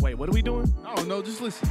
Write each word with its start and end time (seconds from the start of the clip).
Wait, 0.00 0.14
what 0.14 0.28
are 0.28 0.32
we 0.32 0.42
doing? 0.42 0.72
I 0.84 0.94
don't 0.94 1.08
know, 1.08 1.22
just 1.22 1.40
listen. 1.40 1.68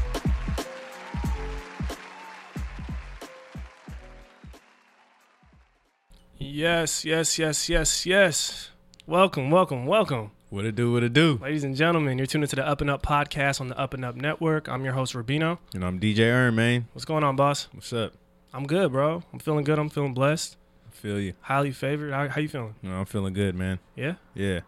Yes, 6.38 7.06
yes, 7.06 7.40
yes, 7.40 7.70
yes, 7.70 8.06
yes. 8.06 8.70
Welcome, 9.06 9.50
welcome, 9.50 9.86
welcome. 9.86 10.32
What 10.50 10.66
it 10.66 10.76
do, 10.76 10.94
what 10.94 11.04
it 11.04 11.14
do. 11.14 11.40
Ladies 11.42 11.64
and 11.64 11.76
gentlemen, 11.76 12.18
you're 12.18 12.28
tuned 12.28 12.44
into 12.44 12.56
the 12.56 12.66
Up 12.68 12.82
and 12.82 12.90
Up 12.90 13.02
podcast 13.02 13.60
on 13.60 13.68
the 13.68 13.78
Up 13.78 13.94
and 13.94 14.06
Up 14.06 14.16
Network. 14.16 14.68
I'm 14.70 14.84
your 14.84 14.94
host, 14.94 15.14
Rabino. 15.14 15.58
And 15.74 15.84
I'm 15.84 16.00
DJ 16.00 16.20
Erm, 16.32 16.56
man. 16.56 16.88
What's 16.94 17.06
going 17.06 17.24
on, 17.24 17.36
boss? 17.36 17.68
What's 17.74 17.92
up? 17.92 18.14
I'm 18.54 18.66
good, 18.66 18.92
bro. 18.92 19.24
I'm 19.34 19.40
feeling 19.40 19.64
good. 19.66 19.78
I'm 19.80 19.90
feeling 19.90 20.14
blessed. 20.14 20.56
I 20.88 20.96
feel 20.96 21.20
you. 21.20 21.34
Highly 21.42 21.72
favored. 21.72 22.14
How, 22.14 22.28
how 22.30 22.40
you 22.40 22.48
feeling? 22.48 22.76
No, 22.82 22.92
I'm 23.00 23.06
feeling 23.06 23.34
good, 23.34 23.56
man. 23.56 23.80
Yeah? 23.96 24.16
Yeah. 24.34 24.62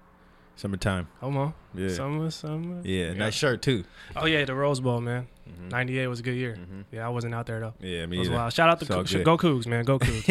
Summertime. 0.59 1.07
Come 1.21 1.37
on. 1.37 1.53
Yeah. 1.73 1.87
Summer, 1.89 2.29
summer. 2.31 2.81
yeah. 2.83 3.13
Nice 3.13 3.33
shirt 3.33 3.61
too. 3.61 3.85
Oh, 4.15 4.25
yeah, 4.25 4.43
the 4.43 4.53
Rose 4.53 4.81
Bowl, 4.81 4.99
man. 4.99 5.27
Mhm. 5.49 5.71
98 5.71 6.07
was 6.07 6.19
a 6.19 6.23
good 6.23 6.35
year. 6.35 6.57
Mhm. 6.59 6.83
Yeah, 6.91 7.05
I 7.05 7.09
wasn't 7.09 7.33
out 7.33 7.45
there, 7.45 7.59
though. 7.61 7.73
Yeah, 7.79 8.05
me 8.07 8.17
It 8.17 8.19
was 8.19 8.29
wild. 8.29 8.51
Shout 8.53 8.69
out 8.69 8.79
to 8.81 8.97
all 8.97 9.03
good. 9.03 9.23
Go 9.23 9.38
Cougs, 9.38 9.66
man. 9.67 9.85
Go 9.85 9.97
Cougs, 9.99 10.27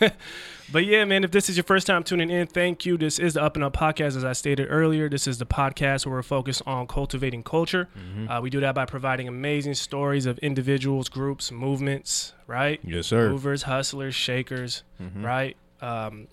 man. 0.00 0.12
but 0.72 0.84
yeah, 0.86 1.04
man, 1.04 1.24
if 1.24 1.32
this 1.32 1.50
is 1.50 1.56
your 1.56 1.64
first 1.64 1.88
time 1.88 2.04
tuning 2.04 2.30
in, 2.30 2.46
thank 2.46 2.86
you. 2.86 2.96
This 2.96 3.18
is 3.18 3.34
the 3.34 3.42
Up 3.42 3.56
and 3.56 3.64
Up 3.64 3.76
podcast, 3.76 4.16
as 4.16 4.24
I 4.24 4.32
stated 4.32 4.68
earlier. 4.70 5.08
This 5.08 5.26
is 5.26 5.38
the 5.38 5.44
podcast 5.46 6.06
where 6.06 6.14
we're 6.14 6.22
focused 6.22 6.62
on 6.64 6.86
cultivating 6.86 7.42
culture. 7.42 7.88
Mhm. 7.98 8.30
Uh, 8.30 8.40
we 8.40 8.50
do 8.50 8.60
that 8.60 8.76
by 8.76 8.84
providing 8.86 9.26
amazing 9.26 9.74
stories 9.74 10.24
of 10.24 10.38
individuals, 10.38 11.08
groups, 11.08 11.50
movements, 11.50 12.32
right? 12.46 12.78
yes, 12.84 13.08
sir. 13.08 13.28
Movers, 13.30 13.64
hustlers, 13.64 14.14
shakers, 14.14 14.84
Mhm. 15.02 15.24
right? 15.24 15.56
Um, 15.82 16.28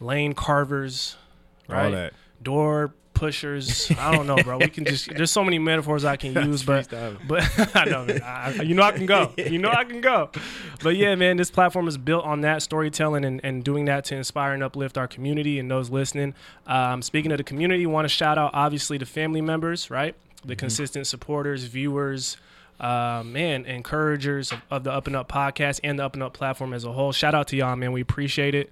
lane 0.00 0.32
carvers, 0.34 1.16
All 1.70 1.76
right? 1.76 1.90
that. 1.92 2.12
Door 2.42 2.94
pushers. 3.14 3.90
I 3.98 4.12
don't 4.14 4.26
know, 4.26 4.36
bro. 4.36 4.58
We 4.58 4.68
can 4.68 4.84
just, 4.84 5.08
there's 5.08 5.30
so 5.30 5.44
many 5.44 5.58
metaphors 5.58 6.04
I 6.04 6.16
can 6.16 6.34
use, 6.46 6.62
but 6.62 6.88
but 7.26 7.42
I 7.76 7.84
know, 7.84 8.04
man. 8.04 8.22
I, 8.22 8.62
you 8.62 8.74
know 8.74 8.82
I 8.82 8.92
can 8.92 9.06
go. 9.06 9.32
You 9.36 9.58
know 9.58 9.70
I 9.70 9.84
can 9.84 10.00
go. 10.00 10.30
But 10.82 10.96
yeah, 10.96 11.14
man, 11.14 11.36
this 11.36 11.50
platform 11.50 11.88
is 11.88 11.96
built 11.96 12.24
on 12.24 12.42
that 12.42 12.62
storytelling 12.62 13.24
and, 13.24 13.40
and 13.42 13.64
doing 13.64 13.86
that 13.86 14.04
to 14.06 14.16
inspire 14.16 14.52
and 14.52 14.62
uplift 14.62 14.98
our 14.98 15.08
community 15.08 15.58
and 15.58 15.70
those 15.70 15.90
listening. 15.90 16.34
Um, 16.66 17.00
speaking 17.00 17.32
of 17.32 17.38
the 17.38 17.44
community, 17.44 17.86
want 17.86 18.04
to 18.04 18.10
shout 18.10 18.36
out 18.36 18.50
obviously 18.52 18.98
the 18.98 19.06
family 19.06 19.40
members, 19.40 19.90
right? 19.90 20.14
The 20.44 20.56
consistent 20.56 21.06
supporters, 21.06 21.64
viewers, 21.64 22.36
uh, 22.78 23.22
man, 23.24 23.64
encouragers 23.64 24.52
of, 24.52 24.60
of 24.70 24.84
the 24.84 24.92
Up 24.92 25.06
and 25.06 25.16
Up 25.16 25.26
podcast 25.30 25.80
and 25.82 25.98
the 25.98 26.04
Up 26.04 26.12
and 26.14 26.22
Up 26.22 26.34
platform 26.34 26.74
as 26.74 26.84
a 26.84 26.92
whole. 26.92 27.12
Shout 27.12 27.34
out 27.34 27.48
to 27.48 27.56
y'all, 27.56 27.76
man. 27.76 27.92
We 27.92 28.02
appreciate 28.02 28.54
it. 28.54 28.70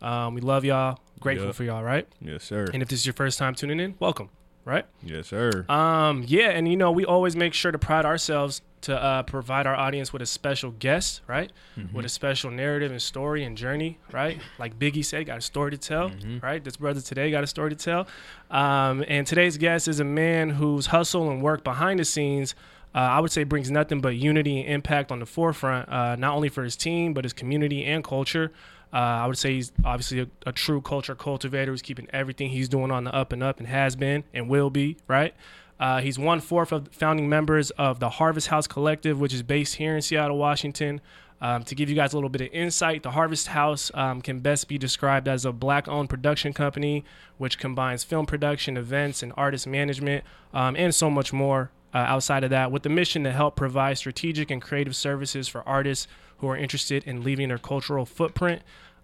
Um, 0.00 0.34
we 0.34 0.40
love 0.40 0.64
y'all. 0.64 0.98
Grateful 1.22 1.46
Yeah. 1.46 1.52
for 1.52 1.64
y'all, 1.64 1.82
right? 1.82 2.06
Yes, 2.20 2.44
sir. 2.44 2.66
And 2.72 2.82
if 2.82 2.88
this 2.88 3.00
is 3.00 3.06
your 3.06 3.12
first 3.14 3.38
time 3.38 3.54
tuning 3.54 3.80
in, 3.80 3.94
welcome, 4.00 4.28
right? 4.64 4.84
yes, 5.02 5.28
sir. 5.28 5.64
Um, 5.68 6.24
yeah, 6.26 6.50
and 6.50 6.68
you 6.68 6.76
know, 6.76 6.90
we 6.90 7.04
always 7.04 7.36
make 7.36 7.54
sure 7.54 7.72
to 7.72 7.78
pride 7.78 8.04
ourselves 8.04 8.60
to 8.82 9.00
uh, 9.00 9.22
provide 9.22 9.64
our 9.64 9.76
audience 9.76 10.12
with 10.12 10.22
a 10.22 10.26
special 10.26 10.72
guest, 10.72 11.20
right? 11.28 11.52
With 11.92 12.04
a 12.04 12.08
special 12.08 12.50
narrative 12.50 12.90
and 12.90 13.00
story 13.00 13.44
and 13.44 13.56
journey, 13.56 14.00
right? 14.10 14.40
Like 14.58 14.76
Biggie 14.76 15.04
said, 15.04 15.24
got 15.26 15.38
a 15.38 15.40
story 15.40 15.70
to 15.70 15.78
tell, 15.78 16.10
right? 16.42 16.62
This 16.64 16.76
brother 16.78 17.00
today 17.00 17.30
got 17.30 17.44
a 17.44 17.46
story 17.46 17.70
to 17.70 17.76
tell. 17.76 18.08
Um, 18.50 19.04
and 19.06 19.24
today's 19.24 19.56
guest 19.56 19.86
is 19.86 20.00
a 20.00 20.04
man 20.04 20.50
whose 20.50 20.86
hustle 20.86 21.30
and 21.30 21.40
work 21.42 21.62
behind 21.62 22.00
the 22.00 22.04
scenes. 22.04 22.56
Uh, 22.92 22.98
I 22.98 23.20
would 23.20 23.30
say 23.30 23.44
brings 23.44 23.70
nothing 23.70 24.00
but 24.00 24.16
unity 24.16 24.60
and 24.60 24.68
impact 24.68 25.12
on 25.12 25.20
the 25.20 25.26
forefront, 25.26 25.88
uh, 25.88 26.16
not 26.16 26.34
only 26.34 26.48
for 26.48 26.64
his 26.64 26.74
team, 26.76 27.14
but 27.14 27.24
his 27.24 27.32
community 27.32 27.84
and 27.84 28.02
culture. 28.02 28.50
Uh, 28.92 28.96
I 28.96 29.26
would 29.26 29.38
say 29.38 29.54
he's 29.54 29.72
obviously 29.84 30.20
a, 30.20 30.28
a 30.46 30.52
true 30.52 30.80
culture 30.80 31.14
cultivator 31.14 31.70
who's 31.70 31.82
keeping 31.82 32.08
everything 32.12 32.50
he's 32.50 32.68
doing 32.68 32.90
on 32.90 33.04
the 33.04 33.14
up 33.14 33.32
and 33.32 33.42
up 33.42 33.58
and 33.58 33.68
has 33.68 33.96
been 33.96 34.24
and 34.34 34.48
will 34.48 34.70
be, 34.70 34.98
right? 35.08 35.34
Uh, 35.80 36.00
he's 36.00 36.18
one 36.18 36.40
fourth 36.40 36.70
of 36.72 36.88
founding 36.92 37.28
members 37.28 37.70
of 37.72 38.00
the 38.00 38.10
Harvest 38.10 38.48
House 38.48 38.66
Collective, 38.66 39.18
which 39.18 39.32
is 39.32 39.42
based 39.42 39.76
here 39.76 39.96
in 39.96 40.02
Seattle, 40.02 40.38
Washington. 40.38 41.00
Um, 41.40 41.64
to 41.64 41.74
give 41.74 41.88
you 41.88 41.96
guys 41.96 42.12
a 42.12 42.16
little 42.16 42.28
bit 42.28 42.40
of 42.40 42.48
insight, 42.52 43.02
the 43.02 43.10
Harvest 43.10 43.48
House 43.48 43.90
um, 43.94 44.22
can 44.22 44.38
best 44.38 44.68
be 44.68 44.78
described 44.78 45.26
as 45.26 45.44
a 45.44 45.50
black 45.50 45.88
owned 45.88 46.08
production 46.08 46.52
company 46.52 47.04
which 47.36 47.58
combines 47.58 48.04
film 48.04 48.26
production, 48.26 48.76
events, 48.76 49.24
and 49.24 49.32
artist 49.36 49.66
management, 49.66 50.22
um, 50.54 50.76
and 50.76 50.94
so 50.94 51.10
much 51.10 51.32
more 51.32 51.72
uh, 51.92 51.98
outside 51.98 52.44
of 52.44 52.50
that, 52.50 52.70
with 52.70 52.84
the 52.84 52.88
mission 52.88 53.24
to 53.24 53.32
help 53.32 53.56
provide 53.56 53.98
strategic 53.98 54.52
and 54.52 54.62
creative 54.62 54.94
services 54.94 55.48
for 55.48 55.66
artists 55.68 56.06
who 56.42 56.48
are 56.48 56.56
interested 56.56 57.04
in 57.04 57.22
leaving 57.24 57.48
their 57.48 57.56
cultural 57.58 58.04
footprint. 58.04 58.60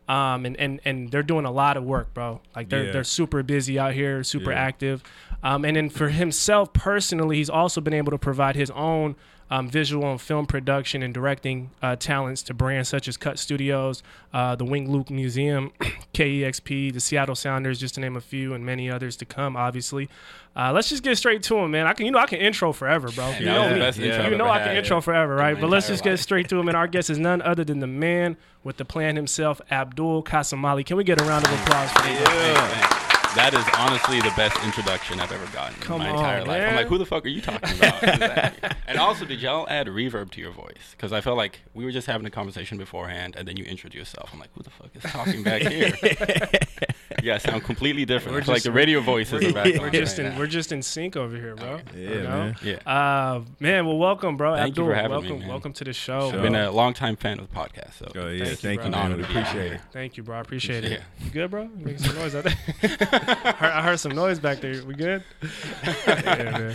Um, 0.09 0.45
and, 0.47 0.57
and, 0.59 0.81
and 0.85 1.11
they're 1.11 1.23
doing 1.23 1.45
a 1.45 1.51
lot 1.51 1.77
of 1.77 1.85
work, 1.85 2.13
bro. 2.15 2.41
Like 2.57 2.69
they're, 2.69 2.87
Yeah. 2.87 2.93
they're 2.93 3.05
super 3.05 3.43
busy 3.43 3.79
out 3.79 3.93
here, 3.95 4.25
super 4.25 4.51
Yeah. 4.51 4.59
active. 4.59 5.03
Um, 5.43 5.65
and 5.65 5.77
then 5.77 5.89
for 5.91 6.09
himself 6.09 6.73
personally, 6.73 7.37
he's 7.37 7.51
also 7.51 7.81
been 7.81 7.93
able 7.95 8.11
to 8.11 8.19
provide 8.19 8.57
his 8.57 8.71
own 8.73 9.17
um, 9.51 9.69
visual 9.69 10.11
and 10.11 10.21
film 10.21 10.47
production 10.47 11.03
and 11.03 11.15
directing 11.15 11.71
uh, 11.83 11.97
talents 11.97 12.43
to 12.45 12.55
brands 12.55 12.89
such 12.89 13.09
as 13.09 13.17
Cut 13.17 13.39
Studios, 13.39 14.03
uh, 14.33 14.55
the 14.57 14.65
Wing 14.65 14.91
Luke 14.91 15.11
Museum, 15.11 15.73
KEXP, 16.15 16.93
the 16.93 17.01
Seattle 17.01 17.35
Sounders, 17.35 17.79
just 17.81 17.95
to 17.95 18.01
name 18.01 18.17
a 18.17 18.21
few, 18.21 18.55
and 18.55 18.65
many 18.65 18.91
others 18.91 19.17
to 19.17 19.25
come. 19.25 19.57
Obviously, 19.57 20.09
uh, 20.57 20.73
let's 20.73 20.89
just 20.89 21.03
get 21.03 21.17
straight 21.17 21.43
to 21.45 21.57
him, 21.57 21.71
man. 21.71 21.87
I 21.87 21.93
can, 21.93 22.07
you 22.07 22.13
know, 22.13 22.19
I 22.19 22.27
can 22.27 22.41
intro 22.41 22.73
forever, 22.73 23.11
bro. 23.11 23.31
You 23.39 23.47
know 23.47 23.69
me. 23.75 23.77
You 24.05 24.37
know 24.37 24.49
I 24.49 24.59
can 24.59 24.69
had 24.69 24.77
intro 24.79 25.01
forever, 25.01 25.35
right? 25.35 25.55
my 25.55 25.61
But 25.61 25.71
let's 25.71 25.87
just 25.87 26.03
get 26.03 26.11
life. 26.11 26.21
straight 26.21 26.49
to 26.49 26.59
him. 26.59 26.69
And 26.69 26.77
our 26.77 26.87
guest 26.89 27.11
is 27.11 27.19
none 27.19 27.41
other 27.43 27.65
than 27.65 27.81
the 27.81 27.87
man 27.87 28.37
with 28.65 28.77
the 28.77 28.85
plan 28.85 29.17
himself, 29.17 29.61
Abdul 29.71 30.25
Kassamali. 30.25 30.85
Can 30.85 30.97
we 30.97 31.05
get 31.05 31.21
a 31.21 31.25
round 31.25 31.47
of 31.47 31.53
applause 31.53 31.91
for 31.93 32.03
him? 32.03 32.17
Thanks. 32.25 32.98
That 33.35 33.55
is 33.55 33.65
honestly 33.79 34.21
the 34.21 34.33
best 34.37 34.57
introduction 34.65 35.21
I've 35.21 35.31
ever 35.31 35.47
gotten 35.53 35.79
Come 35.81 36.01
in 36.01 36.09
my 36.09 36.11
entire 36.15 36.41
on, 36.41 36.47
life. 36.47 36.61
man. 36.61 36.69
I'm 36.71 36.77
like, 36.77 36.87
who 36.89 36.99
the 36.99 37.07
fuck 37.07 37.25
are 37.25 37.29
you 37.29 37.41
talking 37.41 37.77
about? 37.79 38.03
Exactly. 38.03 38.71
and 38.87 38.99
also, 38.99 39.25
did 39.25 39.41
y'all 39.41 39.69
add 39.69 39.87
reverb 39.87 40.31
to 40.33 40.41
your 40.41 40.51
voice? 40.51 40.93
Because 40.93 41.13
I 41.13 41.21
felt 41.21 41.37
like 41.37 41.61
we 41.75 41.85
were 41.85 41.93
just 41.93 42.07
having 42.07 42.27
a 42.27 42.31
conversation 42.31 42.79
beforehand, 42.79 43.37
and 43.37 43.47
then 43.47 43.57
you 43.57 43.65
introduced 43.65 43.99
yourself. 44.15 44.31
I'm 44.33 44.41
like, 44.41 44.51
who 44.55 44.63
the 44.63 44.71
fuck 44.71 44.91
is 44.95 45.03
talking 45.03 45.43
back 45.43 45.63
here? 45.63 45.93
yeah, 47.23 47.39
sound 47.39 47.65
completely 47.65 48.05
different. 48.05 48.35
We're 48.35 48.41
I 48.41 48.45
feel 48.45 48.53
like 48.55 48.57
just- 48.59 48.65
the 48.67 48.73
radio 48.73 49.01
voices 49.01 49.45
are 49.45 49.53
back. 49.53 49.67
We're 49.81 49.91
just 49.91 50.19
in 50.19 50.37
we're 50.39 50.47
just 50.47 50.73
in 50.73 50.83
sync 50.83 51.17
over 51.17 51.37
here, 51.37 51.55
bro. 51.57 51.81
Yeah, 51.95 52.01
You 52.11 52.23
know? 52.23 52.29
man. 52.29 52.57
Yeah. 52.63 52.77
Uh, 52.87 53.41
man, 53.61 53.87
well, 53.87 53.99
welcome, 53.99 54.37
bro. 54.37 54.55
Thank 54.57 54.77
you 54.77 54.85
for 54.85 54.95
having 54.95 55.11
me, 55.11 55.17
welcome, 55.21 55.39
man. 55.41 55.49
welcome 55.49 55.73
to 55.75 55.85
the 55.85 55.93
show. 55.93 56.31
Sure. 56.31 56.37
I've 56.39 56.43
been 56.43 56.55
a 56.55 56.71
long 56.71 56.95
time 56.95 57.17
fan 57.17 57.39
of 57.39 57.49
the 57.49 57.55
podcast. 57.55 57.95
So 57.99 58.11
Oh, 58.15 58.29
yeah. 58.29 58.45
Thank 58.45 58.51
you, 58.51 58.57
Thank 58.57 58.85
you, 58.85 58.91
bro. 58.91 58.91
man. 58.91 59.13
An 59.13 59.19
We 59.19 59.25
honor 59.25 59.27
to 59.27 59.33
be 59.33 59.39
appreciate 59.41 59.73
it. 59.73 59.81
Thank 59.93 60.17
you, 60.17 60.23
bro. 60.23 60.37
I 60.37 60.41
appreciate 60.41 60.85
it. 60.85 60.93
Yeah. 60.93 60.99
You 61.25 61.31
good, 61.31 61.51
bro? 61.51 61.63
You 61.63 61.71
making 61.85 61.99
some 61.99 62.15
noise 62.17 62.35
out 62.35 62.45
there? 62.45 62.55
I, 62.83 63.53
heard, 63.53 63.71
I 63.73 63.83
heard 63.83 64.01
some 64.01 64.13
noise 64.13 64.39
back 64.39 64.61
there. 64.61 64.83
We 64.85 64.95
good? 64.95 65.23
yeah, 66.07 66.51
man. 66.59 66.75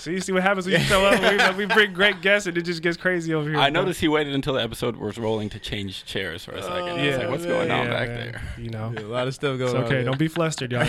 See, 0.00 0.18
see 0.20 0.32
what 0.32 0.42
happens 0.42 0.66
when 0.66 0.80
you 0.80 0.86
show 0.86 1.04
up. 1.04 1.54
We, 1.56 1.64
we 1.66 1.74
bring 1.74 1.92
great 1.92 2.20
guests 2.22 2.46
and 2.46 2.56
it 2.56 2.62
just 2.62 2.82
gets 2.82 2.96
crazy 2.96 3.34
over 3.34 3.48
here. 3.48 3.58
I 3.58 3.70
bro. 3.70 3.82
noticed 3.82 4.00
he 4.00 4.08
waited 4.08 4.34
until 4.34 4.54
the 4.54 4.62
episode 4.62 4.96
was 4.96 5.18
rolling 5.18 5.48
to 5.50 5.58
change 5.58 6.04
chairs 6.04 6.44
for 6.44 6.52
a 6.52 6.62
second. 6.62 6.98
I 7.00 7.04
Yeah, 7.04 7.16
like, 7.18 7.30
what's 7.30 7.46
going 7.46 7.70
on 7.70 7.86
yeah, 7.86 7.90
back 7.92 8.08
man. 8.08 8.18
there? 8.32 8.42
You 8.58 8.70
know. 8.70 8.92
Yeah, 8.96 9.04
a 9.04 9.08
lot 9.08 9.28
of 9.28 9.34
stuff 9.34 9.58
going 9.58 9.70
It's 9.70 9.74
on. 9.74 9.84
okay. 9.84 9.94
there. 9.96 10.04
Don't 10.04 10.18
be 10.18 10.28
flustered, 10.28 10.72
y'all. 10.72 10.86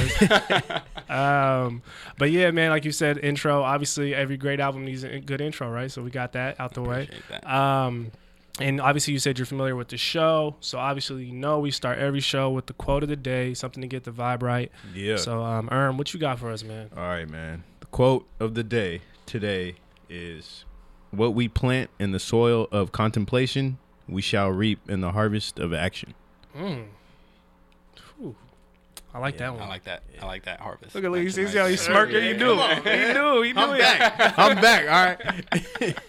um, 1.09 1.81
but 2.17 2.31
yeah, 2.31 2.51
man, 2.51 2.69
like 2.71 2.85
you 2.85 2.91
said, 2.91 3.17
intro. 3.17 3.61
Obviously, 3.63 4.16
every 4.16 4.38
great 4.38 4.59
album 4.59 4.85
needs 4.85 5.03
a 5.03 5.19
good 5.19 5.41
intro, 5.41 5.69
right? 5.69 5.91
So 5.91 6.01
we 6.01 6.09
got 6.11 6.33
that 6.33 6.59
out 6.59 6.74
the 6.74 6.81
way. 6.81 7.03
Appreciate 7.03 7.24
that. 7.30 7.53
Um, 7.53 8.12
and 8.59 8.81
obviously, 8.81 9.13
you 9.13 9.19
said 9.19 9.39
you're 9.39 9.45
familiar 9.45 9.75
with 9.75 9.88
the 9.89 9.97
show. 9.97 10.56
So 10.59 10.77
obviously, 10.77 11.25
you 11.25 11.33
know 11.33 11.59
we 11.59 11.71
start 11.71 11.97
every 12.00 12.19
show 12.19 12.50
with 12.50 12.68
the 12.68 12.74
quote 12.74 13.03
of 13.03 13.09
the 13.09 13.15
day, 13.15 13.53
something 13.53 13.81
to 13.81 13.88
get 13.88 14.03
the 14.03 14.12
vibe 14.12 14.41
right. 14.44 14.71
Yeah. 14.94 15.15
So, 15.18 15.41
um, 15.41 15.69
Erm, 15.71 15.97
what 15.97 16.13
you 16.13 16.19
got 16.19 16.39
for 16.39 16.51
us, 16.51 16.63
man? 16.63 16.89
All 16.95 17.03
right, 17.03 17.27
man. 17.30 17.63
The 17.91 17.97
quote 17.97 18.25
of 18.39 18.53
the 18.53 18.63
day 18.63 19.01
today 19.25 19.75
is 20.09 20.63
What 21.11 21.33
we 21.35 21.49
plant 21.49 21.89
in 21.99 22.13
the 22.13 22.19
soil 22.19 22.69
of 22.71 22.93
contemplation, 22.93 23.79
we 24.07 24.21
shall 24.21 24.47
reap 24.49 24.79
in 24.89 25.01
the 25.01 25.11
harvest 25.11 25.59
of 25.59 25.73
action. 25.73 26.13
Mm. 26.57 26.85
Whew. 28.17 28.38
I 29.13 29.19
like 29.19 29.38
that 29.39 29.53
one. 29.53 29.61
I 29.63 29.67
like 29.67 29.83
that. 29.83 30.03
I 30.21 30.25
like 30.25 30.45
that 30.45 30.61
harvest. 30.61 30.95
Look 30.95 31.03
at 31.03 31.11
Lee. 31.11 31.23
That's 31.25 31.35
See 31.35 31.43
how 31.57 31.63
nice- 31.65 31.71
he's 31.71 31.81
smirking? 31.81 32.23
He 32.23 32.31
knew. 32.31 32.55
He 32.57 33.13
knew. 33.13 33.41
He 33.41 33.51
knew 33.51 33.59
I'm 33.61 33.75
it. 33.75 33.79
back. 33.79 34.33
I'm 34.39 34.61
back. 34.61 34.83
All 35.51 35.51
right. 35.51 35.97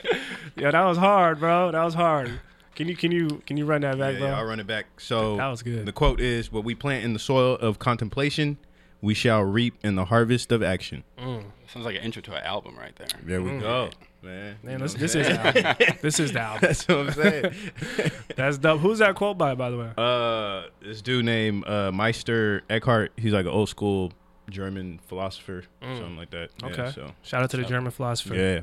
Yeah, 0.55 0.71
that 0.71 0.85
was 0.85 0.99
hard, 0.99 1.41
bro. 1.41 1.73
That 1.73 1.83
was 1.83 1.95
hard. 1.95 2.39
Can 2.77 2.87
you 2.87 2.95
can 2.95 3.11
you 3.11 3.43
can 3.47 3.57
you 3.57 3.65
run 3.65 3.81
that 3.81 3.99
back, 3.99 4.13
yeah, 4.13 4.19
bro? 4.21 4.29
yeah, 4.29 4.39
I'll 4.39 4.45
run 4.45 4.61
it 4.61 4.67
back. 4.69 4.85
So 5.01 5.37
That 5.39 5.49
was 5.49 5.63
good. 5.65 5.85
The 5.87 5.93
quote 5.93 6.21
is, 6.21 6.53
"What 6.53 6.63
we 6.63 6.75
plant 6.77 7.05
in 7.05 7.13
the 7.15 7.19
soil 7.19 7.55
of 7.57 7.79
contemplation, 7.81 8.59
we 9.03 9.13
shall 9.15 9.43
reap 9.43 9.75
in 9.85 9.95
the 9.97 10.07
harvest 10.07 10.51
of 10.53 10.63
action. 10.63 11.05
Sounds 11.19 11.85
like 11.87 11.97
an 11.97 12.03
intro 12.03 12.23
to 12.23 12.35
an 12.35 12.43
album 12.45 12.77
right 12.79 12.95
there. 12.97 13.09
There 13.23 13.43
we 13.43 13.59
go, 13.59 13.91
man. 14.23 14.57
Man, 14.63 14.81
this, 14.81 14.95
know 14.95 15.01
this 15.01 15.15
what 15.15 15.27
is 15.27 15.29
I'm 15.39 15.53
the 15.55 15.67
album. 15.69 15.97
this 16.03 16.21
is 16.21 16.33
the 16.33 16.41
album. 16.41 16.61
That's 16.63 16.89
what 16.89 16.99
I'm 16.99 17.13
saying. 17.13 17.55
That's 18.37 18.59
dope. 18.59 18.81
Who's 18.81 18.99
that 19.01 19.15
quote 19.15 19.37
by, 19.39 19.55
by 19.55 19.71
the 19.71 19.79
way? 19.79 19.91
uh, 19.99 20.65
this 20.83 21.01
dude 21.03 21.25
named 21.25 21.67
uh, 21.67 21.91
Meister 21.93 22.63
Eckhart. 22.71 23.13
He's 23.17 23.33
like 23.33 23.47
an 23.47 23.53
old 23.53 23.69
school 23.71 24.13
German 24.51 25.01
philosopher, 25.07 25.65
something 25.81 26.17
like 26.17 26.31
that. 26.31 26.51
Yeah, 26.63 26.69
Okay. 26.69 26.91
so 26.95 27.13
Shout 27.23 27.43
out 27.43 27.51
to 27.51 27.57
the 27.57 27.63
Shout- 27.63 27.71
German 27.71 27.91
philosopher. 27.91 28.35
yeah, 28.35 28.61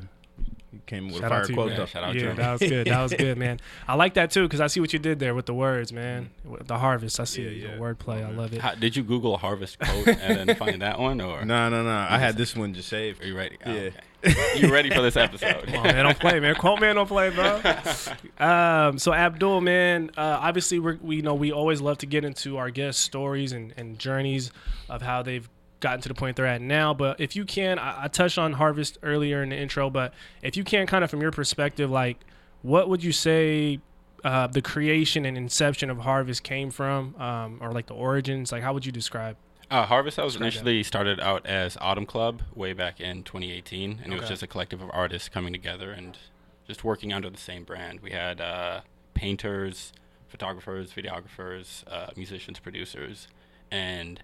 he 0.72 0.78
came 0.86 1.06
with 1.08 1.16
Shout 1.18 1.24
a 1.32 1.34
fire 1.34 1.42
to 1.44 1.48
you, 1.48 1.54
quote. 1.54 1.68
man. 1.68 1.76
though. 1.76 1.82
Yeah, 1.82 1.86
shout 1.86 2.04
out 2.04 2.14
yeah, 2.14 2.20
to 2.22 2.30
him. 2.30 2.36
that 2.36 2.52
was 2.52 2.60
good. 2.60 2.86
That 2.86 3.02
was 3.02 3.12
good, 3.14 3.38
man. 3.44 3.60
I 3.88 3.94
like 3.96 4.14
that 4.14 4.30
too 4.30 4.44
because 4.44 4.60
I 4.60 4.68
see 4.68 4.78
what 4.80 4.92
you 4.92 4.98
did 5.00 5.18
there 5.18 5.34
with 5.34 5.46
the 5.46 5.54
words, 5.54 5.92
man. 5.92 6.30
With 6.44 6.66
The 6.68 6.78
harvest. 6.78 7.18
I 7.18 7.24
see 7.24 7.42
Yeah, 7.42 7.48
the 7.68 7.74
yeah. 7.74 7.78
wordplay. 7.80 8.24
I 8.24 8.30
love 8.30 8.52
it. 8.52 8.60
How, 8.60 8.74
did 8.76 8.94
you 8.96 9.02
Google 9.02 9.36
harvest 9.36 9.78
quote 9.80 10.06
and 10.06 10.48
then 10.48 10.56
find 10.56 10.80
that 10.82 10.98
one, 11.00 11.20
or 11.20 11.44
No, 11.44 11.68
no, 11.68 11.82
no. 11.82 11.90
I 11.90 12.18
had 12.18 12.36
this 12.36 12.54
one 12.54 12.72
just 12.74 12.88
saved. 12.88 13.22
are 13.22 13.26
you 13.26 13.36
ready? 13.36 13.56
Oh, 13.66 13.72
Yeah. 13.72 13.90
okay. 14.24 14.60
you 14.60 14.70
ready 14.72 14.90
for 14.90 15.00
this 15.00 15.16
episode? 15.16 15.64
Come 15.66 15.76
on, 15.76 15.82
man, 15.84 16.04
don't 16.04 16.18
play, 16.20 16.38
man. 16.40 16.54
Quote 16.54 16.78
man, 16.80 16.94
don't 16.96 17.06
play, 17.08 17.30
bro. 17.30 17.60
Um, 18.38 18.98
so 18.98 19.12
Abdul, 19.12 19.60
man, 19.60 20.10
uh, 20.16 20.38
obviously 20.40 20.78
we're, 20.78 20.98
we 21.02 21.16
you 21.16 21.22
know 21.22 21.34
we 21.34 21.52
always 21.52 21.80
love 21.80 21.98
to 21.98 22.06
get 22.06 22.24
into 22.24 22.56
our 22.58 22.70
guest 22.70 23.00
stories 23.00 23.52
and, 23.52 23.72
and 23.76 23.98
journeys 23.98 24.50
of 24.88 25.02
how 25.02 25.22
they've 25.22 25.48
gotten 25.80 26.00
to 26.02 26.08
the 26.08 26.14
point 26.14 26.36
they're 26.36 26.46
at 26.46 26.60
now. 26.60 26.94
But 26.94 27.20
if 27.20 27.34
you 27.34 27.44
can, 27.44 27.78
I, 27.78 28.04
I 28.04 28.08
touched 28.08 28.38
on 28.38 28.52
Harvest 28.54 28.98
earlier 29.02 29.42
in 29.42 29.50
the 29.50 29.56
intro, 29.56 29.90
but 29.90 30.14
if 30.42 30.56
you 30.56 30.64
can, 30.64 30.86
kind 30.86 31.02
of 31.02 31.10
from 31.10 31.20
your 31.20 31.32
perspective, 31.32 31.90
like 31.90 32.18
what 32.62 32.88
would 32.88 33.02
you 33.02 33.12
say 33.12 33.80
uh, 34.22 34.46
the 34.46 34.62
creation 34.62 35.24
and 35.24 35.36
inception 35.36 35.90
of 35.90 35.98
Harvest 35.98 36.42
came 36.42 36.70
from, 36.70 37.16
um, 37.16 37.58
or 37.60 37.72
like 37.72 37.86
the 37.86 37.94
origins? 37.94 38.52
Like 38.52 38.62
how 38.62 38.72
would 38.72 38.86
you 38.86 38.92
describe? 38.92 39.36
Uh, 39.70 39.86
Harvest 39.86 40.16
House 40.16 40.34
initially 40.34 40.82
started 40.82 41.20
out 41.20 41.46
as 41.46 41.76
Autumn 41.80 42.04
Club 42.04 42.42
way 42.56 42.72
back 42.72 43.00
in 43.00 43.22
2018, 43.22 44.00
and 44.02 44.12
it 44.12 44.18
was 44.18 44.28
just 44.28 44.42
a 44.42 44.48
collective 44.48 44.82
of 44.82 44.90
artists 44.92 45.28
coming 45.28 45.52
together 45.52 45.92
and 45.92 46.18
just 46.66 46.82
working 46.82 47.12
under 47.12 47.30
the 47.30 47.38
same 47.38 47.62
brand. 47.62 48.00
We 48.00 48.10
had 48.10 48.40
uh, 48.40 48.80
painters, 49.14 49.92
photographers, 50.26 50.92
videographers, 50.92 51.84
uh, 51.88 52.08
musicians, 52.16 52.58
producers, 52.58 53.28
and 53.70 54.20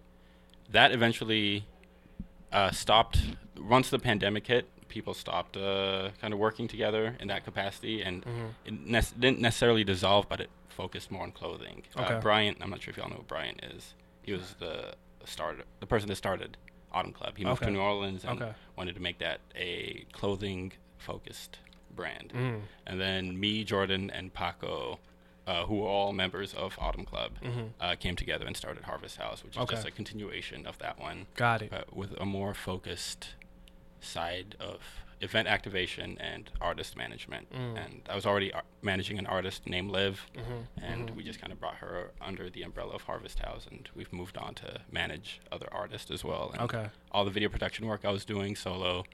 that 0.70 0.92
eventually 0.92 1.64
uh, 2.52 2.70
stopped. 2.70 3.18
Once 3.58 3.90
the 3.90 3.98
pandemic 3.98 4.46
hit, 4.46 4.68
people 4.88 5.14
stopped 5.14 5.56
uh, 5.56 6.10
kind 6.20 6.32
of 6.32 6.38
working 6.38 6.68
together 6.68 7.16
in 7.20 7.28
that 7.28 7.44
capacity, 7.44 8.02
and 8.02 8.24
it 8.64 8.72
ne- 8.86 9.00
didn't 9.18 9.40
necessarily 9.40 9.84
dissolve, 9.84 10.28
but 10.28 10.40
it 10.40 10.50
focused 10.68 11.10
more 11.10 11.22
on 11.22 11.32
clothing. 11.32 11.82
Okay. 11.96 12.14
Uh, 12.14 12.20
Bryant, 12.20 12.58
I'm 12.60 12.70
not 12.70 12.82
sure 12.82 12.92
if 12.92 12.96
y'all 12.98 13.08
know 13.08 13.16
who 13.16 13.22
Bryant 13.22 13.64
is. 13.74 13.94
He 14.22 14.32
was 14.32 14.54
the 14.58 14.94
starter, 15.24 15.62
the 15.80 15.86
person 15.86 16.08
that 16.08 16.16
started 16.16 16.56
Autumn 16.92 17.12
Club. 17.12 17.36
He 17.36 17.44
moved 17.44 17.62
Okay. 17.62 17.66
to 17.66 17.72
New 17.72 17.80
Orleans 17.80 18.24
and 18.24 18.40
Okay. 18.42 18.52
wanted 18.76 18.94
to 18.94 19.00
make 19.02 19.18
that 19.18 19.40
a 19.56 20.04
clothing 20.12 20.72
focused 20.98 21.58
brand. 21.94 22.32
Mm. 22.34 22.60
And 22.86 23.00
then 23.00 23.38
me, 23.40 23.64
Jordan, 23.64 24.10
and 24.10 24.32
Paco, 24.32 24.98
uh, 25.46 25.64
who 25.66 25.76
were 25.76 25.88
all 25.88 26.12
members 26.12 26.52
of 26.54 26.76
Autumn 26.80 27.04
Club, 27.04 27.32
uh, 27.80 27.94
came 27.96 28.16
together 28.16 28.44
and 28.46 28.56
started 28.56 28.84
Harvest 28.84 29.16
House, 29.16 29.42
which 29.44 29.52
is 29.52 29.56
Mm-hmm. 29.56 29.62
Okay. 29.64 29.74
just 29.76 29.86
a 29.88 29.90
continuation 29.90 30.66
of 30.66 30.78
that 30.78 30.98
one, 30.98 31.26
Got 31.36 31.62
it. 31.62 31.70
but 31.70 31.94
with 31.96 32.12
a 32.20 32.26
more 32.26 32.52
focused 32.54 33.34
side 34.00 34.56
of 34.60 34.80
event 35.22 35.48
activation 35.48 36.18
and 36.18 36.50
artist 36.60 36.94
management. 36.96 37.50
Mm. 37.50 37.82
And 37.84 38.02
I 38.10 38.14
was 38.14 38.26
already 38.26 38.52
ar- 38.52 38.64
managing 38.82 39.18
an 39.18 39.26
artist 39.26 39.66
named 39.66 39.90
Liv, 39.90 40.26
Mm-hmm. 40.36 40.84
and 40.84 41.10
we 41.10 41.22
just 41.22 41.40
kind 41.40 41.52
of 41.52 41.58
brought 41.58 41.76
her 41.76 42.10
under 42.20 42.50
the 42.50 42.62
umbrella 42.62 42.92
of 42.94 43.02
Harvest 43.02 43.38
House, 43.38 43.66
and 43.70 43.88
we've 43.94 44.12
moved 44.12 44.36
on 44.36 44.54
to 44.56 44.80
manage 44.92 45.40
other 45.50 45.68
artists 45.72 46.10
as 46.10 46.22
well. 46.22 46.50
And 46.52 46.60
Okay. 46.62 46.88
all 47.12 47.24
the 47.24 47.30
video 47.30 47.48
production 47.48 47.86
work 47.86 48.04
I 48.04 48.10
was 48.10 48.24
doing 48.26 48.54
solo 48.56 49.04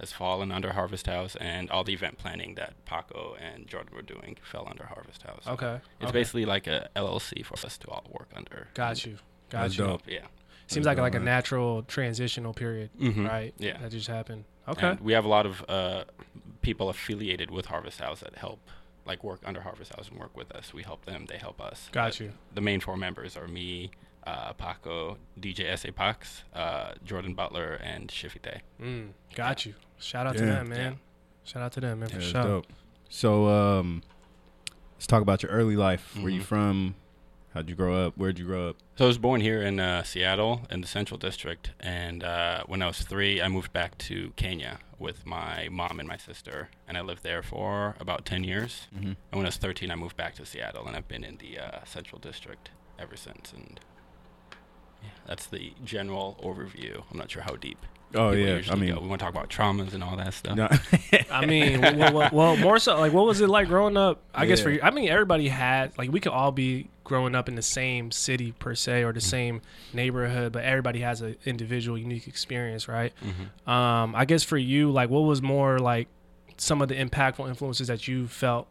has 0.00 0.12
fallen 0.12 0.50
under 0.50 0.72
Harvest 0.72 1.06
House, 1.06 1.36
and 1.36 1.70
all 1.70 1.84
the 1.84 1.92
event 1.92 2.18
planning 2.18 2.54
that 2.56 2.72
Paco 2.86 3.36
and 3.40 3.66
Jordan 3.68 3.94
were 3.94 4.02
doing 4.02 4.36
fell 4.42 4.66
under 4.68 4.84
Harvest 4.86 5.22
House. 5.22 5.44
Okay. 5.46 5.78
It's 6.00 6.08
okay. 6.08 6.12
basically 6.12 6.44
like 6.46 6.66
a 6.66 6.88
LLC 6.96 7.44
for 7.44 7.54
us 7.64 7.78
to 7.78 7.88
all 7.88 8.04
work 8.10 8.28
under. 8.34 8.68
Got 8.74 9.04
you. 9.06 9.18
Got 9.50 9.62
That's 9.62 9.78
you. 9.78 9.84
dope. 9.84 10.02
Yeah. 10.08 10.26
Seems 10.66 10.86
like 10.86 10.98
like 10.98 11.14
a 11.14 11.20
natural 11.20 11.82
transitional 11.82 12.54
period, 12.54 12.90
Mhm. 12.98 13.28
right? 13.28 13.52
Yeah. 13.58 13.76
That 13.78 13.90
just 13.90 14.06
happened. 14.06 14.44
Okay. 14.68 14.90
And 14.90 15.00
we 15.00 15.12
have 15.14 15.24
a 15.24 15.28
lot 15.28 15.44
of 15.46 15.64
uh, 15.68 16.04
people 16.62 16.88
affiliated 16.88 17.50
with 17.50 17.66
Harvest 17.66 18.00
House 18.00 18.20
that 18.20 18.36
help, 18.36 18.60
like 19.04 19.24
work 19.24 19.40
under 19.44 19.60
Harvest 19.62 19.92
House 19.94 20.08
and 20.08 20.18
work 20.18 20.36
with 20.36 20.52
us. 20.52 20.72
We 20.72 20.82
help 20.84 21.04
them; 21.06 21.26
they 21.26 21.38
help 21.38 21.60
us. 21.60 21.88
Got 21.90 22.12
But 22.12 22.20
you. 22.20 22.32
The 22.54 22.60
main 22.60 22.78
four 22.80 22.96
members 22.96 23.36
are 23.36 23.48
me, 23.48 23.90
uh, 24.26 24.52
Paco, 24.54 25.16
DJ 25.38 25.66
S.A. 25.70 25.92
Pax, 25.92 26.44
uh, 26.54 26.92
Jordan 27.04 27.34
Butler, 27.34 27.74
and 27.82 28.10
Shifite. 28.10 28.60
Mm, 28.80 29.10
got 29.34 29.64
you. 29.66 29.74
Shout 29.98 30.26
out 30.26 30.36
to 30.36 30.44
them, 30.44 30.68
man. 30.68 30.98
Shout 31.44 31.62
out 31.62 31.72
to 31.72 31.80
them, 31.80 32.00
man, 32.00 32.08
for 32.08 32.14
Yeah, 32.16 32.20
that's 32.20 32.30
sure. 32.30 32.42
dope. 32.42 32.66
So, 33.08 33.48
um, 33.48 34.02
let's 34.94 35.06
talk 35.06 35.22
about 35.22 35.42
your 35.42 35.50
early 35.52 35.76
life. 35.76 36.16
Where 36.16 36.30
you 36.30 36.40
Mhm. 36.40 36.44
from? 36.44 36.94
How'd 37.54 37.68
you 37.68 37.74
grow 37.74 38.06
up? 38.06 38.16
Where'd 38.16 38.38
you 38.38 38.44
grow 38.46 38.68
up? 38.68 38.76
So 38.96 39.06
I 39.06 39.08
was 39.08 39.18
born 39.18 39.40
here 39.40 39.60
in 39.60 39.80
uh, 39.80 40.04
Seattle 40.04 40.62
in 40.70 40.82
the 40.82 40.86
Central 40.86 41.18
District, 41.18 41.72
and 41.80 42.22
uh, 42.22 42.62
when 42.66 42.80
I 42.80 42.86
was 42.86 43.00
three, 43.02 43.42
I 43.42 43.48
moved 43.48 43.72
back 43.72 43.98
to 43.98 44.32
Kenya 44.36 44.78
with 45.00 45.26
my 45.26 45.68
mom 45.68 45.98
and 45.98 46.08
my 46.08 46.16
sister, 46.16 46.68
and 46.86 46.96
I 46.96 47.00
lived 47.00 47.24
there 47.24 47.42
for 47.42 47.96
about 47.98 48.24
ten 48.24 48.44
years. 48.44 48.86
Mhm. 48.94 49.02
And 49.02 49.16
when 49.32 49.46
I 49.46 49.48
was 49.48 49.56
thirteen, 49.56 49.90
I 49.90 49.96
moved 49.96 50.16
back 50.16 50.36
to 50.36 50.46
Seattle, 50.46 50.86
and 50.86 50.96
I've 50.96 51.08
been 51.08 51.24
in 51.24 51.38
the 51.38 51.58
uh, 51.58 51.84
Central 51.84 52.20
District 52.20 52.70
ever 53.00 53.16
since. 53.16 53.52
And 53.52 53.80
yeah, 53.80 53.89
that's 55.26 55.46
the 55.46 55.72
general 55.84 56.38
overview. 56.42 57.02
I'm 57.10 57.18
not 57.18 57.30
sure 57.30 57.42
how 57.42 57.56
deep. 57.56 57.78
Oh 58.14 58.32
yeah, 58.32 58.60
I 58.68 58.74
mean, 58.74 58.94
go. 58.94 59.00
we 59.00 59.06
want 59.06 59.20
to 59.20 59.24
talk 59.24 59.32
about 59.32 59.50
traumas 59.50 59.94
and 59.94 60.02
all 60.02 60.16
that 60.16 60.34
stuff. 60.34 60.56
no, 60.56 60.68
I 61.30 61.46
mean, 61.46 61.80
well, 61.80 62.12
well, 62.12 62.30
well, 62.32 62.56
more 62.56 62.78
so, 62.80 62.98
like, 62.98 63.12
what 63.12 63.24
was 63.24 63.40
it 63.40 63.48
like 63.48 63.68
growing 63.68 63.96
up? 63.96 64.20
I 64.34 64.46
guess 64.46 64.60
for 64.60 64.70
you, 64.70 64.80
I 64.82 64.90
mean, 64.90 65.08
everybody 65.08 65.46
had, 65.48 65.96
like, 65.96 66.10
we 66.10 66.18
could 66.18 66.32
all 66.32 66.50
be 66.50 66.88
growing 67.04 67.36
up 67.36 67.48
in 67.48 67.54
the 67.54 67.62
same 67.62 68.10
city 68.10 68.52
per 68.52 68.74
se 68.74 69.04
or 69.04 69.12
the 69.12 69.20
same 69.20 69.62
neighborhood, 69.92 70.52
but 70.52 70.64
everybody 70.64 71.00
has 71.00 71.22
an 71.22 71.36
individual, 71.44 71.96
unique 71.96 72.26
experience, 72.26 72.88
right? 72.88 73.12
Mm-hmm. 73.24 73.70
Um, 73.70 74.14
I 74.16 74.24
guess 74.24 74.42
for 74.42 74.58
you, 74.58 74.90
like, 74.90 75.08
what 75.08 75.20
was 75.20 75.40
more 75.40 75.78
like 75.78 76.08
some 76.56 76.82
of 76.82 76.88
the 76.88 76.96
impactful 76.96 77.48
influences 77.48 77.86
that 77.86 78.08
you 78.08 78.26
felt 78.26 78.66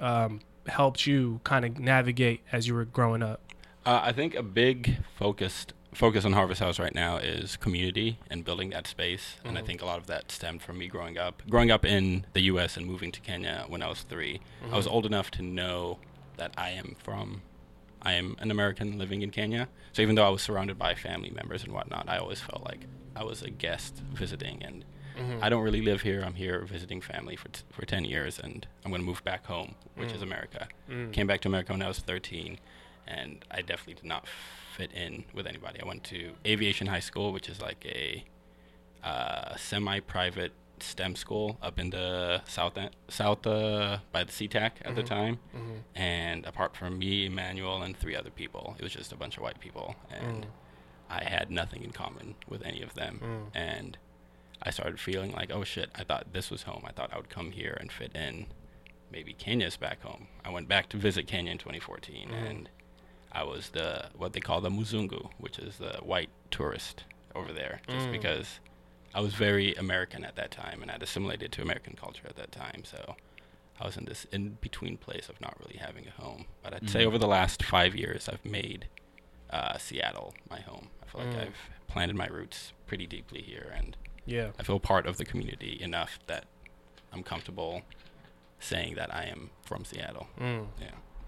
um, 0.00 0.40
helped 0.66 1.06
you 1.06 1.40
kind 1.44 1.66
of 1.66 1.78
navigate 1.78 2.40
as 2.52 2.66
you 2.66 2.74
were 2.74 2.86
growing 2.86 3.22
up? 3.22 3.40
Uh, 3.88 4.02
I 4.04 4.12
think 4.12 4.34
a 4.34 4.42
big 4.42 4.98
focused 5.16 5.72
focus 5.94 6.26
on 6.26 6.34
Harvest 6.34 6.60
House 6.60 6.78
right 6.78 6.94
now 6.94 7.16
is 7.16 7.56
community 7.56 8.18
and 8.28 8.44
building 8.44 8.68
that 8.68 8.86
space, 8.86 9.36
and 9.42 9.56
I 9.56 9.60
mm-hmm. 9.60 9.66
think 9.66 9.80
a 9.80 9.86
lot 9.86 9.96
of 9.96 10.06
that 10.08 10.30
stemmed 10.30 10.60
from 10.60 10.76
me 10.76 10.88
growing 10.88 11.16
up. 11.16 11.42
Growing 11.48 11.70
up 11.70 11.86
in 11.86 12.26
the 12.34 12.42
U.S. 12.42 12.76
and 12.76 12.84
moving 12.84 13.10
to 13.12 13.20
Kenya 13.20 13.64
when 13.66 13.82
I 13.82 13.88
was 13.88 14.02
3 14.02 14.40
I 14.70 14.76
was 14.76 14.84
mm-hmm. 14.84 14.94
old 14.94 15.06
enough 15.06 15.30
to 15.32 15.42
know 15.42 16.00
that 16.36 16.52
I 16.58 16.68
am 16.68 16.96
from, 17.02 17.40
I 18.02 18.12
am 18.12 18.36
an 18.40 18.50
American 18.50 18.98
living 18.98 19.22
in 19.22 19.30
Kenya. 19.30 19.70
So 19.94 20.02
even 20.02 20.16
though 20.16 20.26
I 20.26 20.28
was 20.28 20.42
surrounded 20.42 20.78
by 20.78 20.94
family 20.94 21.30
members 21.30 21.64
and 21.64 21.72
whatnot, 21.72 22.10
I 22.10 22.18
always 22.18 22.42
felt 22.42 22.64
like 22.64 22.80
I 23.16 23.24
was 23.24 23.40
a 23.40 23.48
guest 23.48 24.02
visiting, 24.12 24.62
and 24.62 24.84
mm-hmm. 25.18 25.42
I 25.42 25.48
don't 25.48 25.62
really 25.62 25.80
live 25.80 26.02
here. 26.02 26.22
I'm 26.26 26.34
here 26.34 26.60
visiting 26.66 27.00
family 27.00 27.36
for 27.36 27.48
t- 27.48 27.62
for 27.70 27.86
10 27.86 28.04
years, 28.04 28.38
and 28.38 28.66
I'm 28.84 28.90
going 28.90 29.00
to 29.00 29.06
move 29.06 29.24
back 29.24 29.46
home, 29.46 29.76
which 29.96 30.12
is 30.12 30.20
mm. 30.20 30.24
America. 30.24 30.68
Mm. 30.90 31.10
Came 31.10 31.26
back 31.26 31.40
to 31.40 31.48
America 31.48 31.72
when 31.72 31.80
I 31.80 31.88
was 31.88 32.00
13 32.00 32.58
and 33.08 33.44
I 33.50 33.62
definitely 33.62 33.94
did 33.94 34.04
not 34.04 34.26
fit 34.76 34.92
in 34.92 35.24
with 35.34 35.46
anybody. 35.46 35.80
I 35.82 35.86
went 35.86 36.04
to 36.04 36.32
Aviation 36.46 36.86
High 36.86 37.00
School, 37.00 37.32
which 37.32 37.48
is 37.48 37.60
like 37.60 37.84
a 37.84 38.24
uh, 39.02 39.56
semi-private 39.56 40.52
STEM 40.80 41.16
school 41.16 41.58
up 41.62 41.78
in 41.78 41.90
the 41.90 42.42
south 42.46 42.78
south 43.08 43.46
uh, 43.46 43.98
by 44.12 44.24
the 44.24 44.32
SeaTac 44.32 44.72
at 44.84 44.94
the 44.94 45.02
mm-hmm. 45.02 45.14
time. 45.14 45.38
Mm-hmm. 45.56 45.76
And 45.94 46.46
apart 46.46 46.76
from 46.76 46.98
me, 46.98 47.26
Emmanuel, 47.26 47.82
and 47.82 47.96
three 47.96 48.16
other 48.16 48.30
people, 48.30 48.76
it 48.78 48.82
was 48.82 48.92
just 48.92 49.12
a 49.12 49.16
bunch 49.16 49.36
of 49.36 49.42
white 49.42 49.60
people, 49.60 49.96
and 50.10 50.42
mm. 50.42 50.48
I 51.10 51.24
had 51.24 51.50
nothing 51.50 51.82
in 51.82 51.90
common 51.90 52.36
with 52.48 52.62
any 52.62 52.82
of 52.82 52.94
them. 52.94 53.20
Mm. 53.22 53.58
And 53.58 53.98
I 54.62 54.70
started 54.70 55.00
feeling 55.00 55.32
like, 55.32 55.50
oh 55.52 55.64
shit, 55.64 55.90
I 55.94 56.04
thought 56.04 56.32
this 56.32 56.50
was 56.50 56.64
home. 56.64 56.82
I 56.86 56.92
thought 56.92 57.10
I 57.12 57.16
would 57.16 57.30
come 57.30 57.50
here 57.50 57.76
and 57.80 57.90
fit 57.90 58.14
in. 58.14 58.46
Maybe 59.10 59.32
Kenya's 59.32 59.76
back 59.76 60.02
home. 60.02 60.28
I 60.44 60.50
went 60.50 60.68
back 60.68 60.88
to 60.90 60.96
visit 60.96 61.26
Kenya 61.26 61.52
in 61.52 61.58
2014, 61.58 62.28
mm-hmm. 62.28 62.34
and 62.34 62.68
I 63.32 63.42
was 63.44 63.70
the 63.70 64.06
what 64.16 64.32
they 64.32 64.40
call 64.40 64.60
the 64.60 64.70
Muzungu, 64.70 65.30
which 65.38 65.58
is 65.58 65.76
the 65.78 65.98
white 66.02 66.30
tourist 66.50 67.04
over 67.34 67.52
there, 67.52 67.80
just 67.88 68.10
because 68.10 68.60
I 69.14 69.20
was 69.20 69.34
very 69.34 69.74
American 69.74 70.24
at 70.24 70.36
that 70.36 70.50
time 70.50 70.82
and 70.82 70.90
I'd 70.90 71.02
assimilated 71.02 71.52
to 71.52 71.62
American 71.62 71.94
culture 71.94 72.24
at 72.26 72.36
that 72.36 72.52
time. 72.52 72.82
So 72.84 73.16
I 73.80 73.86
was 73.86 73.96
in 73.96 74.06
this 74.06 74.26
in 74.32 74.58
between 74.60 74.96
place 74.96 75.28
of 75.28 75.40
not 75.40 75.56
really 75.60 75.78
having 75.78 76.06
a 76.08 76.20
home. 76.22 76.46
But 76.62 76.74
I'd 76.74 76.90
say 76.90 77.04
over 77.04 77.18
the 77.18 77.28
last 77.28 77.62
five 77.62 77.94
years, 77.94 78.28
I've 78.28 78.44
made 78.44 78.86
uh, 79.50 79.78
Seattle 79.78 80.34
my 80.50 80.60
home. 80.60 80.88
I 81.02 81.06
feel 81.10 81.20
like 81.24 81.34
Mm. 81.34 81.40
I've 81.46 81.56
planted 81.86 82.16
my 82.16 82.26
roots 82.26 82.72
pretty 82.86 83.06
deeply 83.06 83.40
here, 83.40 83.72
and 83.76 83.96
Yeah. 84.26 84.50
I 84.58 84.62
feel 84.62 84.78
part 84.80 85.06
of 85.06 85.16
the 85.16 85.24
community 85.24 85.78
enough 85.80 86.18
that 86.26 86.44
I'm 87.12 87.22
comfortable 87.22 87.82
saying 88.60 88.96
that 88.96 89.14
I 89.14 89.24
am 89.24 89.50
from 89.62 89.84
Seattle. 89.84 90.26
Mm. 90.38 90.66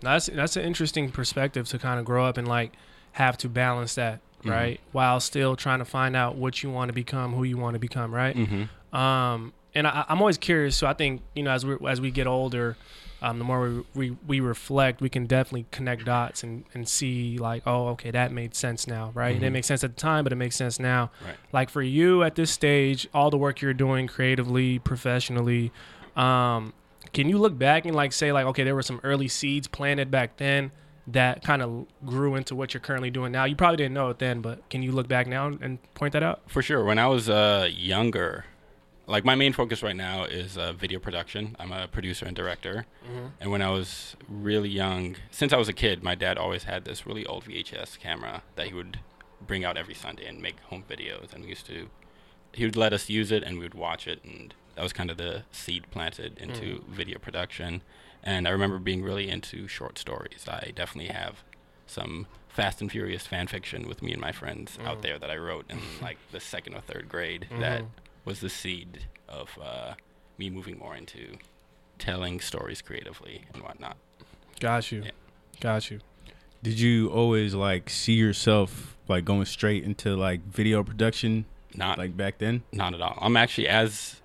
That's 0.01 0.27
that's 0.27 0.57
an 0.57 0.65
interesting 0.65 1.11
perspective 1.11 1.69
to 1.69 1.79
kind 1.79 1.99
of 1.99 2.05
grow 2.05 2.25
up 2.27 2.37
and 2.37 2.49
like 2.49 2.73
have 3.13 3.37
to 3.39 3.49
balance 3.49 3.95
that 3.97 4.21
right? 4.45 4.81
While 4.93 5.21
still 5.21 5.57
trying 5.57 5.81
to 5.81 5.85
find 5.85 6.17
out 6.17 6.37
what 6.37 6.63
you 6.63 6.71
want 6.71 6.89
to 6.89 6.93
become, 6.93 7.35
who 7.35 7.45
you 7.45 7.59
want 7.59 7.75
to 7.75 7.79
become, 7.79 8.15
right? 8.15 8.37
Mm-hmm. 8.37 8.97
Um, 8.97 9.53
and 9.75 9.87
I, 9.87 10.05
I'm 10.09 10.19
always 10.21 10.39
curious. 10.39 10.77
So 10.77 10.87
I 10.87 10.95
think 10.95 11.23
you 11.35 11.43
know, 11.43 11.51
as 11.51 11.65
we 11.65 11.77
as 11.89 12.01
we 12.01 12.11
get 12.11 12.27
older, 12.27 12.77
um, 13.23 13.39
the 13.39 13.45
more 13.45 13.61
we, 13.61 13.85
we 13.95 14.17
we 14.27 14.41
reflect, 14.41 15.01
we 15.01 15.09
can 15.09 15.27
definitely 15.27 15.67
connect 15.71 16.05
dots 16.05 16.43
and 16.43 16.65
and 16.75 16.89
see 16.89 17.39
like, 17.39 17.63
oh, 17.67 17.89
okay, 17.89 18.11
that 18.11 18.33
made 18.33 18.55
sense 18.55 18.87
now, 18.87 19.13
right? 19.15 19.37
It 19.37 19.41
didn't 19.41 19.53
make 19.53 19.65
sense 19.65 19.85
at 19.85 19.97
the 19.97 20.01
time, 20.01 20.25
but 20.25 20.33
it 20.33 20.37
makes 20.37 20.57
sense 20.57 20.81
now. 20.81 21.11
Right. 21.25 21.37
Like 21.53 21.71
for 21.71 21.83
you 21.83 22.23
at 22.23 22.35
this 22.35 22.51
stage, 22.51 23.09
all 23.15 23.31
the 23.31 23.39
work 23.39 23.61
you're 23.61 23.75
doing 23.75 24.07
creatively, 24.07 24.79
professionally, 24.81 25.73
um, 26.17 26.73
can 27.13 27.29
you 27.29 27.39
look 27.39 27.57
back 27.59 27.87
and 27.87 27.95
like 27.95 28.13
say 28.13 28.33
like, 28.33 28.47
okay, 28.47 28.65
there 28.65 28.75
were 28.75 28.83
some 28.83 29.01
early 29.03 29.29
seeds 29.29 29.69
planted 29.69 30.11
back 30.11 30.37
then 30.37 30.71
that 31.07 31.43
kind 31.43 31.63
of 31.63 31.87
grew 32.05 32.37
into 32.37 32.55
what 32.55 32.73
you're 32.75 32.81
currently 32.81 33.11
doing 33.11 33.33
now? 33.33 33.45
You 33.45 33.57
probably 33.57 33.79
didn't 33.79 33.95
know 33.95 34.11
it 34.11 34.19
then, 34.19 34.41
but 34.41 34.69
can 34.71 34.83
you 34.83 34.93
look 34.93 35.09
back 35.09 35.27
now 35.27 35.47
and 35.49 35.79
point 35.95 36.13
that 36.13 36.23
out? 36.23 36.43
For 36.47 36.63
sure. 36.63 36.85
When 36.85 36.99
I 36.99 37.07
was 37.07 37.29
uh, 37.29 37.69
younger, 37.71 38.45
like 39.07 39.25
my 39.25 39.35
main 39.35 39.53
focus 39.53 39.83
right 39.83 39.97
now 39.97 40.25
is 40.25 40.57
uh, 40.57 40.73
video 40.73 41.01
production. 41.01 41.57
I'm 41.59 41.73
a 41.73 41.89
producer 41.89 42.27
and 42.27 42.37
director. 42.37 42.87
And 43.41 43.51
when 43.51 43.61
I 43.61 43.71
was 43.71 44.15
really 44.29 44.69
young, 44.69 45.17
since 45.33 45.53
I 45.53 45.57
was 45.57 45.69
a 45.69 45.73
kid, 45.73 46.05
my 46.05 46.15
dad 46.15 46.39
always 46.39 46.65
had 46.65 46.85
this 46.85 47.07
really 47.07 47.27
old 47.27 47.45
VHS 47.45 47.99
camera 47.99 48.43
that 48.55 48.69
he 48.69 48.75
would 48.75 49.01
bring 49.45 49.65
out 49.65 49.77
every 49.77 49.95
Sunday 49.95 50.27
and 50.27 50.41
make 50.41 50.61
home 50.61 50.85
videos. 50.89 51.33
And 51.33 51.43
we 51.43 51.49
used 51.51 51.67
to, 51.67 51.89
he 52.53 52.65
would 52.65 52.77
let 52.77 52.93
us 52.93 53.09
use 53.09 53.33
it 53.33 53.43
and 53.43 53.59
we 53.59 53.65
would 53.65 53.75
watch 53.75 54.07
it. 54.07 54.23
And 54.23 54.55
that 54.81 54.85
was 54.85 54.95
kind 54.95 55.11
of 55.11 55.19
the 55.19 55.43
seed 55.53 55.85
planted 55.91 56.39
into 56.39 56.79
mm. 56.79 56.85
video 56.87 57.19
production. 57.19 57.83
And 58.23 58.49
I 58.49 58.51
remember 58.51 58.79
being 58.79 59.03
really 59.03 59.29
into 59.29 59.69
short 59.69 59.99
stories. 59.99 60.47
I 60.49 60.73
definitely 60.75 61.13
have 61.13 61.45
some 61.87 62.27
Fast 62.49 62.81
and 62.81 62.91
Furious 62.91 63.27
fan 63.27 63.47
fiction 63.47 63.87
with 63.87 64.03
me 64.03 64.13
and 64.13 64.23
my 64.23 64.33
friends 64.33 64.79
out 64.87 65.01
mm. 65.01 65.03
there 65.03 65.19
that 65.19 65.31
I 65.31 65.37
wrote 65.37 65.67
in 65.69 65.81
like 66.01 66.17
the 66.33 66.41
second 66.41 66.73
or 66.77 66.81
third 66.81 67.11
grade. 67.11 67.47
Mm-hmm. 67.51 67.61
That 67.61 67.83
was 68.25 68.41
the 68.41 68.49
seed 68.49 69.01
of 69.29 69.51
uh, 69.63 69.97
me 70.39 70.49
moving 70.49 70.79
more 70.79 70.97
into 70.97 71.37
telling 71.99 72.41
stories 72.41 72.81
creatively 72.81 73.45
and 73.53 73.63
whatnot. 73.63 73.99
Got 74.61 74.91
you. 74.91 75.03
Yeah. 75.03 75.11
Got 75.61 75.91
you. 75.91 76.01
Did 76.63 76.81
you 76.81 77.11
always 77.11 77.55
like 77.55 77.91
see 77.91 78.15
yourself 78.15 78.97
like 79.09 79.27
going 79.27 79.45
straight 79.45 79.85
into 79.85 80.17
like 80.17 80.43
video 80.47 80.83
production 80.83 81.45
Not 81.75 81.99
like 81.99 82.17
back 82.17 82.39
then? 82.39 82.63
not 82.73 82.95
at 82.95 83.03
all. 83.03 83.19
I'm 83.21 83.37
actually 83.37 83.69
as 83.69 84.20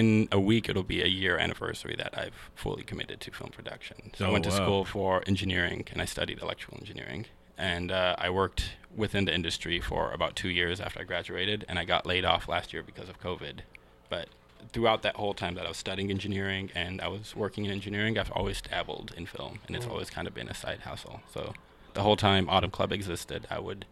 in 0.00 0.28
a 0.30 0.38
week 0.38 0.68
it'll 0.68 0.82
be 0.96 1.02
a 1.02 1.06
year 1.22 1.34
anniversary 1.38 1.94
that 2.02 2.12
I've 2.22 2.38
fully 2.54 2.84
committed 2.90 3.18
to 3.22 3.30
film 3.30 3.50
production. 3.50 3.96
So 4.16 4.26
I 4.26 4.28
Oh, 4.28 4.32
went 4.32 4.44
to 4.44 4.50
wow. 4.50 4.56
school 4.62 4.84
for 4.84 5.22
engineering 5.26 5.80
and 5.92 6.02
I 6.02 6.04
studied 6.04 6.38
electrical 6.42 6.78
engineering. 6.78 7.26
And 7.58 7.90
uh, 7.90 8.14
I 8.18 8.28
worked 8.28 8.62
within 8.94 9.24
the 9.24 9.34
industry 9.34 9.80
for 9.80 10.12
about 10.12 10.36
two 10.36 10.50
years 10.50 10.78
after 10.80 11.00
I 11.00 11.04
graduated, 11.04 11.64
and 11.68 11.78
I 11.78 11.84
got 11.86 12.04
laid 12.04 12.24
off 12.32 12.48
last 12.48 12.72
year 12.74 12.82
because 12.82 13.08
of 13.08 13.18
COVID. 13.28 13.60
But 14.10 14.28
throughout 14.72 15.00
that 15.02 15.16
whole 15.16 15.32
time 15.32 15.54
that 15.54 15.64
I 15.64 15.68
was 15.68 15.78
studying 15.78 16.10
engineering 16.10 16.70
and 16.74 17.00
I 17.00 17.08
was 17.08 17.34
working 17.34 17.64
in 17.64 17.70
engineering, 17.70 18.18
I've 18.18 18.30
always 18.32 18.60
dabbled 18.60 19.14
in 19.16 19.24
film, 19.24 19.60
and 19.66 19.74
it's 19.74 19.86
always 19.86 20.10
kind 20.10 20.28
of 20.28 20.34
been 20.34 20.48
a 20.48 20.54
side 20.54 20.80
hustle. 20.80 21.20
So 21.32 21.54
the 21.94 22.02
whole 22.02 22.16
time 22.16 22.46
Autumn 22.50 22.70
Club 22.70 22.92
existed, 22.92 23.46
I 23.50 23.58
would 23.58 23.86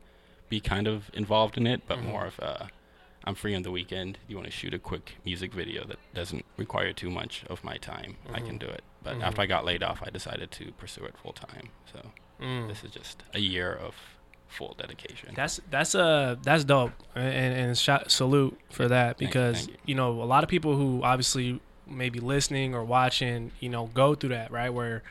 be 0.50 0.60
kind 0.60 0.86
of 0.86 1.10
involved 1.14 1.56
in 1.56 1.66
it, 1.66 1.80
but 1.88 2.02
more 2.02 2.26
of 2.26 2.38
a 2.38 2.68
I'm 3.26 3.34
free 3.34 3.54
on 3.54 3.62
the 3.62 3.70
weekend. 3.70 4.18
You 4.28 4.36
want 4.36 4.46
to 4.46 4.52
shoot 4.52 4.74
a 4.74 4.78
quick 4.78 5.16
music 5.24 5.52
video 5.52 5.84
that 5.86 5.98
doesn't 6.14 6.44
require 6.56 6.92
too 6.92 7.10
much 7.10 7.42
of 7.48 7.64
my 7.64 7.76
time. 7.78 8.16
I 8.32 8.40
can 8.40 8.58
do 8.58 8.66
it. 8.66 8.82
But 9.02 9.20
after 9.22 9.40
I 9.42 9.46
got 9.46 9.64
laid 9.64 9.82
off, 9.82 10.02
I 10.04 10.10
decided 10.10 10.50
to 10.52 10.72
pursue 10.72 11.04
it 11.04 11.14
full 11.22 11.32
time. 11.32 11.68
So 11.92 12.00
Mm. 12.40 12.66
this 12.68 12.82
is 12.84 12.90
just 12.90 13.22
a 13.32 13.38
year 13.38 13.72
of 13.72 13.94
full 14.48 14.74
dedication. 14.76 15.30
That's 15.36 15.60
that's 15.70 15.94
uh 15.94 16.36
that's 16.42 16.64
dope, 16.64 16.92
and 17.14 17.54
and 17.54 17.78
shot, 17.78 18.10
salute 18.10 18.58
for 18.70 18.88
that 18.88 19.18
Thank 19.18 19.20
you, 19.20 19.26
because 19.28 19.56
thank 19.58 19.68
you. 19.70 19.76
you 19.86 19.94
know 19.94 20.20
a 20.22 20.24
lot 20.24 20.42
of 20.42 20.50
people 20.50 20.76
who 20.76 21.00
obviously 21.02 21.60
may 21.86 22.08
be 22.10 22.18
listening 22.20 22.74
or 22.74 22.82
watching, 22.84 23.52
you 23.60 23.68
know, 23.68 23.86
go 23.94 24.14
through 24.14 24.30
that 24.30 24.50
right 24.50 24.70
where 24.70 25.02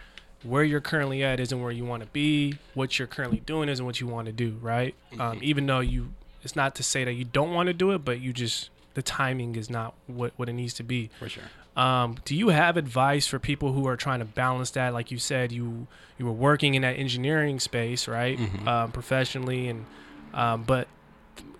where 0.43 0.63
you're 0.65 0.82
currently 0.82 1.24
at 1.24 1.39
isn't 1.39 1.62
where 1.62 1.72
you 1.72 1.86
want 1.86 2.03
to 2.03 2.10
be. 2.10 2.55
What 2.74 3.00
you're 3.00 3.08
currently 3.08 3.39
doing 3.39 3.70
isn't 3.70 3.86
what 3.86 4.01
you 4.01 4.08
want 4.08 4.25
to 4.27 4.34
do, 4.34 4.58
right? 4.62 4.93
Um, 5.13 5.20
Mm-hmm. 5.20 5.43
even 5.43 5.65
though 5.67 5.79
you, 5.79 6.13
it's 6.43 6.55
not 6.55 6.75
to 6.75 6.83
say 6.83 7.03
that 7.03 7.13
you 7.13 7.25
don't 7.25 7.53
want 7.53 7.67
to 7.67 7.73
do 7.73 7.91
it, 7.91 8.00
but 8.05 8.19
you 8.19 8.33
just 8.33 8.69
the 8.93 9.01
timing 9.01 9.55
is 9.55 9.69
not 9.69 9.93
what 10.07 10.33
what 10.35 10.50
it 10.50 10.53
needs 10.53 10.73
to 10.75 10.83
be. 10.83 11.09
for 11.19 11.27
sure. 11.29 11.43
Um, 11.75 12.17
do 12.23 12.35
you 12.35 12.50
have 12.50 12.77
advice 12.77 13.25
for 13.25 13.39
people 13.39 13.73
who 13.73 13.88
are 13.88 13.97
trying 13.97 14.19
to 14.19 14.25
balance 14.25 14.69
that? 14.71 14.93
Like 14.93 15.09
you 15.09 15.17
said, 15.17 15.51
you 15.51 15.88
you 16.19 16.25
were 16.25 16.31
working 16.31 16.75
in 16.75 16.83
that 16.83 17.00
engineering 17.00 17.59
space, 17.59 18.07
right, 18.07 18.38
Mhm. 18.38 18.67
um, 18.67 18.91
professionally, 18.91 19.67
and 19.67 19.85
um, 20.35 20.63
but 20.63 20.88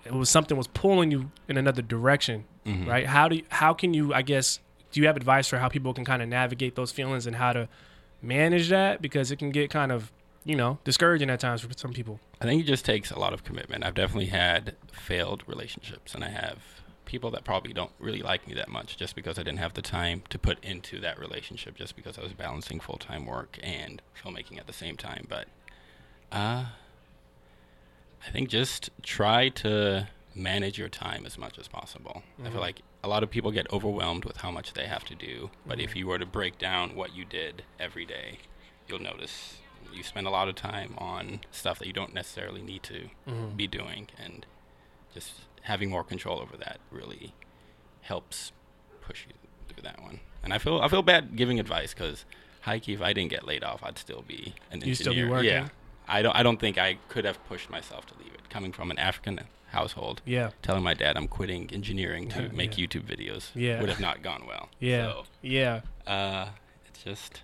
it 0.04 0.12
was 0.12 0.30
something 0.30 0.56
was 0.56 0.68
pulling 0.68 1.10
you 1.10 1.30
in 1.48 1.56
another 1.56 1.82
direction, 1.82 2.44
Mhm. 2.64 2.86
right? 2.86 3.06
How 3.06 3.26
do 3.28 3.36
you, 3.36 3.42
how 3.48 3.74
can 3.74 3.92
you? 3.94 4.14
I 4.14 4.22
guess 4.22 4.60
do 4.92 5.00
you 5.00 5.08
have 5.08 5.16
advice 5.16 5.48
for 5.48 5.58
how 5.58 5.68
people 5.68 5.92
can 5.92 6.04
kind 6.04 6.22
of 6.22 6.28
navigate 6.28 6.76
those 6.76 6.92
feelings 6.92 7.26
and 7.26 7.34
how 7.34 7.52
to 7.52 7.68
manage 8.22 8.68
that 8.68 9.02
because 9.02 9.30
it 9.32 9.36
can 9.40 9.50
get 9.50 9.70
kind 9.70 9.90
of 9.90 10.12
you 10.44 10.54
know 10.54 10.78
discouraging 10.84 11.30
at 11.30 11.40
times 11.40 11.62
for 11.62 11.68
some 11.76 11.92
people. 11.92 12.20
I 12.44 12.46
think 12.46 12.60
it 12.60 12.66
just 12.66 12.84
takes 12.84 13.10
a 13.10 13.18
lot 13.18 13.32
of 13.32 13.42
commitment. 13.42 13.84
I've 13.84 13.94
definitely 13.94 14.26
had 14.26 14.76
failed 14.92 15.42
relationships, 15.46 16.14
and 16.14 16.22
I 16.22 16.28
have 16.28 16.58
people 17.06 17.30
that 17.30 17.42
probably 17.42 17.72
don't 17.72 17.92
really 17.98 18.20
like 18.20 18.46
me 18.46 18.52
that 18.52 18.68
much 18.68 18.98
just 18.98 19.16
because 19.16 19.38
I 19.38 19.42
didn't 19.42 19.60
have 19.60 19.72
the 19.72 19.80
time 19.80 20.22
to 20.28 20.38
put 20.38 20.62
into 20.62 21.00
that 21.00 21.18
relationship, 21.18 21.74
just 21.74 21.96
because 21.96 22.18
I 22.18 22.22
was 22.22 22.34
balancing 22.34 22.80
full 22.80 22.98
time 22.98 23.24
work 23.24 23.58
and 23.62 24.02
filmmaking 24.22 24.58
at 24.58 24.66
the 24.66 24.74
same 24.74 24.96
time. 24.98 25.26
But 25.26 25.46
uh, 26.32 26.66
I 28.26 28.30
think 28.30 28.50
just 28.50 28.90
try 29.02 29.48
to 29.50 30.08
manage 30.34 30.78
your 30.78 30.90
time 30.90 31.24
as 31.24 31.38
much 31.38 31.58
as 31.58 31.66
possible. 31.66 32.22
I 32.44 32.50
feel 32.50 32.60
like 32.60 32.82
a 33.02 33.08
lot 33.08 33.22
of 33.22 33.30
people 33.30 33.52
get 33.52 33.72
overwhelmed 33.72 34.26
with 34.26 34.38
how 34.38 34.50
much 34.50 34.74
they 34.74 34.86
have 34.86 35.04
to 35.04 35.14
do, 35.14 35.50
but 35.66 35.80
if 35.80 35.96
you 35.96 36.08
were 36.08 36.18
to 36.18 36.26
break 36.26 36.58
down 36.58 36.94
what 36.94 37.14
you 37.16 37.24
did 37.24 37.62
every 37.80 38.04
day, 38.04 38.40
you'll 38.86 38.98
notice 38.98 39.58
you 39.92 40.02
spend 40.02 40.26
a 40.26 40.30
lot 40.30 40.48
of 40.48 40.54
time 40.54 40.94
on 40.98 41.40
stuff 41.50 41.78
that 41.78 41.86
you 41.86 41.92
don't 41.92 42.14
necessarily 42.14 42.62
need 42.62 42.82
to 42.84 43.08
be 43.56 43.66
doing 43.66 44.08
and 44.22 44.46
just 45.12 45.42
having 45.62 45.90
more 45.90 46.04
control 46.04 46.40
over 46.40 46.56
that 46.56 46.78
really 46.90 47.32
helps 48.02 48.52
push 49.00 49.26
you 49.28 49.34
through 49.68 49.82
that 49.82 50.00
one. 50.02 50.20
And 50.42 50.52
I 50.52 50.58
feel 50.58 50.80
I 50.80 50.88
feel 50.88 51.02
bad 51.02 51.36
giving 51.36 51.58
advice 51.60 51.94
because 51.94 52.24
high 52.62 52.78
key 52.78 52.92
if 52.94 53.02
I 53.02 53.12
didn't 53.12 53.30
get 53.30 53.46
laid 53.46 53.64
off 53.64 53.80
I'd 53.82 53.98
still 53.98 54.22
be 54.26 54.54
an 54.70 54.82
engineer. 54.82 54.88
You'd 54.88 54.94
still 54.96 55.14
be 55.14 55.24
working? 55.24 55.50
Yeah. 55.50 55.68
I 56.06 56.22
don't 56.22 56.36
I 56.36 56.42
don't 56.42 56.58
think 56.60 56.76
I 56.78 56.98
could 57.08 57.24
have 57.24 57.42
pushed 57.48 57.70
myself 57.70 58.06
to 58.06 58.14
leave 58.18 58.34
it. 58.34 58.50
Coming 58.50 58.72
from 58.72 58.90
an 58.90 58.98
African 58.98 59.40
household, 59.68 60.22
Yeah, 60.24 60.50
telling 60.62 60.84
my 60.84 60.94
dad 60.94 61.16
I'm 61.16 61.26
quitting 61.28 61.68
engineering 61.72 62.28
to 62.30 62.42
Yeah. 62.42 62.48
make 62.52 62.72
YouTube 62.72 63.04
videos 63.06 63.50
Yeah. 63.54 63.80
would 63.80 63.88
have 63.88 64.00
not 64.00 64.22
gone 64.22 64.44
well. 64.46 64.68
yeah, 64.80 65.06
So, 65.06 65.24
yeah. 65.42 65.80
uh, 66.06 66.48
it's 66.86 67.02
just 67.02 67.42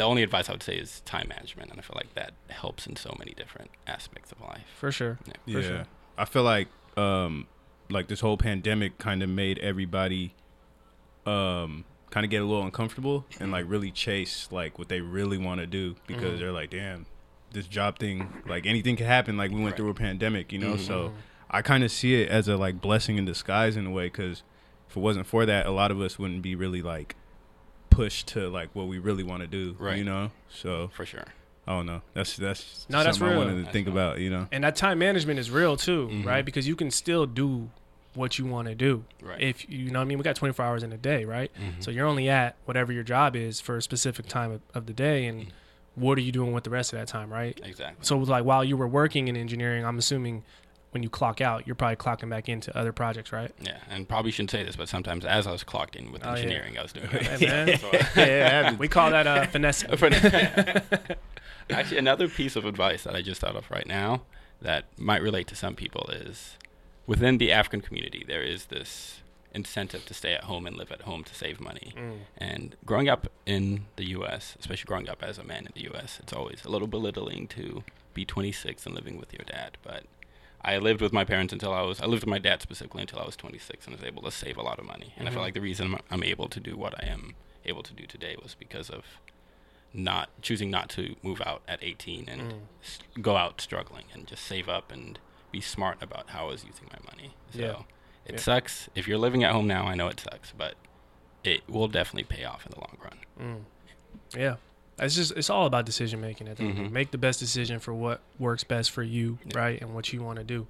the 0.00 0.06
only 0.06 0.22
advice 0.22 0.48
I 0.48 0.52
would 0.52 0.62
say 0.62 0.76
is 0.76 1.00
time 1.04 1.28
management, 1.28 1.70
and 1.70 1.78
I 1.78 1.82
feel 1.82 1.94
like 1.94 2.14
that 2.14 2.32
helps 2.48 2.86
in 2.86 2.96
so 2.96 3.14
many 3.18 3.34
different 3.34 3.70
aspects 3.86 4.32
of 4.32 4.40
life. 4.40 4.64
For 4.78 4.90
sure. 4.90 5.18
Yeah. 5.26 5.34
For 5.54 5.60
yeah. 5.60 5.68
sure. 5.68 5.84
I 6.16 6.24
feel 6.24 6.42
like 6.42 6.68
um 6.96 7.46
like 7.90 8.08
this 8.08 8.20
whole 8.20 8.36
pandemic 8.38 8.96
kind 8.98 9.22
of 9.22 9.28
made 9.28 9.58
everybody 9.58 10.32
um 11.26 11.84
kind 12.10 12.24
of 12.24 12.30
get 12.30 12.40
a 12.40 12.44
little 12.44 12.64
uncomfortable 12.64 13.24
and 13.38 13.52
like 13.52 13.64
really 13.68 13.90
chase 13.90 14.48
like 14.50 14.78
what 14.78 14.88
they 14.88 15.00
really 15.00 15.38
want 15.38 15.60
to 15.60 15.66
do 15.66 15.94
because 16.06 16.40
they're 16.40 16.50
like, 16.50 16.70
damn, 16.70 17.04
this 17.52 17.66
job 17.66 17.98
thing, 17.98 18.42
like 18.46 18.64
anything 18.66 18.96
could 18.96 19.06
happen. 19.06 19.36
Like 19.36 19.50
we 19.50 19.56
went 19.56 19.66
Right. 19.72 19.76
through 19.76 19.90
a 19.90 19.94
pandemic, 19.94 20.50
you 20.52 20.58
know. 20.58 20.74
Mhm. 20.74 20.86
So 20.86 21.12
I 21.50 21.60
kind 21.62 21.84
of 21.84 21.90
see 21.90 22.22
it 22.22 22.28
as 22.30 22.48
a 22.48 22.56
like 22.56 22.80
blessing 22.80 23.18
in 23.18 23.26
disguise 23.26 23.76
in 23.76 23.86
a 23.86 23.90
way 23.90 24.06
because 24.06 24.42
if 24.88 24.96
it 24.96 25.00
wasn't 25.00 25.26
for 25.26 25.44
that, 25.46 25.66
a 25.66 25.70
lot 25.70 25.90
of 25.90 26.00
us 26.00 26.18
wouldn't 26.18 26.42
be 26.42 26.54
really 26.54 26.80
like 26.80 27.16
pushed 28.00 28.26
to 28.28 28.48
like 28.48 28.70
what 28.74 28.86
we 28.88 28.98
really 28.98 29.22
want 29.22 29.42
to 29.42 29.46
do, 29.46 29.76
Right. 29.78 29.98
You 29.98 30.04
know. 30.04 30.30
So 30.48 30.90
For 30.94 31.04
sure. 31.06 31.24
I 31.66 31.72
don't 31.72 31.86
know. 31.86 32.00
That's 32.14 32.36
that's 32.36 32.86
No, 32.88 33.02
that's 33.04 33.18
something 33.18 33.28
I 33.28 33.30
real. 33.38 33.38
wanted 33.46 33.56
to 33.58 33.62
That's 33.64 33.72
think 33.72 33.86
real. 33.86 33.96
about, 33.96 34.18
you 34.18 34.30
know. 34.30 34.48
and 34.50 34.64
that 34.64 34.76
time 34.76 34.98
management 34.98 35.38
is 35.38 35.50
real 35.50 35.76
too, 35.76 36.08
Mhm. 36.10 36.24
right? 36.24 36.44
Because 36.44 36.66
you 36.66 36.74
can 36.76 36.90
still 36.90 37.26
do 37.26 37.70
what 38.14 38.38
you 38.38 38.44
want 38.46 38.66
to 38.68 38.74
do. 38.74 39.04
Right. 39.22 39.40
If 39.40 39.68
you 39.70 39.90
know 39.90 40.00
what 40.00 40.04
I 40.06 40.08
mean, 40.08 40.18
we 40.18 40.24
got 40.24 40.34
24 40.34 40.64
hours 40.64 40.82
in 40.82 40.92
a 40.92 40.96
day, 40.96 41.24
right? 41.24 41.50
Mhm. 41.54 41.82
So 41.84 41.90
you're 41.92 42.06
only 42.06 42.28
at 42.28 42.56
whatever 42.64 42.92
your 42.92 43.04
job 43.04 43.36
is 43.36 43.60
for 43.60 43.76
a 43.76 43.82
specific 43.82 44.26
time 44.26 44.50
of, 44.50 44.60
of 44.74 44.86
the 44.86 44.92
day, 44.92 45.26
and 45.26 45.42
Mhm. 45.42 45.48
what 45.94 46.18
are 46.18 46.22
you 46.22 46.32
doing 46.32 46.52
with 46.52 46.64
the 46.64 46.70
rest 46.70 46.92
of 46.92 46.98
that 46.98 47.06
time, 47.08 47.30
right? 47.32 47.60
exactly. 47.62 48.04
So 48.04 48.18
like 48.18 48.44
while 48.44 48.64
you 48.64 48.76
were 48.76 48.88
working 48.88 49.28
in 49.28 49.36
engineering, 49.36 49.84
I'm 49.84 49.98
assuming 49.98 50.42
when 50.92 51.02
you 51.02 51.08
clock 51.08 51.40
out, 51.40 51.66
you're 51.66 51.76
probably 51.76 51.96
clocking 51.96 52.28
back 52.30 52.48
into 52.48 52.76
other 52.76 52.92
projects, 52.92 53.32
right? 53.32 53.52
Yeah, 53.60 53.78
and 53.88 54.08
probably 54.08 54.30
shouldn't 54.32 54.50
say 54.50 54.64
this, 54.64 54.74
but 54.76 54.88
sometimes 54.88 55.24
as 55.24 55.46
I 55.46 55.52
was 55.52 55.62
clocked 55.62 55.94
in 55.96 56.10
with 56.10 56.22
Oh, 56.24 56.30
yeah. 56.30 56.36
engineering, 56.36 56.78
I 56.78 56.82
was 56.82 56.92
doing 56.92 57.06
Hey, 57.08 57.46
man. 57.46 57.78
So, 58.14 58.20
yeah, 58.20 58.74
we 58.74 58.88
call 58.88 59.10
that 59.10 59.26
uh, 59.26 59.46
finesse. 59.52 59.84
Actually, 61.70 61.98
another 61.98 62.28
piece 62.28 62.56
of 62.56 62.64
advice 62.64 63.04
that 63.04 63.14
I 63.14 63.22
just 63.22 63.40
thought 63.40 63.54
of 63.54 63.70
right 63.70 63.86
now 63.86 64.22
that 64.60 64.86
might 64.98 65.22
relate 65.22 65.46
to 65.48 65.54
some 65.54 65.74
people 65.76 66.08
is 66.10 66.56
within 67.06 67.38
the 67.38 67.52
African 67.52 67.80
community, 67.80 68.24
there 68.26 68.42
is 68.42 68.66
this 68.66 69.20
incentive 69.52 70.04
to 70.06 70.14
stay 70.14 70.32
at 70.34 70.44
home 70.44 70.66
and 70.66 70.76
live 70.76 70.90
at 70.92 71.02
home 71.02 71.24
to 71.24 71.34
save 71.34 71.60
money. 71.60 71.92
Mm. 71.96 72.18
And 72.38 72.76
growing 72.84 73.08
up 73.08 73.28
in 73.46 73.86
the 73.96 74.04
U.S., 74.10 74.56
especially 74.58 74.86
growing 74.86 75.08
up 75.08 75.22
as 75.22 75.38
a 75.38 75.44
man 75.44 75.66
in 75.66 75.72
the 75.74 75.82
U.S., 75.92 76.18
it's 76.22 76.32
always 76.32 76.64
a 76.64 76.68
little 76.68 76.88
belittling 76.88 77.46
to 77.48 77.82
be 78.14 78.24
26 78.24 78.86
and 78.86 78.94
living 78.94 79.18
with 79.18 79.32
your 79.32 79.44
dad. 79.44 79.76
But 79.82 80.04
I 80.62 80.76
lived 80.78 81.00
with 81.00 81.12
my 81.12 81.24
parents 81.24 81.52
until 81.52 81.72
I 81.72 81.82
was, 81.82 82.00
I 82.00 82.06
lived 82.06 82.22
with 82.24 82.30
my 82.30 82.38
dad 82.38 82.60
specifically 82.62 83.00
until 83.02 83.18
I 83.18 83.24
was 83.24 83.36
26 83.36 83.86
and 83.86 83.96
was 83.96 84.04
able 84.04 84.22
to 84.22 84.30
save 84.30 84.56
a 84.58 84.62
lot 84.62 84.78
of 84.78 84.84
money. 84.84 85.14
And 85.16 85.26
I 85.26 85.30
feel 85.30 85.40
Mhm. 85.40 85.44
like 85.44 85.54
the 85.54 85.60
reason 85.60 85.92
I'm- 85.94 86.02
I'm 86.10 86.22
able 86.22 86.48
to 86.48 86.60
do 86.60 86.76
what 86.76 86.94
I 87.02 87.06
am 87.08 87.34
able 87.64 87.82
to 87.82 87.92
do 87.94 88.04
today 88.06 88.36
was 88.42 88.54
because 88.54 88.90
of 88.90 89.04
not 89.92 90.28
choosing 90.42 90.70
not 90.70 90.88
to 90.90 91.16
move 91.22 91.40
out 91.44 91.62
at 91.66 91.82
18 91.82 92.28
and 92.28 92.42
Mm. 92.52 92.60
s- 92.82 92.98
go 93.20 93.36
out 93.36 93.60
struggling 93.60 94.04
and 94.12 94.26
just 94.26 94.44
save 94.44 94.68
up 94.68 94.92
and 94.92 95.18
be 95.50 95.60
smart 95.60 96.00
about 96.02 96.30
how 96.30 96.44
I 96.44 96.50
was 96.52 96.64
using 96.64 96.88
my 96.92 96.98
money. 97.10 97.34
So 97.52 97.58
Yeah. 97.58 97.82
it 98.26 98.34
Yeah. 98.34 98.40
sucks. 98.40 98.88
If 98.94 99.08
you're 99.08 99.18
living 99.18 99.42
at 99.42 99.52
home 99.52 99.66
now, 99.66 99.86
I 99.86 99.94
know 99.94 100.06
it 100.08 100.20
sucks, 100.20 100.52
but 100.52 100.74
it 101.42 101.68
will 101.68 101.88
definitely 101.88 102.24
pay 102.36 102.44
off 102.44 102.64
in 102.66 102.70
the 102.70 102.78
long 102.80 102.98
run. 103.02 103.18
Mm. 103.40 103.64
Yeah. 104.38 104.56
It's 105.00 105.14
just 105.16 105.32
it's 105.36 105.50
all 105.50 105.66
about 105.66 105.86
decision 105.86 106.20
making 106.20 106.46
at 106.48 106.56
the 106.58 106.62
end. 106.64 106.70
of 106.72 106.76
the 106.76 106.82
day. 106.84 106.88
Mhm. 106.88 106.92
Make 106.92 107.10
the 107.10 107.18
best 107.18 107.40
decision 107.40 107.78
for 107.80 107.92
what 107.94 108.20
works 108.38 108.64
best 108.64 108.90
for 108.90 109.02
you, 109.02 109.38
Yeah. 109.46 109.58
right? 109.58 109.80
And 109.80 109.94
what 109.94 110.12
you 110.12 110.22
want 110.22 110.38
to 110.38 110.44
do. 110.44 110.66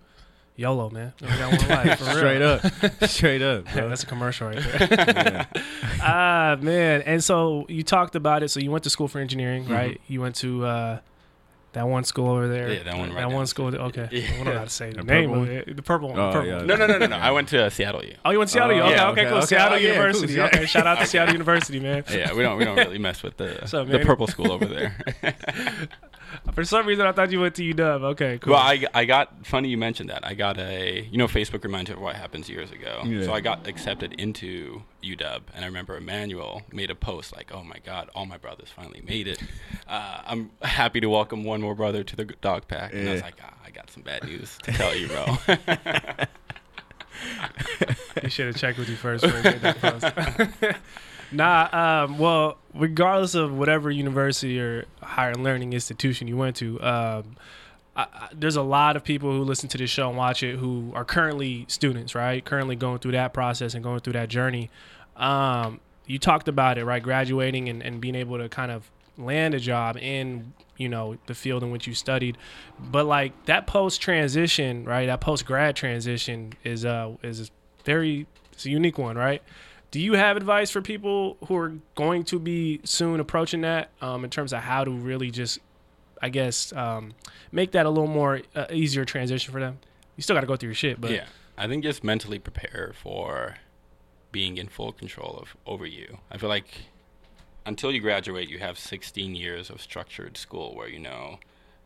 YOLO, 0.57 0.91
man. 0.91 1.13
Got 1.21 1.59
one 1.59 1.69
life. 1.87 1.99
For. 1.99 2.05
Straight 2.05 2.43
up, 2.43 2.61
straight 3.09 3.41
up. 3.43 3.65
Yeah, 3.67 3.73
bro. 3.81 3.89
that's 3.89 4.03
a 4.03 4.07
commercial 4.07 4.49
right 4.49 4.59
there. 4.59 5.47
ah, 6.03 6.57
man. 6.61 7.03
And 7.03 7.23
so 7.25 7.65
you 7.69 7.83
talked 7.83 8.15
about 8.15 8.43
it. 8.43 8.49
So 8.51 8.61
you 8.61 8.71
went 8.71 8.85
to 8.85 8.91
school 8.91 9.09
for 9.09 9.21
engineering, 9.21 9.65
Mhm. 9.67 9.71
right? 9.75 10.01
You 10.07 10.21
went 10.21 10.35
to 10.37 10.65
uh, 10.67 10.99
that 11.73 11.87
one 11.87 12.05
school 12.05 12.29
over 12.31 12.49
there. 12.49 12.73
Yeah, 12.73 12.83
that 12.83 12.99
one 12.99 13.09
right 13.11 13.15
there. 13.15 13.15
That 13.15 13.29
down 13.29 13.33
one 13.35 13.47
school. 13.47 13.75
Okay. 13.75 14.09
Yeah. 14.21 14.27
I 14.33 14.37
don't 14.37 14.45
know 14.47 14.59
how 14.59 14.65
to 14.65 14.71
say 14.71 14.91
the, 14.91 14.97
The 14.99 15.05
name 15.05 15.31
purple 15.31 15.43
of 15.45 15.51
it. 15.51 15.77
The 15.77 15.83
purple 15.83 16.09
one. 16.09 16.19
Oh, 16.19 16.27
the 16.27 16.33
purple 16.33 16.49
yeah. 16.49 16.63
No, 16.63 16.75
no, 16.77 16.87
no, 16.87 16.99
no, 16.99 17.07
no. 17.07 17.17
I 17.29 17.31
went 17.31 17.49
to 17.49 17.65
uh, 17.65 17.71
Seattle 17.71 18.05
U. 18.05 18.15
Oh, 18.25 18.31
you 18.33 18.39
went 18.39 18.49
to 18.51 18.55
Seattle? 18.55 18.77
Oh, 18.77 18.81
okay, 18.83 18.91
yeah, 18.91 19.09
okay, 19.09 19.21
okay, 19.21 19.31
cool. 19.31 19.39
okay. 19.39 19.47
Seattle 19.47 19.75
Oh, 19.75 19.77
yeah, 19.81 19.95
cool. 19.95 20.03
University. 20.05 20.41
Okay, 20.41 20.67
shout 20.67 20.87
out 20.87 20.99
to 20.99 21.07
Seattle 21.13 21.33
University, 21.33 21.81
man. 21.81 22.05
Yeah, 22.11 22.35
we 22.35 22.43
don't 22.43 22.59
we 22.59 22.65
don't 22.65 22.77
really 22.77 22.99
mess 22.99 23.23
with 23.23 23.37
the 23.37 23.63
up, 23.65 23.89
the 23.89 24.01
purple 24.01 24.27
school 24.27 24.51
over 24.53 24.67
there. 24.67 24.97
For 26.55 26.65
some 26.65 26.87
reason, 26.87 27.07
I 27.07 27.13
thought 27.13 27.31
you 27.31 27.41
went 27.41 27.55
to 27.57 27.63
UW. 27.63 28.03
Okay, 28.13 28.39
cool. 28.39 28.53
Well, 28.53 28.63
I, 28.63 28.85
I 28.95 29.05
got 29.05 29.47
funny 29.47 29.69
you 29.69 29.79
mentioned 29.79 30.11
that. 30.11 30.25
I 30.25 30.35
got 30.35 30.59
a 30.59 31.03
you 31.11 31.19
know 31.19 31.27
Facebook 31.27 31.65
reminder 31.65 31.95
of 31.95 32.01
what 32.01 32.17
happens 32.17 32.49
years 32.49 32.71
ago. 32.71 33.03
Yeah. 33.05 33.25
So 33.25 33.33
I 33.33 33.41
got 33.41 33.67
accepted 33.67 34.15
into 34.15 34.83
UW, 35.03 35.41
and 35.55 35.65
I 35.65 35.67
remember 35.67 35.97
Emmanuel 35.97 36.63
made 36.73 36.91
a 36.91 36.95
post 36.95 37.35
like, 37.35 37.53
"Oh 37.53 37.65
my 37.65 37.79
God, 37.85 38.11
all 38.15 38.27
my 38.27 38.39
brothers 38.39 38.69
finally 38.75 39.03
made 39.07 39.29
it. 39.29 39.43
Uh, 39.89 40.23
I'm 40.27 40.51
happy 40.63 41.01
to 41.01 41.09
welcome 41.09 41.45
one 41.45 41.61
more 41.61 41.75
brother 41.75 42.05
to 42.05 42.17
the 42.17 42.25
dog 42.25 42.69
pack." 42.69 42.93
And 42.93 43.09
I 43.09 43.13
was 43.13 43.23
like, 43.23 43.37
ah, 43.43 43.55
"I 43.65 43.71
got 43.71 43.91
some 43.91 44.03
bad 44.03 44.25
news 44.25 44.57
to 44.65 44.73
tell 44.73 44.95
you, 44.95 45.09
bro." 45.09 45.37
You 48.23 48.31
should 48.31 48.47
have 48.47 48.57
checked 48.57 48.79
with 48.79 48.89
you 48.89 48.97
first 48.97 49.25
before 49.25 49.39
you 49.39 49.45
made 49.45 49.61
that 49.61 49.81
post. 49.81 50.77
nah, 51.33 52.05
um, 52.05 52.19
well, 52.19 52.59
regardless 52.75 53.35
of 53.35 53.53
whatever 53.53 53.91
university 53.91 54.61
or 54.61 54.87
higher 55.03 55.35
learning 55.35 55.73
institution 55.73 56.29
you 56.29 56.37
went 56.37 56.57
to, 56.57 56.81
um, 56.83 57.37
I, 57.97 58.03
I, 58.03 58.29
there's 58.33 58.57
a 58.57 58.63
lot 58.63 58.97
of 58.97 59.05
people 59.05 59.33
who 59.33 59.43
listen 59.43 59.69
to 59.71 59.79
this 59.79 59.91
show 59.91 60.09
and 60.09 60.17
watch 60.17 60.43
it 60.43 60.57
who 60.57 60.93
are 60.95 61.05
currently 61.05 61.67
students, 61.69 62.15
right? 62.15 62.45
Currently 62.45 62.77
going 62.77 62.99
through 62.99 63.13
that 63.13 63.33
process 63.33 63.75
and 63.75 63.83
going 63.83 64.01
through 64.01 64.15
that 64.15 64.29
journey. 64.29 64.71
Um, 65.17 65.81
you 66.07 66.19
talked 66.19 66.49
about 66.49 66.79
it, 66.79 66.85
right? 66.85 67.03
Graduating 67.03 67.69
and, 67.69 67.83
and 67.83 68.01
being 68.01 68.15
able 68.15 68.39
to 68.39 68.49
kind 68.49 68.71
of 68.71 68.91
land 69.19 69.55
a 69.55 69.61
job 69.61 69.97
in 69.97 70.53
you 70.77 70.89
know 70.89 71.17
the 71.27 71.35
field 71.35 71.63
in 71.63 71.71
which 71.71 71.87
you 71.87 71.95
studied 71.95 72.39
but 72.79 73.05
like 73.05 73.33
that 73.45 73.67
post 73.67 74.01
transition 74.01 74.85
right 74.85 75.07
that 75.07 75.21
post 75.21 75.45
grad 75.45 75.77
transition 75.77 76.53
is 76.65 76.87
uh 76.87 77.13
is 77.23 77.51
very 77.85 78.27
it's 78.53 78.65
a 78.65 78.71
unique 78.71 78.97
one 78.97 79.17
right 79.17 79.43
do 79.91 79.99
you 80.01 80.13
have 80.15 80.37
advice 80.37 80.71
for 80.71 80.81
people 80.81 81.37
who 81.49 81.57
are 81.57 81.73
going 81.97 82.23
to 82.25 82.39
be 82.39 82.81
soon 82.85 83.19
approaching 83.21 83.63
that 83.63 83.91
um, 84.01 84.23
in 84.25 84.31
terms 84.31 84.53
of 84.53 84.61
how 84.61 84.85
to 84.85 84.91
really 84.91 85.31
just 85.31 85.59
i 86.23 86.29
guess 86.29 86.73
um, 86.75 87.13
make 87.53 87.73
that 87.73 87.87
a 87.87 87.91
little 87.91 88.07
more 88.07 88.41
uh, 88.55 88.67
easier 88.71 89.05
transition 89.05 89.53
for 89.53 89.61
them 89.61 89.79
you 90.17 90.23
still 90.23 90.35
got 90.37 90.41
to 90.43 90.47
go 90.47 90.57
through 90.57 90.69
your 90.69 90.75
shit 90.75 91.01
but 91.01 91.11
yeah, 91.11 91.25
I 91.59 91.67
think 91.67 91.83
just 91.83 92.03
mentally 92.03 92.39
prepare 92.39 92.93
for 93.03 93.57
being 94.33 94.57
in 94.57 94.69
full 94.69 94.93
control 94.93 95.39
of 95.43 95.55
over 95.67 95.85
you. 95.85 96.19
I 96.31 96.39
feel 96.39 96.49
like 96.49 96.69
until 97.67 97.93
you 97.93 98.01
graduate, 98.01 98.49
you 98.49 98.59
have 98.61 98.79
16 98.79 99.35
years 99.35 99.69
of 99.69 99.83
structured 99.83 100.39
school 100.39 100.75
where 100.75 100.89
you 100.89 100.99
know, 100.99 101.39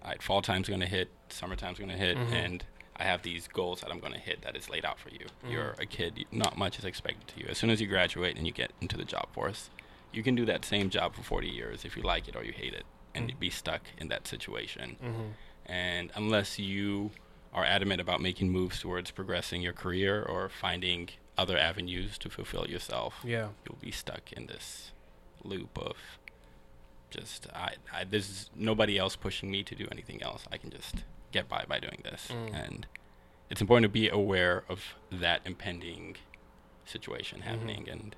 all 0.03 0.11
right, 0.11 0.23
fall 0.23 0.43
time's 0.43 0.69
going 0.69 0.79
to 0.81 0.87
hit, 0.87 1.09
summertime's 1.29 1.79
going 1.79 1.91
to 1.91 1.97
hit, 1.97 2.17
Mhm. 2.17 2.33
and 2.33 2.65
I 2.97 3.05
have 3.05 3.23
these 3.23 3.49
goals 3.49 3.81
that 3.81 3.91
I'm 3.91 3.99
going 3.99 4.13
to 4.13 4.19
hit 4.19 4.43
that 4.43 4.57
is 4.57 4.71
laid 4.71 4.85
out 4.85 4.99
for 4.99 5.09
you. 5.11 5.27
Mhm. 5.45 5.51
You're 5.53 5.75
a 5.79 5.87
kid, 5.87 6.25
not 6.31 6.57
much 6.57 6.79
is 6.79 6.85
expected 6.85 7.27
to 7.29 7.41
you. 7.41 7.47
As 7.49 7.59
soon 7.59 7.71
as 7.71 7.81
you 7.81 7.87
graduate 7.89 8.37
and 8.37 8.47
you 8.47 8.53
get 8.53 8.73
into 8.81 8.97
the 8.97 9.05
job 9.05 9.33
force, 9.33 9.71
you 10.13 10.23
can 10.23 10.35
do 10.37 10.45
that 10.47 10.65
same 10.65 10.91
job 10.91 11.15
for 11.15 11.23
40 11.25 11.49
years 11.49 11.85
if 11.85 11.97
you 11.97 12.03
like 12.03 12.29
it 12.29 12.37
or 12.37 12.45
you 12.45 12.53
hate 12.53 12.73
it 12.75 12.87
and 13.15 13.31
Mhm. 13.31 13.39
be 13.41 13.51
stuck 13.51 13.83
in 13.99 14.09
that 14.09 14.27
situation. 14.29 14.97
Mhm. 15.03 15.33
And 15.67 16.13
unless 16.15 16.59
you 16.59 17.11
are 17.53 17.65
adamant 17.65 18.01
about 18.01 18.21
making 18.21 18.51
moves 18.51 18.81
towards 18.81 19.11
progressing 19.11 19.61
your 19.63 19.73
career 19.73 20.23
or 20.23 20.49
finding 20.49 21.09
other 21.37 21.59
avenues 21.59 22.17
to 22.19 22.31
fulfill 22.31 22.69
yourself, 22.69 23.21
yeah 23.25 23.49
you'll 23.65 23.79
be 23.81 23.91
stuck 23.91 24.33
in 24.33 24.47
this 24.47 24.93
loop 25.43 25.77
of 25.79 25.97
just 27.11 27.47
I, 27.53 27.75
I 27.93 28.05
there's 28.05 28.51
nobody 28.55 28.99
else 28.99 29.15
pushing 29.17 29.51
me 29.51 29.63
to 29.65 29.75
do 29.75 29.87
anything 29.91 30.23
else. 30.23 30.47
I 30.51 30.59
can 30.59 30.71
just 30.71 31.05
get 31.35 31.49
by 31.55 31.63
by 31.73 31.79
doing 31.87 32.01
this. 32.09 32.23
Mm. 32.31 32.55
And 32.65 32.87
it's 33.51 33.61
important 33.61 33.85
to 33.91 33.95
be 34.03 34.09
aware 34.09 34.57
of 34.69 34.79
that 35.25 35.41
impending 35.45 36.17
situation 36.95 37.37
Mm-hmm. 37.41 37.49
happening 37.51 37.89
and 37.95 38.17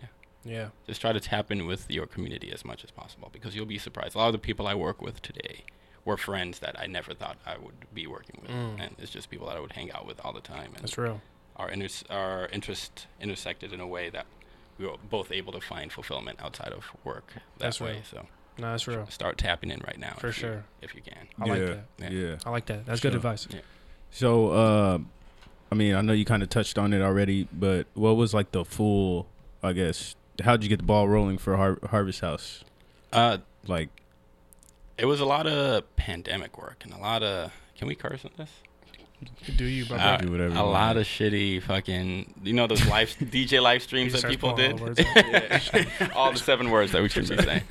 yeah 0.00 0.06
Yeah. 0.54 0.68
just 0.86 1.00
try 1.00 1.12
to 1.12 1.20
tap 1.20 1.50
in 1.52 1.66
with 1.66 1.82
your 1.90 2.06
community 2.14 2.48
as 2.56 2.64
much 2.64 2.82
as 2.86 2.90
possible 2.90 3.28
because 3.36 3.54
you'll 3.54 3.66
be 3.76 3.78
surprised. 3.78 4.14
A 4.14 4.18
lot 4.18 4.28
of 4.28 4.32
the 4.32 4.46
people 4.48 4.66
I 4.66 4.74
work 4.74 4.98
with 5.02 5.20
today 5.22 5.56
were 6.04 6.16
friends 6.16 6.54
that 6.60 6.74
I 6.78 6.86
never 6.86 7.12
thought 7.14 7.36
I 7.44 7.56
would 7.64 7.80
be 7.92 8.06
working 8.06 8.38
with, 8.42 8.50
Mm. 8.50 8.80
and 8.82 8.90
it's 9.02 9.10
just 9.10 9.28
people 9.34 9.46
that 9.48 9.56
I 9.56 9.60
would 9.64 9.72
hang 9.80 9.90
out 9.96 10.04
with 10.10 10.18
all 10.24 10.32
the 10.32 10.46
time. 10.56 10.70
And 10.74 10.82
that's 10.84 10.98
real 10.98 11.20
our 11.62 11.70
inter- 11.70 12.06
our 12.10 12.46
interest 12.56 13.06
intersected 13.24 13.72
in 13.72 13.80
a 13.80 13.86
way 13.96 14.06
that 14.16 14.26
we 14.78 14.86
were 14.86 14.98
both 15.16 15.32
able 15.40 15.52
to 15.58 15.60
find 15.72 15.90
fulfillment 15.98 16.36
outside 16.46 16.72
of 16.78 16.84
work 17.02 17.26
that 17.34 17.42
That's 17.58 17.80
way. 17.80 17.92
real. 17.94 18.02
So 18.14 18.26
no 18.58 18.70
that's 18.70 18.86
real 18.88 19.06
start 19.10 19.36
tapping 19.38 19.70
in 19.70 19.80
right 19.86 19.98
now 19.98 20.14
For 20.18 20.28
if 20.28 20.36
you- 20.38 20.48
sure. 20.48 20.64
if 20.82 20.94
you 20.94 21.02
can. 21.02 21.26
i 21.40 21.44
like 21.44 21.60
yeah, 21.60 21.66
that 21.98 22.12
Yeah. 22.12 22.18
yeah. 22.28 22.36
i 22.46 22.50
like 22.50 22.66
that 22.66 22.86
that's 22.86 23.00
good 23.00 23.12
Sure. 23.12 23.16
advice 23.18 23.46
So, 24.10 24.48
uh, 24.50 24.98
I 25.70 25.74
mean, 25.74 25.94
I 25.94 26.00
know 26.00 26.12
you 26.14 26.24
kind 26.24 26.42
of 26.42 26.48
touched 26.48 26.78
on 26.78 26.92
it 26.94 27.02
already, 27.02 27.48
but 27.52 27.86
what 27.94 28.16
was 28.16 28.32
like 28.32 28.52
the 28.52 28.64
full, 28.64 29.26
I 29.62 29.72
guess, 29.72 30.14
how'd 30.42 30.62
you 30.62 30.68
get 30.68 30.78
the 30.78 30.84
ball 30.84 31.08
rolling 31.08 31.38
for 31.38 31.56
Har- 31.56 31.78
Harvest 31.90 32.20
House? 32.20 32.62
Uh, 33.12 33.38
Like, 33.66 33.88
it 34.96 35.06
was 35.06 35.20
a 35.20 35.24
lot 35.26 35.46
of 35.48 35.84
pandemic 35.96 36.56
work 36.56 36.84
and 36.84 36.94
a 36.94 36.98
lot 36.98 37.22
of. 37.24 37.52
Can 37.76 37.88
we 37.88 37.94
curse 37.96 38.24
on 38.24 38.30
this? 38.38 38.50
Do 39.56 39.64
you 39.64 39.86
brother 39.86 40.02
Uh, 40.02 40.16
do 40.18 40.30
whatever 40.30 40.52
a 40.52 40.56
want. 40.56 40.68
lot 40.72 40.96
of 40.96 41.04
shitty 41.06 41.62
fucking. 41.62 42.34
You 42.44 42.52
know 42.52 42.66
those 42.66 42.84
live 42.86 43.10
DJ 43.20 43.62
live 43.62 43.82
streams 43.82 44.12
that 44.12 44.28
people 44.30 44.54
did. 44.54 44.72
all 44.80 44.88
the 44.88 46.10
all 46.14 46.32
the 46.32 46.38
seven 46.38 46.70
words 46.70 46.92
that 46.92 47.02
we 47.02 47.08
should 47.08 47.28
be 47.28 47.36
saying. 47.36 47.62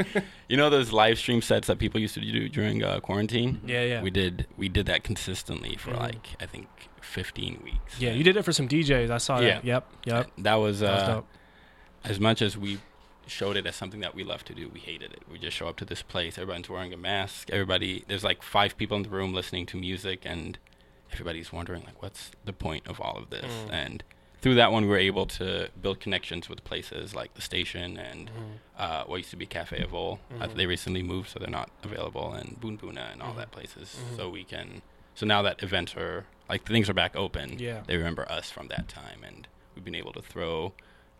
You 0.47 0.57
know 0.57 0.69
those 0.69 0.91
live 0.91 1.17
stream 1.17 1.41
sets 1.41 1.67
that 1.67 1.77
people 1.79 1.99
used 1.99 2.13
to 2.15 2.21
do 2.21 2.49
during 2.49 2.83
uh, 2.83 2.99
quarantine. 2.99 3.61
yeah 3.65 3.83
yeah 3.83 4.01
We 4.01 4.09
did 4.09 4.47
we 4.57 4.69
did 4.69 4.85
that 4.87 5.03
consistently 5.03 5.75
for 5.77 5.91
Mhm. 5.91 5.99
like 5.99 6.27
I 6.39 6.45
think 6.45 6.67
15 7.01 7.61
weeks. 7.63 7.99
yeah 7.99 8.11
you 8.11 8.23
did 8.23 8.35
it 8.35 8.43
for 8.43 8.51
some 8.51 8.67
djs 8.67 9.09
i 9.11 9.17
saw 9.19 9.39
Yeah. 9.39 9.55
that 9.55 9.65
yep 9.65 9.87
yep 10.05 10.27
That 10.39 10.55
was 10.55 10.79
that 10.79 10.91
was 10.91 11.09
uh, 11.09 11.21
as 12.03 12.19
much 12.19 12.41
as 12.41 12.57
we 12.57 12.79
showed 13.27 13.55
it 13.57 13.65
as 13.65 13.75
something 13.75 14.01
that 14.01 14.13
we 14.13 14.23
love 14.23 14.43
to 14.45 14.53
do, 14.53 14.69
we 14.71 14.79
hated 14.79 15.11
it. 15.11 15.23
We 15.31 15.39
just 15.39 15.57
show 15.57 15.67
up 15.67 15.77
to 15.77 15.85
this 15.85 16.03
place, 16.03 16.37
everyone's 16.37 16.69
wearing 16.69 16.93
a 16.93 16.97
mask, 16.97 17.49
everybody 17.51 18.03
there's 18.07 18.23
like 18.23 18.43
five 18.43 18.77
people 18.77 18.95
in 18.97 19.01
the 19.03 19.09
room 19.09 19.33
listening 19.33 19.65
to 19.67 19.77
music 19.77 20.21
and 20.25 20.59
everybody's 21.11 21.51
wondering 21.53 21.83
like 21.83 22.01
what's 22.01 22.31
the 22.45 22.53
point 22.53 22.87
of 22.87 22.99
all 22.99 23.17
of 23.17 23.29
this? 23.29 23.51
Mm. 23.67 23.71
And 23.73 24.03
through 24.41 24.55
that 24.55 24.71
one 24.71 24.83
we 24.83 24.89
were 24.89 24.97
able 24.97 25.25
to 25.25 25.69
build 25.81 25.99
connections 25.99 26.49
with 26.49 26.63
places 26.63 27.15
like 27.15 27.33
the 27.33 27.41
station 27.41 27.97
and 27.97 28.29
Mhm. 28.29 28.57
uh, 28.77 29.03
what 29.05 29.17
used 29.17 29.31
to 29.31 29.37
be 29.37 29.45
Cafe 29.45 29.77
Avole. 29.83 30.19
Uh, 30.39 30.47
Mhm. 30.47 30.55
they 30.55 30.65
recently 30.67 31.01
moved, 31.01 31.29
so 31.29 31.39
they're 31.39 31.49
not 31.49 31.71
available, 31.83 32.33
and 32.33 32.59
Boon 32.59 32.77
Boona 32.77 33.11
and 33.11 33.21
all 33.23 33.33
Mhm. 33.33 33.37
that 33.37 33.51
places. 33.51 33.97
Mhm. 34.11 34.17
So 34.17 34.29
we 34.29 34.43
can. 34.43 34.81
So 35.15 35.25
now 35.25 35.41
that 35.41 35.63
events 35.63 35.95
are 35.95 36.25
like 36.49 36.63
things 36.65 36.89
are 36.89 36.93
back 36.93 37.15
open, 37.15 37.57
Yeah. 37.57 37.81
they 37.87 37.97
remember 37.97 38.29
us 38.31 38.51
from 38.51 38.67
that 38.67 38.87
time, 38.87 39.23
and 39.23 39.47
we've 39.73 39.83
been 39.85 39.95
able 39.95 40.13
to 40.13 40.21
throw 40.21 40.73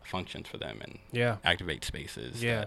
functions 0.04 0.48
for 0.48 0.58
them 0.58 0.82
and 0.82 1.00
yeah 1.12 1.38
activate 1.44 1.84
spaces. 1.84 2.44
Yeah. 2.44 2.66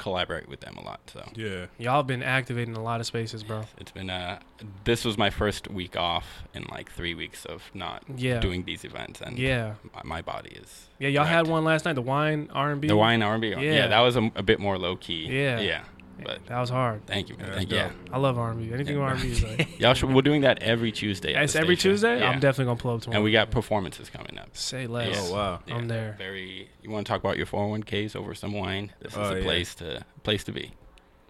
That 0.00 0.02
collaborate 0.02 0.48
with 0.48 0.60
them 0.60 0.76
a 0.76 0.84
lot. 0.84 1.00
So 1.12 1.28
yeah, 1.34 1.66
y'all 1.78 2.02
been 2.02 2.22
activating 2.22 2.76
a 2.76 2.82
lot 2.82 3.00
of 3.00 3.06
spaces 3.06 3.42
bro 3.42 3.62
it's 3.78 3.90
been 3.90 4.10
uh 4.10 4.38
this 4.84 5.04
was 5.04 5.16
my 5.18 5.30
first 5.30 5.70
week 5.70 5.96
off 5.96 6.24
in 6.54 6.64
like 6.70 6.90
three 6.90 7.14
weeks 7.14 7.44
of 7.44 7.62
not 7.74 8.02
Yeah. 8.16 8.40
doing 8.40 8.64
these 8.64 8.84
events, 8.84 9.20
and 9.20 9.38
yeah 9.38 9.74
my, 9.94 10.02
my 10.04 10.22
body 10.22 10.50
is 10.50 10.88
yeah 10.98 11.08
y'all 11.08 11.24
had 11.24 11.46
one 11.46 11.64
last 11.64 11.84
night 11.84 11.94
the 11.94 12.02
wine 12.02 12.48
r&b 12.52 12.88
The 12.88 12.96
wine 12.96 13.22
R&B, 13.22 13.48
yeah. 13.50 13.60
Yeah. 13.60 13.86
that 13.88 14.00
was 14.00 14.16
a, 14.16 14.30
a 14.36 14.42
bit 14.42 14.60
more 14.60 14.78
low 14.78 14.96
key. 14.96 15.26
Yeah. 15.26 15.60
yeah. 15.60 15.84
But 16.24 16.46
That 16.46 16.60
was 16.60 16.70
hard. 16.70 17.06
thank 17.06 17.28
you, 17.28 17.36
man. 17.36 17.46
Yeah, 17.48 17.54
Thank 17.54 17.68
that's 17.70 17.92
yeah. 17.94 18.14
I 18.14 18.18
love 18.18 18.38
R&B. 18.38 18.72
Anything 18.72 18.96
Yeah. 18.96 19.02
R&B 19.02 19.28
is 19.30 19.42
like. 19.42 19.80
Y'all 19.80 19.94
should, 19.94 20.12
we're 20.12 20.22
doing 20.22 20.42
that 20.42 20.62
every 20.62 20.92
Tuesday. 20.92 21.34
It's 21.34 21.56
every 21.56 21.76
station. 21.76 21.92
Tuesday. 21.92 22.20
Yeah. 22.20 22.30
I'm 22.30 22.40
definitely 22.40 22.66
gonna 22.66 22.78
pull 22.80 22.94
up 22.94 23.02
tomorrow. 23.02 23.16
And 23.18 23.24
we 23.24 23.32
got 23.32 23.50
performances 23.50 24.08
coming 24.10 24.38
up. 24.38 24.56
say 24.56 24.86
less. 24.86 25.16
Oh, 25.18 25.32
wow. 25.34 25.60
I'm 25.70 25.88
there. 25.88 26.14
Very. 26.18 26.68
You 26.82 26.90
want 26.90 27.06
to 27.06 27.12
talk 27.12 27.20
about 27.20 27.36
your 27.36 27.46
401ks 27.46 28.14
over 28.16 28.34
some 28.34 28.52
wine? 28.52 28.92
This 29.00 29.12
is 29.12 29.18
Oh, 29.18 29.28
the 29.30 29.36
yeah. 29.38 29.42
place 29.44 29.74
to 29.76 30.04
place 30.22 30.44
to 30.44 30.52
be. 30.52 30.72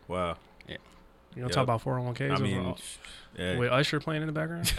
Wow. 0.09 0.37
You 0.69 0.77
don't 1.43 1.51
Yep. 1.51 1.55
talk 1.55 1.63
about 1.63 1.83
401ks. 1.85 2.31
I 2.31 2.35
over- 2.35 2.43
mean, 2.43 2.75
yeah. 3.39 3.57
with 3.57 3.71
Usher 3.71 4.01
playing 4.01 4.23
in 4.23 4.27
the 4.27 4.33
background. 4.33 4.69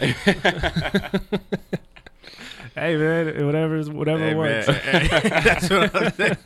hey 2.74 2.96
man, 2.96 3.46
whatever, 3.46 3.80
whatever 3.84 4.28
Hey, 4.28 4.34
works. 4.34 4.68
man. 4.68 5.08
That's 5.44 5.70
what 5.70 5.96
I'm 5.96 6.12
saying. 6.12 6.36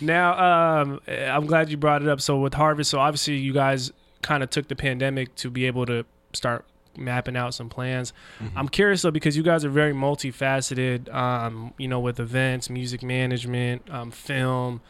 Now, 0.00 0.80
um, 0.82 1.00
I'm 1.08 1.46
glad 1.46 1.70
you 1.70 1.76
brought 1.76 2.02
it 2.02 2.08
up. 2.08 2.20
So 2.20 2.38
with 2.38 2.54
Harvest, 2.54 2.90
so 2.90 2.98
obviously 2.98 3.36
you 3.36 3.52
guys 3.52 3.92
kind 4.22 4.42
of 4.42 4.50
took 4.50 4.68
the 4.68 4.76
pandemic 4.76 5.34
to 5.36 5.50
be 5.50 5.66
able 5.66 5.86
to 5.86 6.04
start 6.32 6.64
mapping 6.96 7.36
out 7.36 7.54
some 7.54 7.68
plans. 7.68 8.12
Mm-hmm. 8.40 8.58
I'm 8.58 8.68
curious 8.68 9.02
though 9.02 9.10
because 9.10 9.36
you 9.36 9.42
guys 9.42 9.64
are 9.64 9.70
very 9.70 9.92
multifaceted. 9.92 11.12
Um, 11.12 11.74
you 11.78 11.88
know, 11.88 12.00
with 12.00 12.20
events, 12.20 12.70
music 12.70 13.02
management, 13.02 13.88
um, 13.90 14.10
film, 14.10 14.80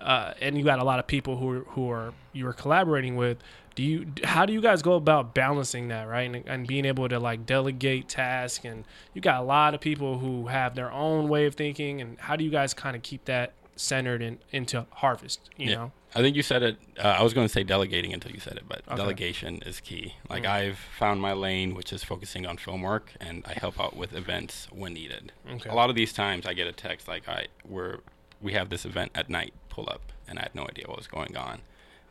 uh, 0.00 0.34
and 0.40 0.58
you 0.58 0.64
got 0.64 0.78
a 0.78 0.84
lot 0.84 0.98
of 0.98 1.06
people 1.06 1.36
who 1.36 1.50
are, 1.50 1.64
who 1.68 1.90
are 1.90 2.14
you 2.32 2.46
are 2.46 2.52
collaborating 2.52 3.16
with. 3.16 3.38
Do 3.74 3.82
you? 3.82 4.06
How 4.22 4.46
do 4.46 4.52
you 4.52 4.60
guys 4.60 4.82
go 4.82 4.92
about 4.92 5.34
balancing 5.34 5.88
that, 5.88 6.06
right? 6.06 6.32
And, 6.32 6.46
and 6.46 6.66
being 6.66 6.84
able 6.84 7.08
to 7.08 7.18
like 7.18 7.44
delegate 7.44 8.08
tasks, 8.08 8.64
and 8.64 8.84
you 9.14 9.20
got 9.20 9.40
a 9.40 9.44
lot 9.44 9.74
of 9.74 9.80
people 9.80 10.18
who 10.18 10.46
have 10.46 10.76
their 10.76 10.92
own 10.92 11.28
way 11.28 11.46
of 11.46 11.56
thinking. 11.56 12.00
And 12.00 12.18
how 12.20 12.36
do 12.36 12.44
you 12.44 12.50
guys 12.50 12.72
kind 12.72 12.94
of 12.94 13.02
keep 13.02 13.24
that 13.24 13.52
centered 13.76 14.22
in, 14.22 14.38
into 14.52 14.86
Harvest? 14.90 15.50
You 15.56 15.68
Yeah. 15.70 15.74
know, 15.76 15.92
I 16.14 16.20
think 16.20 16.36
you 16.36 16.42
said 16.42 16.62
it. 16.62 16.76
Uh, 16.98 17.08
I 17.18 17.22
was 17.22 17.34
going 17.34 17.46
to 17.46 17.52
say 17.52 17.64
delegating 17.64 18.12
until 18.12 18.30
you 18.32 18.40
said 18.40 18.56
it, 18.56 18.64
but 18.68 18.82
Okay. 18.86 18.96
delegation 18.96 19.62
is 19.66 19.80
key. 19.80 20.14
Like 20.28 20.44
Mm. 20.44 20.50
I've 20.50 20.78
found 20.78 21.20
my 21.20 21.32
lane, 21.32 21.74
which 21.74 21.92
is 21.92 22.04
focusing 22.04 22.46
on 22.46 22.56
film 22.56 22.82
work, 22.82 23.12
and 23.20 23.44
I 23.46 23.54
help 23.54 23.80
out 23.80 23.96
with 23.96 24.12
events 24.14 24.68
when 24.70 24.94
needed. 24.94 25.32
Okay. 25.50 25.68
A 25.70 25.74
lot 25.74 25.90
of 25.90 25.96
these 25.96 26.12
times, 26.12 26.46
I 26.46 26.54
get 26.54 26.66
a 26.68 26.72
text 26.72 27.08
like, 27.08 27.28
"I 27.28 27.46
we're 27.64 27.98
we 28.40 28.52
have 28.52 28.68
this 28.68 28.84
event 28.84 29.10
at 29.14 29.28
night. 29.30 29.54
Pull 29.68 29.88
up," 29.90 30.12
and 30.28 30.38
I 30.38 30.42
had 30.42 30.54
no 30.54 30.62
idea 30.64 30.84
what 30.86 30.98
was 30.98 31.06
going 31.08 31.36
on. 31.36 31.62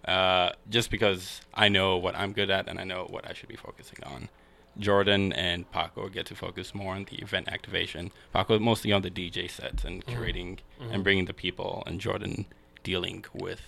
Uh, 0.06 0.52
just 0.70 0.90
because 0.92 1.40
I 1.54 1.70
know 1.70 1.96
what 1.96 2.14
I'm 2.18 2.34
good 2.34 2.50
at 2.50 2.68
and 2.68 2.78
I 2.80 2.84
know 2.84 3.06
what 3.10 3.26
I 3.30 3.32
should 3.34 3.48
be 3.48 3.56
focusing 3.56 4.00
on. 4.04 4.28
Jordan 4.78 5.32
and 5.34 5.70
Paco 5.72 6.10
get 6.10 6.26
to 6.28 6.36
focus 6.36 6.74
more 6.74 6.96
on 6.96 7.06
the 7.10 7.18
event 7.18 7.48
activation. 7.48 8.12
Paco 8.34 8.58
mostly 8.60 8.92
on 8.92 9.02
the 9.04 9.12
DJ 9.12 9.50
sets 9.50 9.84
and 9.84 10.04
Mm-hmm. 10.06 10.22
curating 10.24 10.60
and 10.92 11.04
bringing 11.04 11.26
the 11.26 11.34
people, 11.34 11.84
and 11.86 12.00
Jordan 12.02 12.46
dealing 12.84 13.24
with 13.34 13.62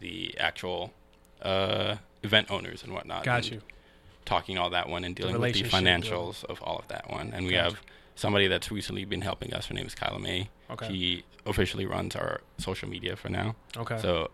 the 0.00 0.34
actual 0.38 0.92
uh, 1.42 1.96
event 2.22 2.50
owners 2.50 2.82
and 2.82 2.92
whatnot. 2.92 3.24
got 3.24 3.42
and 3.44 3.50
you. 3.52 3.60
Talking 4.24 4.56
all 4.56 4.70
that 4.70 4.88
one 4.88 5.04
and 5.04 5.14
dealing 5.14 5.32
with 5.34 5.40
the 5.52 5.62
relationship 5.62 5.72
building. 5.84 6.02
financials 6.02 6.44
of 6.44 6.62
all 6.62 6.78
of 6.78 6.88
that 6.88 7.10
one. 7.10 7.32
And 7.34 7.44
we 7.46 7.52
Gotcha. 7.52 7.74
have 7.74 7.82
somebody 8.14 8.46
that's 8.46 8.70
recently 8.70 9.04
been 9.04 9.20
helping 9.20 9.52
us. 9.52 9.66
Her 9.66 9.74
name 9.74 9.86
is 9.86 9.94
Kyla 9.94 10.18
May. 10.18 10.48
Okay. 10.70 10.86
He 10.86 11.24
officially 11.44 11.84
runs 11.84 12.16
our 12.16 12.40
social 12.58 12.88
media 12.88 13.16
for 13.16 13.28
now. 13.28 13.54
Okay. 13.76 13.98
So, 14.00 14.30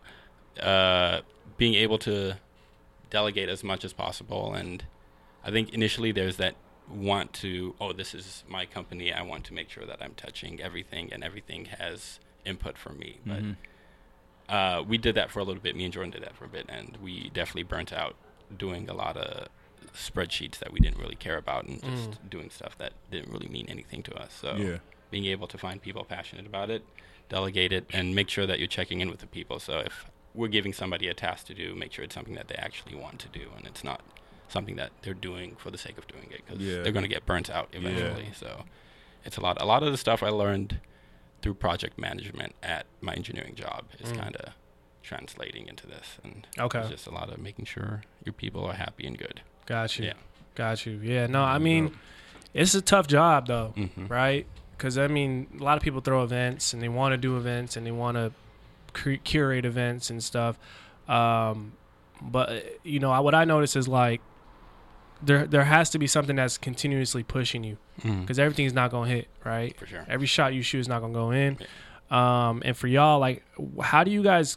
uh, 0.63 1.23
being 1.57 1.75
able 1.75 1.99
to 1.99 2.37
delegate 3.11 3.49
as 3.49 3.65
much 3.65 3.85
as 3.85 3.93
possible, 3.93 4.55
and 4.55 4.85
I 5.45 5.51
think 5.51 5.73
initially 5.73 6.13
there's 6.13 6.37
that 6.37 6.55
want 6.89 7.33
to, 7.35 7.75
oh, 7.81 7.93
this 7.93 8.15
is 8.15 8.45
my 8.49 8.67
company. 8.67 9.13
I 9.13 9.23
want 9.23 9.45
to 9.45 9.55
make 9.55 9.71
sure 9.71 9.87
that 9.87 10.03
I'm 10.03 10.15
touching 10.15 10.61
everything, 10.61 11.13
and 11.13 11.23
everything 11.23 11.67
has 11.67 12.19
input 12.45 12.77
from 12.77 12.99
me. 12.99 13.21
But 13.25 13.43
Mhm. 13.43 13.57
uh, 14.49 14.83
we 14.87 14.99
did 14.99 15.15
that 15.15 15.31
for 15.31 15.39
a 15.39 15.45
little 15.45 15.63
bit. 15.63 15.77
Me 15.77 15.85
and 15.85 15.93
Jordan 15.93 16.11
did 16.11 16.23
that 16.23 16.35
for 16.35 16.45
a 16.45 16.49
bit, 16.49 16.67
and 16.69 16.97
we 17.01 17.31
definitely 17.31 17.63
burnt 17.63 17.93
out 17.93 18.17
doing 18.57 18.89
a 18.89 18.93
lot 18.95 19.17
of 19.17 19.49
spreadsheets 19.95 20.59
that 20.59 20.73
we 20.73 20.81
didn't 20.81 20.99
really 20.99 21.15
care 21.15 21.37
about, 21.37 21.65
and 21.65 21.81
just 21.83 22.29
doing 22.29 22.51
stuff 22.51 22.77
that 22.79 22.93
didn't 23.11 23.33
really 23.33 23.49
mean 23.49 23.67
anything 23.69 24.03
to 24.03 24.15
us. 24.15 24.33
So 24.35 24.57
Yeah. 24.57 24.79
being 25.11 25.27
able 25.27 25.47
to 25.49 25.59
find 25.59 25.81
people 25.81 26.05
passionate 26.05 26.47
about 26.47 26.71
it, 26.71 26.85
delegate 27.29 27.73
it, 27.73 27.87
and 27.93 28.15
make 28.15 28.29
sure 28.29 28.47
that 28.47 28.59
you're 28.59 28.69
checking 28.69 29.01
in 29.01 29.09
with 29.11 29.21
the 29.21 29.27
people. 29.27 29.61
So 29.61 29.79
if 29.79 30.11
we're 30.35 30.49
giving 30.49 30.73
somebody 30.73 31.07
a 31.09 31.15
task 31.15 31.47
to 31.47 31.55
do, 31.55 31.75
make 31.77 31.93
sure 31.93 32.05
it's 32.05 32.15
something 32.15 32.35
that 32.35 32.49
they 32.49 32.57
actually 32.57 32.95
want 32.97 33.21
to 33.21 33.29
do, 33.29 33.51
and 33.57 33.67
it's 33.67 33.83
not 33.85 34.01
something 34.51 34.77
that 34.77 34.91
they're 35.03 35.15
doing 35.15 35.57
for 35.57 35.71
the 35.71 35.79
sake 35.79 35.97
of 35.99 36.07
doing 36.07 36.29
it, 36.31 36.43
because 36.45 36.61
Yeah. 36.61 36.83
they're 36.83 36.93
going 36.93 37.05
to 37.05 37.09
get 37.09 37.25
burnt 37.27 37.49
out 37.51 37.69
eventually. 37.73 38.31
So 38.35 38.65
it's 39.25 39.37
a 39.37 39.41
lot. 39.41 39.61
A 39.61 39.65
lot 39.65 39.83
of 39.83 39.91
the 39.93 39.99
stuff 39.99 40.23
I 40.23 40.29
learned 40.29 40.81
through 41.43 41.55
project 41.55 41.99
management 41.99 42.55
at 42.63 42.85
my 43.01 43.15
engineering 43.15 43.55
job 43.55 43.85
is 43.99 44.13
kind 44.13 44.37
of 44.37 44.53
translating 45.03 45.67
into 45.69 45.87
this, 45.87 46.19
and 46.23 46.47
Okay. 46.59 46.81
it's 46.81 46.91
just 46.91 47.07
a 47.07 47.11
lot 47.11 47.31
of 47.31 47.39
making 47.39 47.65
sure 47.65 48.03
your 48.25 48.33
people 48.35 48.65
are 48.65 48.75
happy 48.75 49.07
and 49.07 49.17
good. 49.17 49.41
Got 49.67 49.99
you. 49.99 50.07
Yeah. 50.07 50.13
Got 50.55 50.85
you. 50.85 51.01
Yeah. 51.03 51.27
No, 51.27 51.43
I 51.45 51.59
mean, 51.59 51.97
it's 52.53 52.75
a 52.75 52.83
tough 52.83 53.07
job 53.07 53.47
though, 53.47 53.73
Mhm. 53.77 54.11
right? 54.11 54.47
Because 54.77 54.99
I 54.99 55.07
mean, 55.07 55.47
a 55.59 55.63
lot 55.63 55.77
of 55.77 55.83
people 55.83 56.01
throw 56.01 56.23
events 56.23 56.73
and 56.75 56.83
they 56.83 56.89
want 56.89 57.13
to 57.13 57.17
do 57.17 57.37
events 57.37 57.77
and 57.77 57.87
they 57.87 57.91
want 57.93 58.17
to 58.17 58.33
curate 59.25 59.65
events 59.65 60.11
and 60.11 60.23
stuff. 60.23 60.59
Um, 61.09 61.73
but 62.21 62.79
you 62.85 62.99
know, 62.99 63.11
I- 63.13 63.21
what 63.21 63.35
I 63.35 63.45
notice 63.45 63.77
is 63.77 63.89
like 63.89 64.21
there 65.23 65.47
there 65.47 65.65
has 65.65 65.91
to 65.91 65.99
be 65.99 66.07
something 66.07 66.37
that's 66.37 66.57
continuously 66.59 67.23
pushing 67.23 67.63
you 67.65 67.77
Mhm. 68.03 68.23
because 68.23 68.39
everything's 68.39 68.73
not 68.73 68.91
gonna 68.91 69.09
hit, 69.11 69.29
right? 69.45 69.77
For 69.79 69.87
sure. 69.87 70.05
Every 70.09 70.27
shot 70.27 70.55
you 70.55 70.63
shoot 70.63 70.79
is 70.81 70.89
not 70.89 71.01
gonna 71.01 71.13
go 71.13 71.31
in. 71.31 71.59
Um, 72.11 72.63
and 72.65 72.77
for 72.77 72.87
y'all, 72.89 73.19
like, 73.21 73.45
how 73.83 74.03
do 74.05 74.11
you 74.11 74.23
guys, 74.23 74.57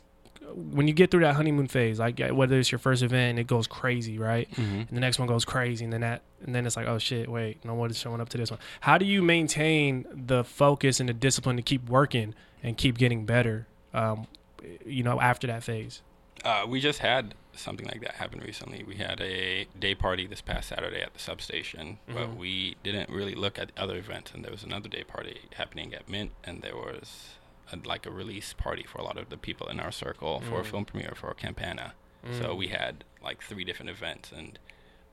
when 0.55 0.87
you 0.87 0.93
get 0.93 1.11
through 1.11 1.21
that 1.21 1.35
honeymoon 1.35 1.67
phase, 1.67 1.99
like 1.99 2.19
whether 2.31 2.57
it's 2.57 2.71
your 2.71 2.79
first 2.79 3.03
event 3.03 3.31
and 3.31 3.39
it 3.39 3.47
goes 3.47 3.67
crazy, 3.67 4.17
right? 4.17 4.49
Mhm. 4.51 4.87
and 4.87 4.89
the 4.89 4.99
next 5.01 5.19
one 5.19 5.27
goes 5.27 5.45
crazy, 5.45 5.83
and 5.83 5.93
then 5.93 6.01
that, 6.01 6.21
and 6.45 6.53
then 6.55 6.65
it's 6.65 6.75
like, 6.75 6.87
oh 6.87 6.97
shit, 6.97 7.29
wait, 7.29 7.63
no 7.65 7.73
one 7.73 7.89
is 7.91 7.97
showing 7.97 8.21
up 8.21 8.29
to 8.29 8.37
this 8.37 8.49
one. 8.49 8.59
How 8.81 8.97
do 8.97 9.05
you 9.05 9.21
maintain 9.21 10.05
the 10.13 10.43
focus 10.43 10.99
and 10.99 11.07
the 11.09 11.13
discipline 11.13 11.55
to 11.57 11.61
keep 11.61 11.87
working 11.89 12.33
and 12.63 12.77
keep 12.77 12.97
getting 12.97 13.25
better? 13.25 13.67
Um, 13.93 14.27
you 14.85 15.03
know, 15.03 15.19
after 15.21 15.45
that 15.47 15.63
phase. 15.63 16.01
Uh, 16.43 16.65
we 16.67 16.79
just 16.79 16.99
had 16.99 17.33
something 17.55 17.85
like 17.85 18.01
that 18.01 18.15
happen 18.15 18.39
recently. 18.39 18.83
We 18.83 18.95
had 18.95 19.21
a 19.21 19.67
day 19.79 19.95
party 19.95 20.25
this 20.27 20.41
past 20.41 20.69
Saturday 20.69 21.01
at 21.01 21.13
the 21.13 21.19
substation, 21.19 21.99
but 22.07 22.27
Mhm. 22.29 22.35
we 22.37 22.75
didn't 22.83 23.09
really 23.09 23.35
look 23.35 23.59
at 23.59 23.71
other 23.77 23.95
events. 23.97 24.31
And 24.33 24.43
there 24.43 24.51
was 24.51 24.63
another 24.63 24.89
day 24.89 25.03
party 25.03 25.41
happening 25.55 25.93
at 25.93 26.09
Mint, 26.09 26.31
and 26.43 26.61
there 26.61 26.75
was 26.75 27.35
a, 27.71 27.77
like 27.77 28.05
a 28.05 28.11
release 28.11 28.53
party 28.53 28.83
for 28.83 28.97
a 28.97 29.03
lot 29.03 29.17
of 29.17 29.29
the 29.29 29.37
people 29.37 29.67
in 29.69 29.79
our 29.79 29.91
circle 29.91 30.41
for 30.41 30.59
a 30.59 30.63
Mm. 30.63 30.69
film 30.69 30.85
premiere 30.85 31.13
for 31.15 31.33
Campana. 31.33 31.93
So 32.31 32.55
we 32.55 32.69
had 32.69 33.03
like 33.21 33.41
three 33.43 33.63
different 33.65 33.89
events, 33.89 34.31
and 34.31 34.57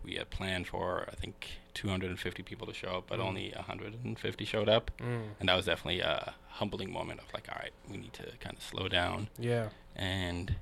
we 0.04 0.14
had 0.14 0.30
planned 0.30 0.66
for 0.68 1.06
I 1.10 1.14
think 1.16 1.58
250 1.74 2.42
people 2.42 2.66
to 2.68 2.72
show 2.72 2.96
up, 2.98 3.06
but 3.08 3.18
Mm. 3.18 3.24
only 3.24 3.52
150 3.54 4.44
showed 4.44 4.68
up. 4.68 4.90
Mm, 4.98 5.34
And 5.40 5.48
that 5.48 5.54
was 5.56 5.66
definitely 5.66 6.00
a 6.00 6.34
humbling 6.48 6.90
moment 6.92 7.20
of 7.20 7.32
like, 7.34 7.48
all 7.48 7.58
right, 7.60 7.72
we 7.88 7.96
need 7.98 8.12
to 8.14 8.32
kind 8.38 8.56
of 8.56 8.62
slow 8.62 8.88
down 8.88 9.28
yeah. 9.38 9.68
and 9.96 10.54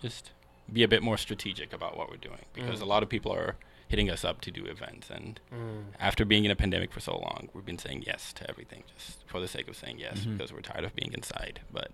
just 0.00 0.30
be 0.72 0.82
a 0.82 0.88
bit 0.88 1.02
more 1.02 1.16
strategic 1.16 1.72
about 1.72 1.96
what 1.96 2.10
we're 2.10 2.16
doing 2.16 2.44
because 2.52 2.80
Mm. 2.80 2.82
a 2.82 2.86
lot 2.86 3.02
of 3.02 3.08
people 3.08 3.32
are 3.32 3.56
hitting 3.88 4.10
us 4.10 4.24
up 4.24 4.40
to 4.40 4.50
do 4.50 4.64
events 4.66 5.10
and 5.10 5.38
Mm, 5.52 5.84
after 6.00 6.24
being 6.24 6.44
in 6.44 6.50
a 6.50 6.56
pandemic 6.56 6.92
for 6.92 6.98
so 7.00 7.12
long 7.12 7.48
we've 7.54 7.64
been 7.64 7.78
saying 7.78 8.02
yes 8.06 8.32
to 8.32 8.48
everything 8.50 8.82
just 8.96 9.24
for 9.28 9.40
the 9.40 9.46
sake 9.46 9.68
of 9.68 9.76
saying 9.76 9.98
yes 10.00 10.20
Mhm. 10.24 10.36
because 10.36 10.52
we're 10.52 10.60
tired 10.60 10.84
of 10.84 10.94
being 10.96 11.12
inside 11.12 11.60
but 11.70 11.92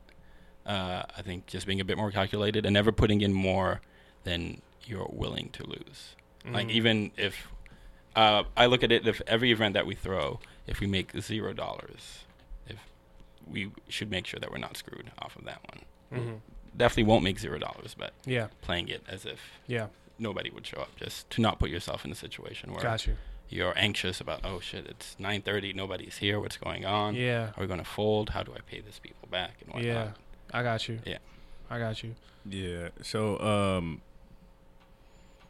uh, 0.64 1.02
i 1.18 1.22
think 1.22 1.46
just 1.46 1.66
being 1.66 1.80
a 1.80 1.84
bit 1.84 1.96
more 1.98 2.10
calculated 2.10 2.64
and 2.64 2.72
never 2.72 2.92
putting 2.92 3.20
in 3.20 3.32
more 3.32 3.80
than 4.24 4.62
you're 4.86 5.10
willing 5.12 5.50
to 5.50 5.64
lose 5.66 6.16
like 6.46 6.68
mm, 6.68 6.70
even 6.70 7.10
if 7.18 7.48
uh, 8.16 8.44
i 8.56 8.64
look 8.66 8.82
at 8.82 8.90
it 8.90 9.06
if 9.06 9.20
every 9.26 9.50
event 9.52 9.74
that 9.74 9.86
we 9.86 9.94
throw 9.94 10.40
if 10.66 10.80
we 10.80 10.86
make 10.86 11.12
zero 11.20 11.52
dollars 11.52 12.24
if 12.66 12.78
we 13.46 13.70
should 13.88 14.10
make 14.10 14.26
sure 14.26 14.40
that 14.40 14.50
we're 14.50 14.58
not 14.58 14.76
screwed 14.78 15.10
off 15.18 15.36
of 15.36 15.44
that 15.44 15.60
one 15.68 15.80
mhm. 16.22 16.40
Definitely 16.76 17.04
won't 17.04 17.22
make 17.24 17.38
zero 17.38 17.58
dollars, 17.58 17.94
but 17.98 18.12
Yeah. 18.24 18.48
playing 18.62 18.88
it 18.88 19.02
as 19.08 19.24
if 19.26 19.40
Yeah. 19.66 19.88
nobody 20.18 20.50
would 20.50 20.66
show 20.66 20.78
up, 20.78 20.94
just 20.96 21.28
to 21.30 21.40
not 21.40 21.58
put 21.58 21.70
yourself 21.70 22.04
in 22.04 22.10
a 22.12 22.14
situation 22.14 22.72
where 22.72 22.82
Got 22.82 23.06
you. 23.06 23.16
you're 23.48 23.74
anxious 23.76 24.20
about, 24.20 24.40
oh 24.44 24.60
shit, 24.60 24.86
it's 24.86 25.16
9:30, 25.18 25.72
nobody's 25.74 26.18
here, 26.18 26.40
what's 26.40 26.56
going 26.56 26.84
on? 26.84 27.14
Yeah. 27.14 27.50
Are 27.56 27.60
we 27.60 27.66
gonna 27.66 27.84
fold? 27.84 28.30
How 28.30 28.42
do 28.42 28.52
I 28.54 28.60
pay 28.60 28.80
these 28.80 28.98
people 28.98 29.28
back 29.30 29.56
and 29.60 29.74
whatnot? 29.74 29.84
Yeah. 29.84 30.12
I 30.52 30.62
got 30.62 30.88
you. 30.88 31.00
Yeah. 31.04 31.18
I 31.70 31.78
got 31.78 32.02
you. 32.02 32.14
Yeah. 32.48 32.88
So 33.02 33.38
um 33.40 34.00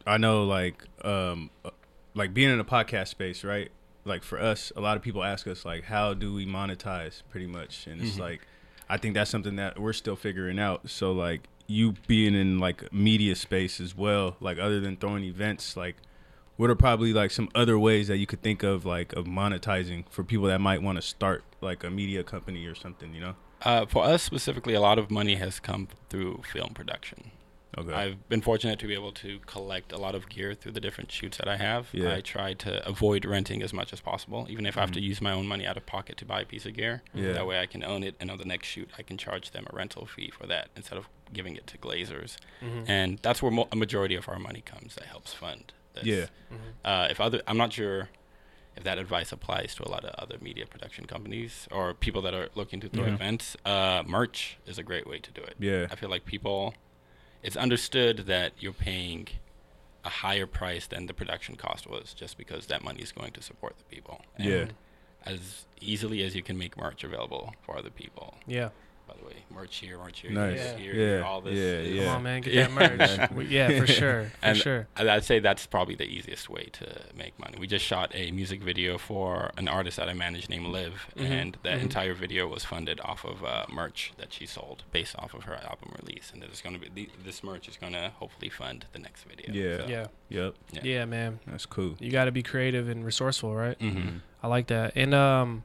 I 0.05 0.17
know 0.17 0.43
like 0.43 0.83
um 1.05 1.49
uh, 1.63 1.69
like 2.13 2.33
being 2.33 2.49
in 2.49 2.59
a 2.59 2.65
podcast 2.65 3.07
space, 3.07 3.43
right? 3.43 3.71
Like 4.05 4.23
for 4.23 4.39
us, 4.39 4.71
a 4.75 4.81
lot 4.81 4.97
of 4.97 5.03
people 5.03 5.23
ask 5.23 5.47
us 5.47 5.63
like 5.65 5.85
how 5.85 6.13
do 6.13 6.33
we 6.33 6.45
monetize 6.45 7.21
pretty 7.29 7.47
much? 7.47 7.87
And 7.87 8.01
it's 8.01 8.17
Mhm. 8.17 8.19
like 8.19 8.41
I 8.89 8.97
think 8.97 9.13
that's 9.13 9.31
something 9.31 9.55
that 9.55 9.79
we're 9.79 9.93
still 9.93 10.15
figuring 10.15 10.59
out. 10.59 10.89
So 10.89 11.11
like 11.11 11.47
you 11.67 11.95
being 12.07 12.35
in 12.35 12.59
like 12.59 12.91
media 12.93 13.35
space 13.35 13.79
as 13.79 13.95
well, 13.95 14.35
like 14.39 14.59
other 14.59 14.79
than 14.79 14.97
throwing 14.97 15.23
events, 15.23 15.77
like 15.77 15.97
what 16.57 16.69
are 16.69 16.75
probably 16.75 17.13
like 17.13 17.31
some 17.31 17.49
other 17.55 17.79
ways 17.79 18.07
that 18.07 18.17
you 18.17 18.27
could 18.27 18.41
think 18.41 18.63
of 18.63 18.85
like 18.85 19.13
of 19.13 19.25
monetizing 19.25 20.05
for 20.09 20.23
people 20.23 20.47
that 20.47 20.61
might 20.61 20.81
want 20.81 20.97
to 20.97 21.01
start 21.01 21.43
like 21.61 21.83
a 21.83 21.89
media 21.89 22.23
company 22.23 22.65
or 22.65 22.75
something, 22.75 23.13
you 23.13 23.21
know? 23.21 23.35
Uh, 23.61 23.85
for 23.85 24.03
us 24.03 24.21
specifically, 24.21 24.73
a 24.73 24.81
lot 24.81 24.99
of 24.99 25.09
money 25.09 25.35
has 25.35 25.59
come 25.59 25.87
through 26.09 26.41
film 26.51 26.73
production. 26.73 27.31
Okay. 27.77 27.91
I've 27.93 28.29
been 28.29 28.41
fortunate 28.41 28.77
to 28.79 28.87
be 28.87 28.93
able 28.93 29.11
to 29.13 29.39
collect 29.47 29.91
a 29.91 29.97
lot 29.97 30.13
of 30.15 30.29
gear 30.29 30.53
through 30.53 30.73
the 30.73 30.79
different 30.79 31.11
shoots 31.11 31.37
that 31.37 31.47
I 31.47 31.57
have. 31.57 31.87
Yeah. 31.91 32.13
I 32.13 32.21
try 32.21 32.53
to 32.53 32.87
avoid 32.87 33.25
renting 33.25 33.63
as 33.63 33.73
much 33.73 33.91
as 33.93 33.99
possible, 33.99 34.45
even 34.49 34.65
if 34.65 34.77
I 34.77 34.81
have 34.81 34.91
to 34.91 34.99
Mhm. 34.99 35.03
use 35.03 35.21
my 35.21 35.31
own 35.31 35.47
money 35.47 35.65
out 35.65 35.75
of 35.77 35.85
pocket 35.85 36.17
to 36.17 36.25
buy 36.25 36.41
a 36.41 36.45
piece 36.45 36.65
of 36.65 36.73
gear. 36.75 37.01
Yeah. 37.15 37.31
That 37.33 37.47
way 37.47 37.59
I 37.59 37.65
can 37.65 37.83
own 37.83 38.03
it, 38.03 38.15
and 38.19 38.29
on 38.29 38.37
the 38.37 38.45
next 38.45 38.67
shoot, 38.67 38.89
I 38.97 39.01
can 39.01 39.17
charge 39.17 39.51
them 39.51 39.65
a 39.71 39.75
rental 39.75 40.05
fee 40.05 40.29
for 40.29 40.45
that 40.47 40.69
instead 40.75 40.97
of 40.99 41.07
giving 41.31 41.55
it 41.55 41.65
to 41.67 41.77
Glazer's. 41.79 42.37
Mhm. 42.61 42.85
And 42.87 43.19
that's 43.23 43.41
where 43.41 43.51
mo- 43.51 43.67
a 43.71 43.75
majority 43.75 44.13
of 44.15 44.29
our 44.29 44.37
money 44.37 44.61
comes. 44.61 44.93
That 44.95 45.05
helps 45.05 45.33
fund. 45.33 45.73
This. 45.95 46.03
Yeah. 46.05 46.25
Mhm. 46.51 46.57
Uh, 46.85 47.07
if 47.09 47.19
other, 47.19 47.41
I'm 47.47 47.57
not 47.57 47.73
sure 47.73 48.09
if 48.75 48.83
that 48.83 48.97
advice 48.99 49.31
applies 49.31 49.73
to 49.75 49.83
a 49.83 49.89
lot 49.89 50.03
of 50.05 50.13
other 50.15 50.37
media 50.41 50.65
production 50.67 51.05
companies 51.05 51.67
or 51.71 51.93
people 51.95 52.21
that 52.23 52.33
are 52.35 52.49
looking 52.55 52.79
to 52.81 52.89
throw 52.89 53.05
Yeah. 53.05 53.13
events. 53.13 53.55
Uh, 53.65 54.03
merch 54.05 54.57
is 54.67 54.77
a 54.79 54.83
great 54.83 55.05
way 55.07 55.19
to 55.19 55.31
do 55.31 55.41
it. 55.41 55.55
Yeah. 55.59 55.87
I 55.91 55.95
feel 55.95 56.09
like 56.09 56.25
people, 56.25 56.73
it's 57.43 57.57
understood 57.57 58.19
that 58.27 58.53
you're 58.59 58.73
paying 58.73 59.27
a 60.05 60.09
higher 60.09 60.47
price 60.47 60.87
than 60.87 61.05
the 61.05 61.13
production 61.13 61.55
cost 61.55 61.87
was 61.87 62.13
just 62.13 62.37
because 62.37 62.67
that 62.67 62.83
money 62.83 63.01
is 63.01 63.11
going 63.11 63.31
to 63.33 63.41
support 63.41 63.77
the 63.77 63.83
people. 63.95 64.21
And 64.37 64.45
Yeah. 64.45 64.65
As 65.25 65.65
easily 65.79 66.21
as 66.23 66.35
you 66.35 66.43
can 66.43 66.57
make 66.57 66.77
merch 66.77 67.03
available 67.05 67.53
for 67.65 67.77
other 67.77 67.89
people. 67.89 68.35
Yeah. 68.45 68.69
By 69.13 69.19
the 69.19 69.25
way, 69.27 69.43
merch 69.53 69.75
here, 69.77 69.97
merch 69.97 70.19
here, 70.21 70.31
Nice. 70.31 70.57
Yeah. 70.57 70.77
here, 70.77 70.93
Yeah. 70.93 70.99
here, 71.17 71.23
all 71.23 71.41
this. 71.41 71.53
Yeah, 71.53 71.79
yeah. 71.93 72.05
Come 72.05 72.15
on, 72.15 72.23
man, 72.23 72.41
get 72.41 72.53
Yeah. 72.53 72.67
that 72.97 72.99
merch. 73.19 73.31
We- 73.31 73.45
yeah, 73.45 73.79
for 73.79 73.87
sure, 73.87 74.23
for 74.25 74.31
And 74.45 74.57
sure. 74.57 74.87
I- 74.95 75.09
I'd 75.09 75.23
say 75.23 75.39
that's 75.39 75.65
probably 75.67 75.95
the 75.95 76.05
easiest 76.05 76.49
way 76.49 76.65
to 76.73 77.01
make 77.15 77.37
money. 77.39 77.57
We 77.59 77.67
just 77.67 77.85
shot 77.85 78.11
a 78.15 78.31
music 78.31 78.61
video 78.63 78.97
for 78.97 79.51
an 79.57 79.67
artist 79.67 79.97
that 79.97 80.09
I 80.09 80.13
manage 80.13 80.49
named 80.49 80.67
Liv, 80.67 81.07
Mhm, 81.15 81.25
and 81.29 81.57
that 81.63 81.77
mhm. 81.79 81.83
entire 81.83 82.13
video 82.15 82.47
was 82.47 82.63
funded 82.65 82.99
off 83.01 83.23
of 83.23 83.43
uh, 83.43 83.65
merch 83.71 84.13
that 84.17 84.33
she 84.33 84.45
sold 84.47 84.83
based 84.91 85.15
off 85.19 85.33
of 85.33 85.43
her 85.43 85.55
album 85.55 85.93
release. 86.01 86.31
And 86.33 86.41
there's 86.41 86.61
going 86.61 86.79
to 86.79 86.81
be 86.81 86.89
the, 86.93 87.09
this 87.23 87.43
merch 87.43 87.67
is 87.67 87.77
going 87.77 87.93
to 87.93 88.11
hopefully 88.17 88.49
fund 88.49 88.85
the 88.93 88.99
next 88.99 89.23
video. 89.25 89.53
Yeah. 89.53 89.77
So, 89.77 89.87
Yeah, 89.87 90.07
Yep. 90.29 90.55
Yeah. 90.71 90.81
yeah, 90.83 91.05
man. 91.05 91.39
That's 91.45 91.65
cool. 91.67 91.95
You 91.99 92.09
got 92.11 92.25
to 92.25 92.31
be 92.31 92.41
creative 92.43 92.89
and 92.89 93.05
resourceful, 93.05 93.53
right? 93.55 93.77
mhm. 93.79 94.21
I 94.41 94.47
like 94.47 94.67
that. 94.67 94.93
And 94.95 95.13
um, 95.13 95.63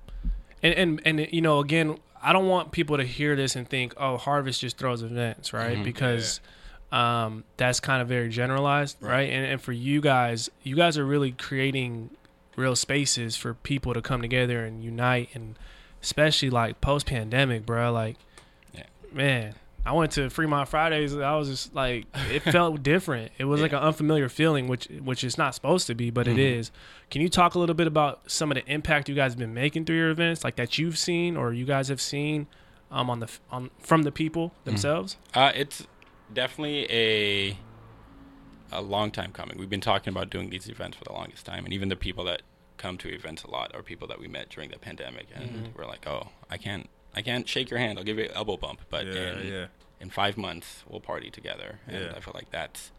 and 0.62 0.74
and 0.74 1.02
and 1.04 1.28
you 1.32 1.40
know, 1.40 1.60
again, 1.60 1.98
I 2.22 2.32
don't 2.32 2.48
want 2.48 2.72
people 2.72 2.96
to 2.96 3.04
hear 3.04 3.36
this 3.36 3.54
and 3.56 3.68
think, 3.68 3.94
oh, 3.96 4.16
Harvest 4.16 4.60
just 4.60 4.76
throws 4.78 5.02
events, 5.02 5.52
right? 5.52 5.76
Mhm. 5.78 5.84
Because 5.84 6.40
um, 6.90 7.44
that's 7.58 7.80
kind 7.80 8.00
of 8.02 8.08
very 8.08 8.28
generalized, 8.28 8.96
right? 9.00 9.10
Right. 9.10 9.30
And 9.30 9.44
and 9.46 9.60
for 9.60 9.72
you 9.72 10.00
guys, 10.00 10.50
you 10.62 10.74
guys 10.76 10.96
are 10.98 11.04
really 11.06 11.32
creating 11.32 12.10
real 12.56 12.74
spaces 12.74 13.36
for 13.36 13.54
people 13.54 13.94
to 13.94 14.02
come 14.02 14.20
together 14.22 14.64
and 14.64 14.82
unite, 14.82 15.28
and 15.34 15.56
especially 16.02 16.50
like 16.50 16.80
post 16.80 17.06
pandemic, 17.06 17.64
bro. 17.66 17.92
Like, 17.92 18.16
Yeah. 18.74 18.84
man. 19.12 19.54
I 19.88 19.92
went 19.92 20.12
to 20.12 20.28
Fremont 20.30 20.68
Fridays. 20.68 21.16
I 21.16 21.34
was 21.36 21.48
just 21.48 21.74
like, 21.74 22.06
it 22.30 22.40
felt 22.52 22.82
different. 22.82 23.32
It 23.38 23.44
was 23.46 23.60
like 23.60 23.72
an 23.72 23.78
unfamiliar 23.78 24.28
feeling, 24.28 24.68
which 24.68 24.86
which 25.02 25.24
is 25.24 25.38
not 25.38 25.54
supposed 25.54 25.86
to 25.86 25.94
be, 25.94 26.10
but 26.10 26.28
it 26.28 26.36
Mhm. 26.36 26.58
is. 26.58 26.70
Can 27.10 27.22
you 27.22 27.28
talk 27.28 27.54
a 27.54 27.58
little 27.58 27.74
bit 27.74 27.86
about 27.86 28.30
some 28.30 28.50
of 28.50 28.56
the 28.56 28.66
impact 28.70 29.08
you 29.08 29.14
guys 29.14 29.32
have 29.32 29.38
been 29.38 29.54
making 29.54 29.84
through 29.86 29.96
your 29.96 30.10
events, 30.10 30.44
like 30.44 30.56
that 30.56 30.76
you've 30.78 30.98
seen 30.98 31.36
or 31.36 31.52
you 31.52 31.64
guys 31.64 31.88
have 31.88 32.00
seen, 32.00 32.46
um, 32.90 33.08
on 33.10 33.20
the 33.20 33.28
on 33.50 33.70
from 33.80 34.02
the 34.02 34.12
people 34.12 34.52
themselves? 34.64 35.16
Uh, 35.34 35.52
it's 35.54 35.86
definitely 36.32 36.86
a 36.92 37.58
a 38.70 38.82
long 38.82 39.10
time 39.10 39.32
coming. 39.32 39.56
We've 39.58 39.70
been 39.70 39.80
talking 39.80 40.12
about 40.12 40.28
doing 40.28 40.50
these 40.50 40.68
events 40.68 40.96
for 40.98 41.04
the 41.04 41.12
longest 41.12 41.46
time, 41.46 41.64
and 41.64 41.72
even 41.72 41.88
the 41.88 41.96
people 41.96 42.24
that 42.24 42.42
come 42.76 42.98
to 42.98 43.08
events 43.08 43.42
a 43.42 43.50
lot 43.50 43.74
are 43.74 43.82
people 43.82 44.06
that 44.08 44.20
we 44.20 44.28
met 44.28 44.50
during 44.50 44.70
the 44.70 44.78
pandemic, 44.78 45.26
and 45.34 45.50
Mhm. 45.50 45.74
we're 45.74 45.86
like, 45.86 46.06
oh, 46.06 46.28
I 46.50 46.58
can't, 46.58 46.88
I 47.18 47.22
can't 47.22 47.48
shake 47.48 47.68
your 47.70 47.80
hand. 47.80 47.98
I'll 47.98 48.04
give 48.04 48.18
you 48.18 48.26
an 48.26 48.30
elbow 48.40 48.56
bump, 48.56 48.80
but 48.90 49.04
yeah. 49.06 49.32
in, 49.40 49.46
Yeah. 49.52 49.66
in 50.00 50.08
five 50.10 50.36
months 50.36 50.84
we'll 50.88 51.00
party 51.00 51.30
together, 51.30 51.80
and 51.88 51.96
Yeah. 52.04 52.12
I 52.16 52.20
feel 52.20 52.32
like 52.34 52.50
that's 52.50 52.92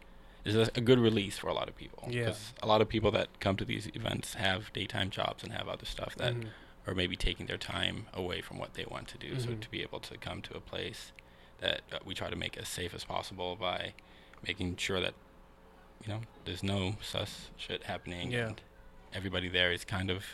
is 0.44 0.54
a, 0.54 0.70
a 0.74 0.80
good 0.80 0.98
release 0.98 1.36
for 1.38 1.48
a 1.48 1.54
lot 1.54 1.68
of 1.68 1.76
people. 1.76 2.02
Yeah. 2.10 2.26
'Cause 2.26 2.52
a 2.62 2.66
lot 2.66 2.80
of 2.82 2.88
people 2.88 3.10
that 3.12 3.28
come 3.40 3.56
to 3.56 3.64
these 3.64 3.86
events 4.00 4.34
have 4.34 4.72
daytime 4.72 5.10
jobs 5.10 5.42
and 5.44 5.52
have 5.52 5.68
other 5.68 5.84
stuff 5.86 6.14
that 6.16 6.34
Mhm. 6.34 6.48
or 6.86 6.94
maybe 6.94 7.14
taking 7.16 7.46
their 7.46 7.58
time 7.58 8.06
away 8.14 8.40
from 8.40 8.56
what 8.58 8.72
they 8.74 8.84
want 8.86 9.06
to 9.08 9.18
do. 9.18 9.38
So 9.38 9.50
Mhm. 9.50 9.60
to 9.60 9.68
be 9.70 9.82
able 9.82 10.00
to 10.00 10.16
come 10.16 10.40
to 10.42 10.54
a 10.56 10.60
place 10.60 11.12
that 11.60 11.82
uh, 11.92 11.98
we 12.06 12.14
try 12.14 12.28
to 12.30 12.36
make 12.36 12.56
as 12.56 12.68
safe 12.68 12.94
as 12.94 13.04
possible 13.04 13.54
by 13.54 13.92
making 14.46 14.76
sure 14.76 15.00
that 15.00 15.14
you 16.02 16.08
know 16.12 16.20
there's 16.46 16.62
no 16.62 16.96
sus 17.02 17.50
shit 17.58 17.84
happening 17.84 18.32
Yeah. 18.32 18.46
and 18.48 18.60
everybody 19.12 19.48
there 19.48 19.70
is 19.72 19.84
kind 19.84 20.10
of 20.10 20.24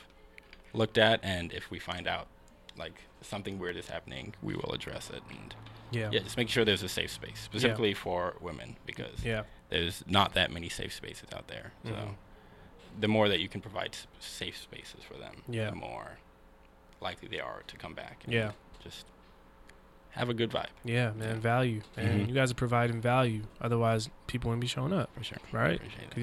looked 0.73 0.99
at 0.99 1.19
and 1.25 1.53
if 1.53 1.69
we 1.73 1.81
find 1.81 2.07
out 2.07 2.29
like 2.79 3.01
something 3.23 3.59
weird 3.59 3.77
is 3.77 3.89
happening 3.89 4.35
we 4.43 4.55
will 4.55 4.73
address 4.73 5.11
it 5.11 5.23
and 5.31 5.55
Yeah. 5.91 6.11
yeah 6.13 6.21
just 6.21 6.37
make 6.37 6.49
sure 6.49 6.65
there's 6.65 6.83
a 6.83 6.89
safe 6.89 7.11
space 7.11 7.39
specifically 7.41 7.95
for 7.95 8.35
women 8.41 8.77
because 8.87 9.25
Yeah. 9.25 9.45
there's 9.71 10.03
not 10.07 10.35
that 10.35 10.51
many 10.51 10.69
safe 10.69 10.93
spaces 10.93 11.29
out 11.35 11.49
there 11.49 11.73
so 11.85 11.91
Mhm. 11.93 12.15
the 13.01 13.09
more 13.09 13.29
that 13.29 13.41
you 13.41 13.49
can 13.49 13.61
provide 13.61 13.91
s- 13.95 14.07
safe 14.21 14.57
spaces 14.57 15.03
for 15.05 15.15
them 15.15 15.43
Yeah. 15.49 15.71
the 15.71 15.77
more 15.77 16.19
likely 17.01 17.29
they 17.29 17.41
are 17.41 17.63
to 17.67 17.77
come 17.77 17.95
back 17.95 18.23
and 18.25 18.33
Yeah. 18.33 18.53
just 18.83 19.07
have 20.17 20.29
a 20.31 20.35
good 20.35 20.51
vibe 20.51 20.67
Yeah, 20.85 21.13
man. 21.17 21.41
Value, 21.41 21.83
man. 21.97 22.21
Mhm. 22.21 22.29
You 22.29 22.35
guys 22.35 22.51
are 22.51 22.55
providing 22.55 23.01
value. 23.01 23.43
Otherwise, 23.61 24.09
people 24.27 24.49
wouldn't 24.49 24.61
be 24.63 24.67
showing 24.67 24.93
up, 24.93 25.11
for 25.17 25.23
sure 25.23 25.39
right? 25.53 25.77
Appreciate 25.77 26.03
it. 26.03 26.11
'Cause 26.11 26.23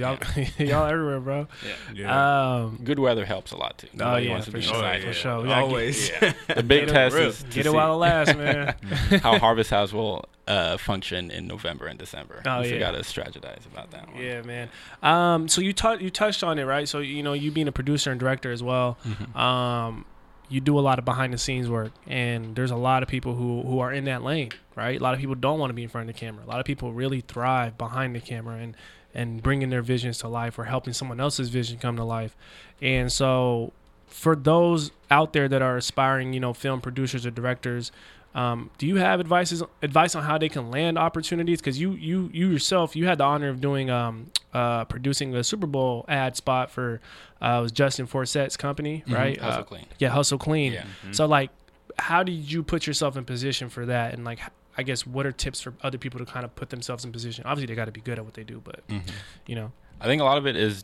y'all, 0.59 0.65
y'all 0.81 0.87
everywhere, 0.91 1.19
bro. 1.19 1.47
yeah. 1.65 1.73
Yeah. 1.93 2.55
Um, 2.63 2.79
good 2.83 2.99
weather 2.99 3.25
helps 3.25 3.51
a 3.51 3.57
lot 3.57 3.77
too 3.77 3.87
Oh 3.93 3.97
Nobody 3.97 4.25
yeah, 4.25 4.31
wants 4.31 4.45
for 4.47 4.51
be 4.53 4.61
sure, 4.61 4.75
inside. 4.75 5.01
yeah. 5.01 5.07
for 5.07 5.13
sure. 5.13 5.41
We 5.41 5.47
gotta 5.47 5.61
Always. 5.61 6.09
Yeah. 6.09 6.33
the 6.55 6.63
big 6.63 6.87
test 6.89 7.15
is 7.15 7.43
to 7.43 7.49
Get 7.49 7.65
it 7.67 7.73
while 7.73 7.93
it 7.93 7.97
lasts, 7.97 8.35
man. 8.35 8.75
how 9.21 9.37
Harvest 9.39 9.69
House 9.69 9.93
will 9.93 10.25
uh, 10.47 10.75
function 10.77 11.31
in 11.31 11.47
November 11.47 11.85
and 11.87 11.97
December. 11.97 12.41
Oh, 12.45 12.61
we 12.61 12.73
yeah. 12.73 12.79
got 12.79 12.91
to 12.91 12.97
strategize 12.99 13.65
about 13.71 13.91
that 13.91 14.11
one. 14.13 14.21
Yeah, 14.21 14.41
man. 14.41 14.69
Um, 15.01 15.47
so 15.47 15.61
you 15.61 15.71
tou- 15.71 15.99
you 15.99 16.09
touched 16.09 16.43
on 16.43 16.59
it, 16.59 16.65
right? 16.65 16.87
So 16.89 16.99
you 16.99 17.23
know, 17.23 17.31
you 17.33 17.49
being 17.51 17.67
a 17.69 17.71
producer 17.71 18.11
and 18.11 18.19
director 18.19 18.51
as 18.51 18.61
well, 18.61 18.97
Mhm. 19.07 19.35
um, 19.39 20.05
you 20.49 20.59
do 20.59 20.77
a 20.77 20.81
lot 20.81 20.99
of 20.99 21.05
behind 21.05 21.33
the 21.33 21.37
scenes 21.37 21.69
work, 21.69 21.91
and 22.07 22.55
there's 22.55 22.71
a 22.71 22.75
lot 22.75 23.03
of 23.03 23.09
people 23.09 23.35
who 23.35 23.63
who 23.63 23.79
are 23.79 23.91
in 23.91 24.05
that 24.05 24.23
lane, 24.23 24.51
right? 24.75 24.99
A 24.99 25.03
lot 25.03 25.13
of 25.13 25.19
people 25.19 25.35
don't 25.35 25.59
want 25.59 25.69
to 25.69 25.73
be 25.73 25.83
in 25.83 25.89
front 25.89 26.09
of 26.09 26.15
the 26.15 26.19
camera. 26.19 26.43
A 26.45 26.47
lot 26.47 26.59
of 26.59 26.65
people 26.65 26.93
really 26.93 27.21
thrive 27.21 27.77
behind 27.77 28.15
the 28.15 28.19
camera 28.19 28.57
and 28.57 28.75
and 29.13 29.43
bringing 29.43 29.69
their 29.69 29.81
visions 29.81 30.17
to 30.19 30.27
life 30.27 30.57
or 30.57 30.65
helping 30.65 30.93
someone 30.93 31.19
else's 31.19 31.49
vision 31.49 31.77
come 31.77 31.95
to 31.97 32.03
life. 32.03 32.35
And 32.81 33.11
so, 33.11 33.71
for 34.07 34.35
those 34.35 34.91
out 35.11 35.33
there 35.33 35.47
that 35.47 35.61
are 35.61 35.77
aspiring, 35.77 36.33
you 36.33 36.39
know, 36.39 36.53
film 36.53 36.81
producers 36.81 37.25
or 37.25 37.31
directors. 37.31 37.91
Um, 38.35 38.71
do 38.79 38.87
you 38.87 38.95
have 38.95 39.19
advices 39.19 39.61
advice 39.81 40.15
on 40.15 40.23
how 40.23 40.37
they 40.39 40.49
can 40.49 40.71
land 40.71 40.97
opportunities? 40.97 41.59
Because 41.61 41.79
you 41.79 41.91
you 41.91 42.29
you 42.33 42.49
yourself 42.49 42.95
you 42.95 43.05
had 43.05 43.19
the 43.19 43.23
honor 43.23 43.49
of 43.49 43.61
doing 43.61 43.89
um, 43.91 44.31
uh, 44.53 44.85
producing 44.85 45.35
a 45.35 45.43
Super 45.43 45.67
Bowl 45.67 46.03
ad 46.07 46.35
spot 46.35 46.71
for 46.71 46.99
uh, 47.41 47.59
was 47.61 47.71
Justin 47.71 48.07
Forsett's 48.07 48.57
company, 48.57 49.03
Mhm. 49.07 49.13
right? 49.15 49.39
Hustle 49.39 49.61
Uh, 49.61 49.63
clean. 49.65 49.85
yeah, 49.99 50.09
Hustle 50.09 50.37
Clean. 50.39 50.73
Yeah. 50.73 50.85
So 51.11 51.25
like, 51.27 51.51
how 51.99 52.23
did 52.23 52.33
you 52.51 52.63
put 52.63 52.87
yourself 52.87 53.17
in 53.17 53.25
position 53.25 53.69
for 53.69 53.85
that? 53.85 54.13
And 54.13 54.23
like, 54.25 54.39
I 54.77 54.81
guess 54.83 55.05
what 55.05 55.27
are 55.27 55.31
tips 55.31 55.61
for 55.61 55.73
other 55.83 55.99
people 55.99 56.17
to 56.19 56.25
kind 56.25 56.43
of 56.43 56.55
put 56.55 56.71
themselves 56.71 57.05
in 57.05 57.11
position? 57.11 57.45
Obviously, 57.45 57.67
they 57.67 57.75
got 57.75 57.85
to 57.85 57.91
be 57.91 58.01
good 58.01 58.17
at 58.17 58.25
what 58.25 58.33
they 58.33 58.43
do, 58.43 58.61
but 58.63 58.87
Mhm. 58.87 59.01
you 59.45 59.55
know, 59.55 59.71
I 60.01 60.05
think 60.05 60.21
a 60.21 60.25
lot 60.25 60.39
of 60.39 60.47
it 60.47 60.55
is 60.55 60.83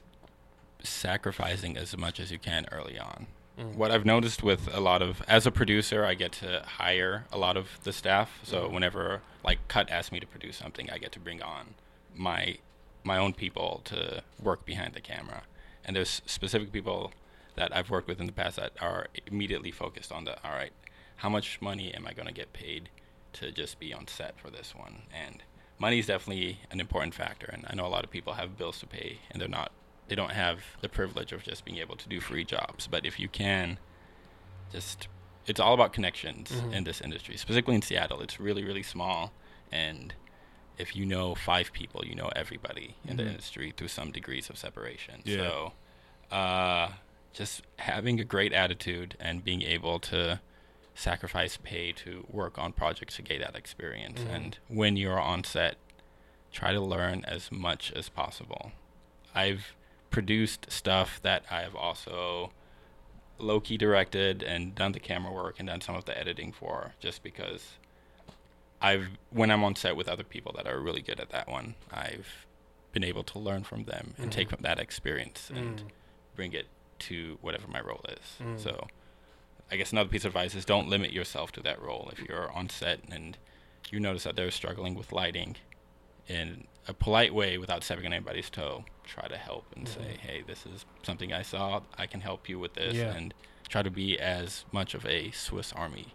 sacrificing 0.84 1.78
as 1.78 1.98
much 1.98 2.20
as 2.20 2.32
you 2.32 2.38
can 2.40 2.66
early 2.72 3.00
on. 3.00 3.28
Mm. 3.60 3.76
What 3.76 3.92
I've 3.92 4.06
noticed 4.06 4.42
with 4.42 4.74
a 4.74 4.80
lot 4.80 5.02
of, 5.02 5.22
as 5.28 5.46
a 5.46 5.52
producer, 5.52 6.06
I 6.06 6.14
get 6.14 6.32
to 6.34 6.64
hire 6.66 7.26
a 7.32 7.38
lot 7.38 7.58
of 7.58 7.80
the 7.84 7.92
staff. 7.92 8.40
So 8.44 8.68
Mhm. 8.68 8.72
whenever 8.74 9.22
like 9.44 9.68
Cut 9.68 9.90
asks 9.90 10.12
me 10.12 10.20
to 10.20 10.28
produce 10.28 10.58
something, 10.58 10.90
I 10.90 10.98
get 10.98 11.12
to 11.14 11.20
bring 11.20 11.42
on 11.42 11.76
my 12.16 12.58
my 13.04 13.18
own 13.18 13.34
people 13.34 13.82
to 13.86 14.22
work 14.40 14.66
behind 14.66 14.94
the 14.94 15.00
camera. 15.02 15.44
And 15.86 15.96
there's 15.96 16.22
specific 16.26 16.72
people 16.72 17.14
that 17.56 17.76
I've 17.76 17.90
worked 17.90 18.08
with 18.10 18.20
in 18.20 18.28
the 18.28 18.34
past 18.34 18.58
that 18.58 18.74
are 18.82 19.08
immediately 19.26 19.72
focused 19.72 20.12
on 20.12 20.26
the 20.26 20.36
all 20.44 20.52
right, 20.52 20.74
how 21.18 21.30
much 21.30 21.62
money 21.62 21.94
am 21.94 22.06
I 22.08 22.14
going 22.14 22.28
to 22.28 22.34
get 22.34 22.52
paid 22.54 22.90
to 23.34 23.52
just 23.52 23.80
be 23.80 23.94
on 23.94 24.08
set 24.08 24.38
for 24.40 24.50
this 24.50 24.76
one? 24.76 25.04
And 25.14 25.44
money 25.78 26.00
is 26.00 26.08
definitely 26.08 26.60
an 26.72 26.80
important 26.80 27.14
factor. 27.14 27.48
And 27.48 27.66
I 27.70 27.76
know 27.76 27.86
a 27.86 27.90
lot 27.96 28.04
of 28.04 28.12
people 28.12 28.34
have 28.34 28.58
bills 28.58 28.80
to 28.80 28.88
pay 28.88 29.20
and 29.32 29.42
they're 29.42 29.48
not 29.48 29.72
they 30.10 30.16
don't 30.16 30.32
have 30.32 30.62
the 30.82 30.90
privilege 30.90 31.32
of 31.32 31.44
just 31.44 31.64
being 31.66 31.78
able 31.78 31.96
to 31.96 32.10
do 32.10 32.20
free 32.20 32.44
jobs. 32.44 32.88
But 32.88 33.06
if 33.06 33.20
you 33.20 33.28
can 33.30 33.78
just 34.72 35.08
it's 35.48 35.60
all 35.60 35.74
about 35.74 35.94
connections 35.94 36.52
Mhm. 36.52 36.74
in 36.74 36.84
this 36.84 37.02
industry, 37.02 37.36
specifically 37.36 37.74
in 37.74 37.82
Seattle. 37.82 38.22
It's 38.22 38.40
really, 38.40 38.64
really 38.64 38.84
small 38.84 39.32
and 39.72 40.14
if 40.78 40.96
you 40.96 41.06
know 41.06 41.34
five 41.36 41.74
people, 41.74 42.06
you 42.06 42.14
know 42.16 42.30
everybody 42.36 42.96
in 43.06 43.18
the 43.18 43.24
Mhm. 43.24 43.30
industry 43.32 43.74
through 43.76 43.88
some 43.88 44.12
degrees 44.12 44.50
of 44.50 44.58
separation. 44.58 45.22
Yeah. 45.26 45.38
So 45.38 45.74
uh, 46.32 46.94
just 47.34 47.64
having 47.80 48.20
a 48.20 48.24
great 48.24 48.54
attitude 48.54 49.16
and 49.20 49.44
being 49.44 49.62
able 49.64 50.00
to 50.00 50.40
sacrifice 50.94 51.58
pay 51.58 51.92
to 51.94 52.26
work 52.30 52.58
on 52.60 52.72
projects 52.72 53.16
to 53.16 53.22
get 53.24 53.40
that 53.42 53.56
experience. 53.56 54.22
Mhm. 54.22 54.30
And 54.36 54.58
when 54.68 54.96
you're 54.98 55.20
on 55.20 55.44
set, 55.44 55.78
try 56.52 56.72
to 56.74 56.80
learn 56.82 57.24
as 57.26 57.52
much 57.52 57.92
as 57.94 58.10
possible. 58.10 58.72
I've 59.34 59.74
produced 60.10 60.72
stuff 60.72 61.20
that 61.22 61.44
I've 61.52 61.76
also 61.76 62.52
low 63.38 63.60
key 63.60 63.78
directed 63.78 64.44
and 64.44 64.76
done 64.76 64.92
the 64.92 65.00
camera 65.00 65.32
work 65.32 65.60
and 65.60 65.68
done 65.68 65.82
some 65.82 65.96
of 65.96 66.06
the 66.06 66.18
editing 66.18 66.52
for, 66.52 66.94
just 67.00 67.24
because 67.24 67.74
I've 68.82 69.10
when 69.30 69.52
I'm 69.52 69.64
on 69.64 69.76
set 69.76 69.96
with 69.96 70.08
other 70.08 70.24
people 70.24 70.54
that 70.56 70.68
are 70.68 70.80
really 70.80 71.02
good 71.02 71.20
at 71.20 71.30
that 71.30 71.48
one, 71.48 71.76
I've 71.92 72.46
been 72.92 73.04
able 73.04 73.24
to 73.24 73.40
learn 73.40 73.64
from 73.64 73.84
them 73.84 74.14
and 74.18 74.26
mm-hmm. 74.26 74.30
take 74.30 74.50
from 74.50 74.62
that 74.62 74.80
experience 74.80 75.52
and 75.54 75.78
mm. 75.78 75.88
bring 76.36 76.54
it 76.54 76.68
to 77.00 77.38
whatever 77.42 77.68
my 77.68 77.80
role 77.80 78.04
is. 78.10 78.46
Mm. 78.46 78.60
So 78.60 78.88
I 79.72 79.76
guess 79.76 79.92
another 79.92 80.10
piece 80.10 80.26
of 80.26 80.30
advice 80.30 80.56
is 80.56 80.66
don't 80.66 80.90
limit 80.90 81.12
yourself 81.12 81.52
to 81.54 81.62
that 81.62 81.82
role. 81.82 82.10
If 82.12 82.28
you're 82.28 82.52
on 82.52 82.70
set 82.70 83.02
and 83.12 83.38
you 83.92 84.00
notice 84.00 84.24
that 84.24 84.36
they're 84.36 84.52
struggling 84.52 84.96
with 84.96 85.12
lighting 85.12 85.58
in 86.28 86.66
a 86.90 86.94
polite 86.94 87.34
way 87.34 87.58
without 87.58 87.84
stepping 87.84 88.06
on 88.08 88.14
anybody's 88.14 88.50
toe, 88.50 88.84
try 89.06 89.28
to 89.28 89.38
help 89.38 89.66
and 89.76 89.88
say, 89.88 90.18
hey, 90.20 90.44
this 90.46 90.66
is 90.66 90.86
something 91.04 91.32
I 91.32 91.44
saw. 91.44 91.82
I 91.98 92.08
can 92.08 92.22
help 92.22 92.50
you 92.50 92.58
with 92.60 92.74
this. 92.74 92.96
Yeah. 92.96 93.14
And 93.16 93.34
try 93.70 93.84
to 93.84 93.92
be 93.92 94.20
as 94.20 94.66
much 94.72 94.94
of 94.96 95.06
a 95.06 95.30
Swiss 95.32 95.72
Army 95.74 96.08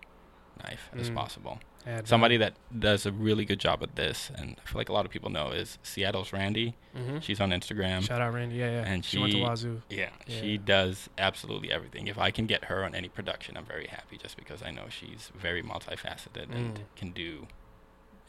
knife 0.62 0.90
as 0.98 1.10
possible. 1.10 1.60
Somebody 2.04 2.38
that 2.38 2.54
does 2.78 3.04
a 3.04 3.12
really 3.12 3.44
good 3.44 3.60
job 3.60 3.82
at 3.82 3.94
this, 3.94 4.30
and 4.34 4.56
I 4.64 4.68
feel 4.68 4.78
like 4.80 4.88
a 4.88 4.92
lot 4.92 5.04
of 5.04 5.10
people 5.12 5.28
know, 5.28 5.50
is 5.50 5.76
Seattle's 5.82 6.32
Randy. 6.32 6.76
Mhm. 6.96 7.22
She's 7.22 7.40
on 7.42 7.50
Instagram. 7.50 8.02
Shout 8.02 8.22
out 8.22 8.32
Randy. 8.32 8.56
Yeah, 8.56 8.70
yeah. 8.80 8.84
And 8.90 9.04
she, 9.04 9.18
went 9.18 9.32
to 9.32 9.38
she- 9.38 9.44
Wazzu. 9.44 9.82
Yeah, 9.90 10.08
Yeah. 10.26 10.40
she 10.40 10.56
does 10.56 11.10
absolutely 11.18 11.70
everything. 11.70 12.06
If 12.06 12.16
I 12.18 12.30
can 12.30 12.46
get 12.46 12.64
her 12.66 12.84
on 12.84 12.94
any 12.94 13.08
production, 13.10 13.56
I'm 13.58 13.66
very 13.66 13.86
happy 13.88 14.16
just 14.16 14.36
because 14.38 14.62
I 14.62 14.70
know 14.70 14.84
she's 14.88 15.30
very 15.38 15.62
multifaceted 15.62 16.50
and 16.54 16.74
Mm. 16.78 16.80
can 16.96 17.10
do 17.10 17.46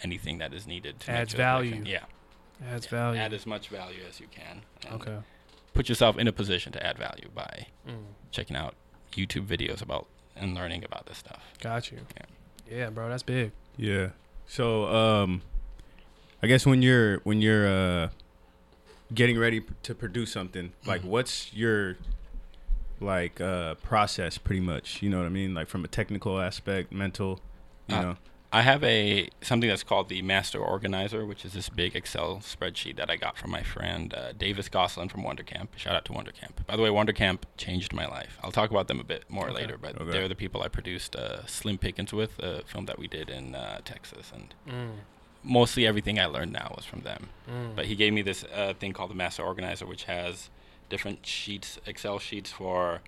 anything 0.01 0.39
that 0.39 0.53
is 0.53 0.67
needed 0.67 0.99
to 1.01 1.11
Adds 1.11 1.31
sure 1.31 1.37
that 1.37 1.55
I 1.55 1.61
can- 1.61 1.69
value. 1.83 1.83
yeah, 1.93 2.03
Adds 2.63 2.85
yeah, 2.85 2.89
value. 2.91 3.19
Add 3.19 3.33
as 3.33 3.45
much 3.45 3.67
value 3.69 4.01
as 4.09 4.19
you 4.19 4.27
can. 4.27 4.61
okay. 4.91 5.17
Put 5.73 5.89
yourself 5.89 6.17
in 6.17 6.27
a 6.27 6.31
position 6.31 6.71
to 6.73 6.85
add 6.85 6.97
value 6.97 7.29
by 7.35 7.67
Mm. 7.87 8.03
checking 8.31 8.55
out 8.55 8.75
YouTube 9.11 9.45
videos 9.45 9.81
about 9.81 10.07
and 10.35 10.53
learning 10.55 10.83
about 10.85 11.05
this 11.05 11.17
stuff. 11.17 11.43
Got 11.61 11.91
you. 11.91 11.99
Yeah. 12.15 12.77
Yeah, 12.77 12.89
bro, 12.89 13.09
that's 13.09 13.23
big. 13.23 13.51
Yeah. 13.77 14.09
So, 14.47 14.85
um, 14.87 15.41
I 16.41 16.47
guess 16.47 16.65
when 16.65 16.81
you're 16.81 17.17
when 17.19 17.41
you're 17.41 17.67
uh 17.67 18.09
getting 19.13 19.37
ready 19.37 19.59
p- 19.59 19.73
to 19.83 19.93
produce 19.95 20.31
something, 20.31 20.71
like 20.85 21.01
Mhm. 21.01 21.05
what's 21.05 21.53
your 21.53 21.97
like 23.01 23.41
uh 23.41 23.75
process 23.75 24.37
pretty 24.37 24.61
much, 24.61 25.01
you 25.01 25.09
know 25.09 25.17
what 25.17 25.25
I 25.25 25.29
mean? 25.29 25.53
Like 25.53 25.67
from 25.67 25.83
a 25.83 25.87
technical 25.87 26.39
aspect, 26.39 26.91
mental, 26.93 27.41
you 27.87 27.95
Uh, 27.97 28.01
know. 28.01 28.17
I 28.53 28.61
have 28.61 28.83
a 28.85 29.27
something 29.41 29.67
that's 29.67 29.83
called 29.83 30.07
the 30.07 30.21
Master 30.21 30.59
Organizer, 30.59 31.25
which 31.25 31.43
is 31.43 31.51
this 31.53 31.67
big 31.67 31.93
Excel 31.95 32.37
spreadsheet 32.37 32.95
that 32.95 33.09
I 33.09 33.17
got 33.17 33.37
from 33.37 33.51
my 33.51 33.63
friend 33.63 34.13
uh, 34.13 34.31
Davis 34.31 34.69
Goslin 34.69 35.09
from 35.09 35.23
Wondercamp. 35.23 35.69
Shout 35.75 35.93
out 35.95 36.05
to 36.05 36.13
Wondercamp. 36.13 36.65
By 36.65 36.77
the 36.77 36.81
way, 36.81 36.89
Wondercamp 36.89 37.39
changed 37.57 37.91
my 37.91 38.05
life. 38.07 38.37
I'll 38.41 38.53
talk 38.53 38.71
about 38.71 38.87
them 38.87 38.99
a 38.99 39.03
bit 39.03 39.25
more 39.29 39.45
Okay. 39.49 39.55
later, 39.55 39.77
but 39.77 39.99
Okay. 39.99 40.09
they're 40.11 40.29
the 40.29 40.35
people 40.35 40.61
I 40.61 40.69
produced 40.69 41.17
uh, 41.17 41.45
Slim 41.47 41.77
Pickens 41.77 42.13
with, 42.13 42.39
a 42.39 42.63
film 42.65 42.85
that 42.85 42.97
we 42.97 43.07
did 43.07 43.29
in 43.29 43.55
uh, 43.55 43.81
Texas, 43.83 44.31
and 44.33 44.53
Mm. 44.67 44.91
mostly 45.43 45.85
everything 45.85 46.17
I 46.17 46.25
learned 46.25 46.53
now 46.53 46.71
was 46.77 46.85
from 46.85 47.01
them. 47.01 47.29
Mm. 47.49 47.75
But 47.75 47.87
he 47.87 47.95
gave 47.95 48.13
me 48.13 48.21
this 48.21 48.45
uh, 48.45 48.73
thing 48.79 48.93
called 48.93 49.09
the 49.09 49.15
Master 49.15 49.43
Organizer, 49.43 49.85
which 49.85 50.05
has 50.05 50.49
different 50.89 51.25
sheets, 51.25 51.77
Excel 51.85 52.19
sheets 52.19 52.51
for 52.51 53.01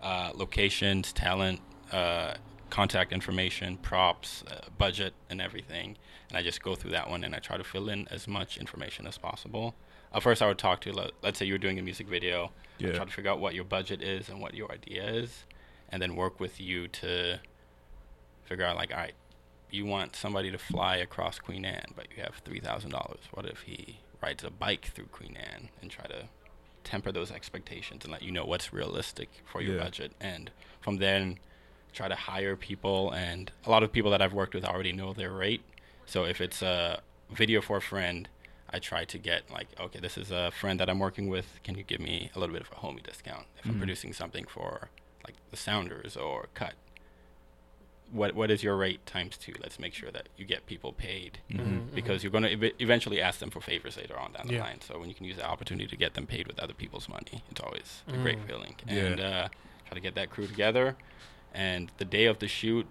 uh, 0.00 0.30
locations, 0.34 1.12
talent, 1.12 1.60
uh, 1.92 2.34
contact 2.74 3.12
information, 3.12 3.76
props, 3.76 4.42
uh, 4.50 4.56
budget, 4.78 5.14
and 5.30 5.40
everything. 5.40 5.96
And 6.28 6.36
I 6.36 6.42
just 6.42 6.60
go 6.60 6.74
through 6.74 6.90
that 6.90 7.08
one 7.08 7.22
and 7.22 7.32
I 7.32 7.38
try 7.38 7.56
to 7.56 7.62
fill 7.62 7.88
in 7.88 8.08
as 8.08 8.26
much 8.26 8.58
information 8.58 9.06
as 9.06 9.16
possible. 9.16 9.76
Uh, 10.12 10.18
first, 10.18 10.42
I 10.42 10.48
would 10.48 10.58
talk 10.58 10.80
to, 10.80 10.92
let- 10.92 11.12
let's 11.22 11.38
say 11.38 11.46
you're 11.46 11.56
doing 11.58 11.78
a 11.78 11.82
music 11.82 12.08
video, 12.08 12.50
I'd 12.80 12.86
Yeah. 12.86 12.92
try 12.94 13.04
to 13.04 13.10
figure 13.12 13.30
out 13.30 13.38
what 13.38 13.54
your 13.54 13.62
budget 13.62 14.02
is 14.02 14.28
and 14.28 14.40
what 14.40 14.54
your 14.54 14.72
idea 14.72 15.04
is, 15.08 15.44
and 15.88 16.02
then 16.02 16.16
work 16.16 16.40
with 16.40 16.60
you 16.60 16.88
to 16.88 17.38
figure 18.44 18.64
out, 18.64 18.74
like, 18.74 18.90
all 18.90 18.98
right, 18.98 19.14
you 19.70 19.86
want 19.86 20.16
somebody 20.16 20.50
to 20.50 20.58
fly 20.58 20.96
across 20.96 21.38
Queen 21.38 21.64
Anne, 21.64 21.92
but 21.94 22.08
you 22.16 22.24
have 22.24 22.42
three 22.44 22.58
thousand 22.60 22.90
dollars. 22.90 23.20
What 23.30 23.46
if 23.46 23.60
he 23.62 24.00
rides 24.20 24.42
a 24.42 24.50
bike 24.50 24.86
through 24.86 25.06
Queen 25.06 25.36
Anne 25.36 25.68
and 25.80 25.92
try 25.92 26.06
to 26.06 26.28
temper 26.82 27.12
those 27.12 27.30
expectations 27.30 28.02
and 28.04 28.12
let 28.12 28.22
you 28.22 28.32
know 28.32 28.44
what's 28.44 28.72
realistic 28.72 29.28
for 29.44 29.60
your 29.62 29.76
Yeah. 29.76 29.84
budget, 29.84 30.12
and 30.20 30.50
from 30.80 30.96
then 30.96 31.38
try 31.94 32.08
to 32.08 32.14
hire 32.14 32.56
people. 32.56 33.10
And 33.12 33.50
a 33.64 33.70
lot 33.70 33.82
of 33.82 33.92
people 33.92 34.10
that 34.10 34.20
I've 34.20 34.32
worked 34.34 34.54
with 34.54 34.64
already 34.64 34.92
know 34.92 35.12
their 35.12 35.30
rate. 35.30 35.62
So 36.06 36.24
if 36.24 36.40
it's 36.40 36.60
a 36.62 37.00
video 37.30 37.60
for 37.62 37.78
a 37.78 37.82
friend, 37.82 38.28
I 38.70 38.78
try 38.80 39.04
to 39.04 39.18
get 39.18 39.50
like, 39.50 39.68
okay, 39.80 40.00
this 40.00 40.18
is 40.18 40.30
a 40.30 40.50
friend 40.50 40.78
that 40.80 40.90
I'm 40.90 40.98
working 40.98 41.28
with. 41.28 41.60
Can 41.62 41.76
you 41.76 41.84
give 41.84 42.00
me 42.00 42.30
a 42.34 42.38
little 42.40 42.52
bit 42.52 42.62
of 42.62 42.70
a 42.72 42.80
homie 42.80 43.02
discount 43.02 43.46
if 43.58 43.66
I'm 43.66 43.78
producing 43.78 44.12
something 44.12 44.44
for 44.46 44.88
like 45.24 45.36
the 45.50 45.56
Sounders 45.56 46.16
or 46.16 46.48
Cut? 46.54 46.74
What 48.12 48.34
what 48.34 48.50
is 48.50 48.62
your 48.62 48.76
rate 48.76 49.04
times 49.06 49.36
two? 49.36 49.54
Let's 49.60 49.78
make 49.78 49.94
sure 49.94 50.10
that 50.10 50.28
you 50.36 50.44
get 50.44 50.66
people 50.66 50.92
paid 50.92 51.38
Mhm, 51.50 51.94
because 51.94 52.22
you're 52.22 52.30
going 52.30 52.44
to 52.44 52.52
ev- 52.52 52.74
eventually 52.78 53.20
ask 53.20 53.40
them 53.40 53.50
for 53.50 53.60
favors 53.60 53.96
later 53.96 54.16
on 54.18 54.32
down 54.32 54.46
the 54.46 54.54
Yeah. 54.54 54.60
line. 54.64 54.80
So 54.82 54.98
when 55.00 55.08
you 55.08 55.14
can 55.14 55.24
use 55.24 55.36
the 55.36 55.46
opportunity 55.46 55.88
to 55.88 55.96
get 55.96 56.14
them 56.14 56.26
paid 56.26 56.46
with 56.46 56.58
other 56.60 56.74
people's 56.74 57.08
money, 57.08 57.42
it's 57.50 57.60
always 57.60 58.02
a 58.06 58.12
great 58.18 58.38
Mm. 58.38 58.46
feeling. 58.46 58.76
Yeah. 58.86 58.94
And 59.06 59.20
uh, 59.20 59.48
try 59.86 59.94
to 59.94 60.00
get 60.00 60.14
that 60.16 60.30
crew 60.30 60.46
together. 60.46 60.96
And 61.54 61.90
the 61.98 62.04
day 62.04 62.26
of 62.26 62.38
the 62.40 62.48
shoot, 62.48 62.86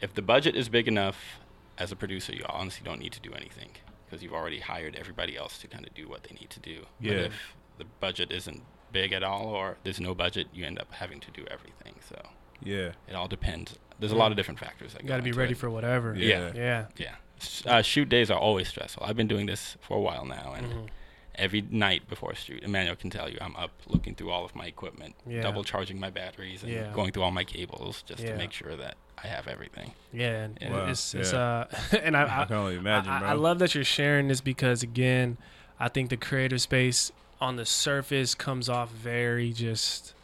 if 0.00 0.14
the 0.14 0.22
budget 0.22 0.54
is 0.54 0.68
big 0.68 0.86
enough, 0.88 1.40
as 1.78 1.92
a 1.92 1.96
producer, 1.96 2.32
you 2.32 2.44
honestly 2.48 2.82
don't 2.84 3.00
need 3.00 3.12
to 3.12 3.20
do 3.20 3.32
anything 3.34 3.70
because 4.06 4.22
you've 4.22 4.32
already 4.32 4.60
hired 4.60 4.94
everybody 4.96 5.36
else 5.36 5.58
to 5.58 5.66
kind 5.66 5.84
of 5.86 5.92
do 5.94 6.08
what 6.08 6.22
they 6.24 6.34
need 6.40 6.48
to 6.50 6.60
do. 6.60 6.86
Yeah. 7.00 7.12
But 7.14 7.20
if 7.26 7.56
the 7.78 7.84
budget 8.00 8.30
isn't 8.30 8.62
big 8.92 9.12
at 9.12 9.22
all 9.22 9.48
or 9.48 9.76
there's 9.82 10.00
no 10.00 10.14
budget, 10.14 10.46
you 10.54 10.64
end 10.64 10.78
up 10.78 10.92
having 10.92 11.20
to 11.20 11.30
do 11.32 11.44
everything. 11.50 11.96
So 12.08 12.16
Yeah. 12.62 12.92
it 13.08 13.14
all 13.14 13.28
depends. 13.28 13.76
There's 13.98 14.12
a 14.12 14.16
lot 14.16 14.30
of 14.30 14.36
different 14.36 14.60
factors. 14.60 14.92
That 14.92 15.02
You 15.02 15.08
got 15.08 15.16
to 15.16 15.22
be 15.22 15.32
ready 15.32 15.52
it. 15.52 15.58
for 15.58 15.68
whatever. 15.68 16.14
Yeah. 16.14 16.52
Yeah. 16.54 16.86
Yeah. 16.96 17.16
S- 17.38 17.64
Uh, 17.66 17.82
shoot 17.82 18.08
days 18.08 18.30
are 18.30 18.38
always 18.38 18.68
stressful. 18.68 19.02
I've 19.04 19.16
been 19.16 19.26
doing 19.28 19.46
this 19.46 19.76
for 19.80 19.96
a 19.98 20.00
while 20.00 20.24
now, 20.24 20.54
and 20.56 20.66
Mhm. 20.72 20.88
Every 21.38 21.62
night 21.70 22.08
before 22.08 22.32
a 22.32 22.34
shoot, 22.34 22.62
Emmanuel 22.62 22.96
can 22.96 23.10
tell 23.10 23.28
you 23.28 23.38
I'm 23.40 23.54
up 23.56 23.70
looking 23.86 24.14
through 24.14 24.30
all 24.30 24.44
of 24.44 24.54
my 24.54 24.66
equipment, 24.66 25.14
Yeah. 25.26 25.42
double 25.42 25.64
charging 25.64 26.00
my 26.00 26.10
batteries, 26.10 26.62
and 26.62 26.72
Yeah. 26.72 26.92
going 26.92 27.12
through 27.12 27.22
all 27.22 27.30
my 27.30 27.44
cables 27.44 28.02
just 28.02 28.22
Yeah. 28.22 28.32
to 28.32 28.36
make 28.36 28.52
sure 28.52 28.74
that 28.76 28.96
I 29.22 29.26
have 29.28 29.46
everything. 29.48 29.92
Yeah, 30.12 30.48
and 30.60 30.72
Wow, 30.74 30.86
it's, 30.86 31.14
it's 31.14 31.32
yeah. 31.32 31.38
uh, 31.38 31.66
and 32.02 32.16
I, 32.16 32.22
I 32.24 32.40
I, 32.42 32.44
can 32.46 32.56
only 32.56 32.76
imagine, 32.76 33.10
I, 33.12 33.18
bro. 33.20 33.28
I 33.28 33.32
love 33.32 33.58
that 33.60 33.74
you're 33.74 33.84
sharing 33.84 34.28
this 34.28 34.40
because 34.40 34.82
again, 34.82 35.36
I 35.80 35.88
think 35.88 36.10
the 36.10 36.16
creative 36.16 36.60
space 36.60 37.12
on 37.40 37.56
the 37.56 37.66
surface 37.66 38.34
comes 38.34 38.68
off 38.68 38.90
very 38.90 39.52
just 39.52 40.14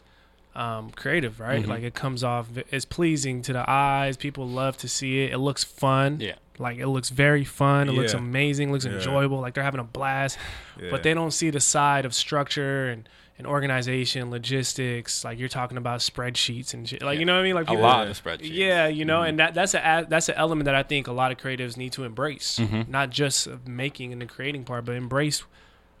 um, 0.55 0.91
creative, 0.91 1.39
right? 1.39 1.63
Mhm. 1.63 1.67
Like 1.67 1.81
it 1.83 1.95
comes 1.95 2.23
off, 2.23 2.47
it's 2.71 2.85
pleasing 2.85 3.41
to 3.43 3.53
the 3.53 3.67
eyes. 3.69 4.17
People 4.17 4.47
love 4.47 4.77
to 4.77 4.87
see 4.87 5.23
it. 5.23 5.31
It 5.33 5.39
looks 5.39 5.63
fun. 5.63 6.19
Yeah. 6.19 6.35
Like 6.59 6.77
it 6.77 6.87
looks 6.87 7.09
very 7.09 7.43
fun. 7.43 7.89
It 7.89 7.93
looks 7.93 8.13
amazing. 8.13 8.71
Looks 8.71 8.85
Yeah. 8.85 8.93
enjoyable. 8.93 9.39
Like 9.41 9.53
they're 9.55 9.63
having 9.63 9.79
a 9.79 9.83
blast. 9.85 10.37
Yeah. 10.81 10.89
But 10.91 11.03
they 11.03 11.13
don't 11.13 11.31
see 11.31 11.49
the 11.49 11.59
side 11.59 12.05
of 12.05 12.13
structure 12.13 12.89
and, 12.89 13.09
and 13.39 13.47
organization, 13.47 14.29
logistics. 14.29 15.23
Like 15.25 15.39
you're 15.39 15.49
talking 15.49 15.77
about 15.77 16.01
spreadsheets 16.01 16.73
and 16.75 16.87
shit. 16.87 17.01
Like 17.01 17.15
Yeah. 17.15 17.19
you 17.21 17.25
know 17.25 17.33
what 17.33 17.39
I 17.39 17.43
mean? 17.43 17.55
Like 17.55 17.65
A 17.67 17.71
people- 17.71 17.81
lot 17.83 18.07
of 18.07 18.21
spreadsheets. 18.23 18.49
yeah, 18.53 18.85
you 18.87 19.03
know, 19.05 19.21
Mhm. 19.21 19.29
and 19.29 19.39
that 19.39 19.53
that's 19.55 19.73
a 19.73 20.05
that's 20.07 20.29
an 20.29 20.35
element 20.35 20.65
that 20.65 20.75
I 20.75 20.83
think 20.83 21.07
a 21.07 21.11
lot 21.11 21.31
of 21.31 21.37
creatives 21.39 21.75
need 21.75 21.91
to 21.93 22.03
embrace, 22.03 22.59
Mhm. 22.59 22.87
not 22.87 23.09
just 23.09 23.47
making 23.67 24.11
and 24.13 24.21
the 24.21 24.25
creating 24.27 24.63
part, 24.63 24.85
but 24.85 24.95
embrace 24.95 25.43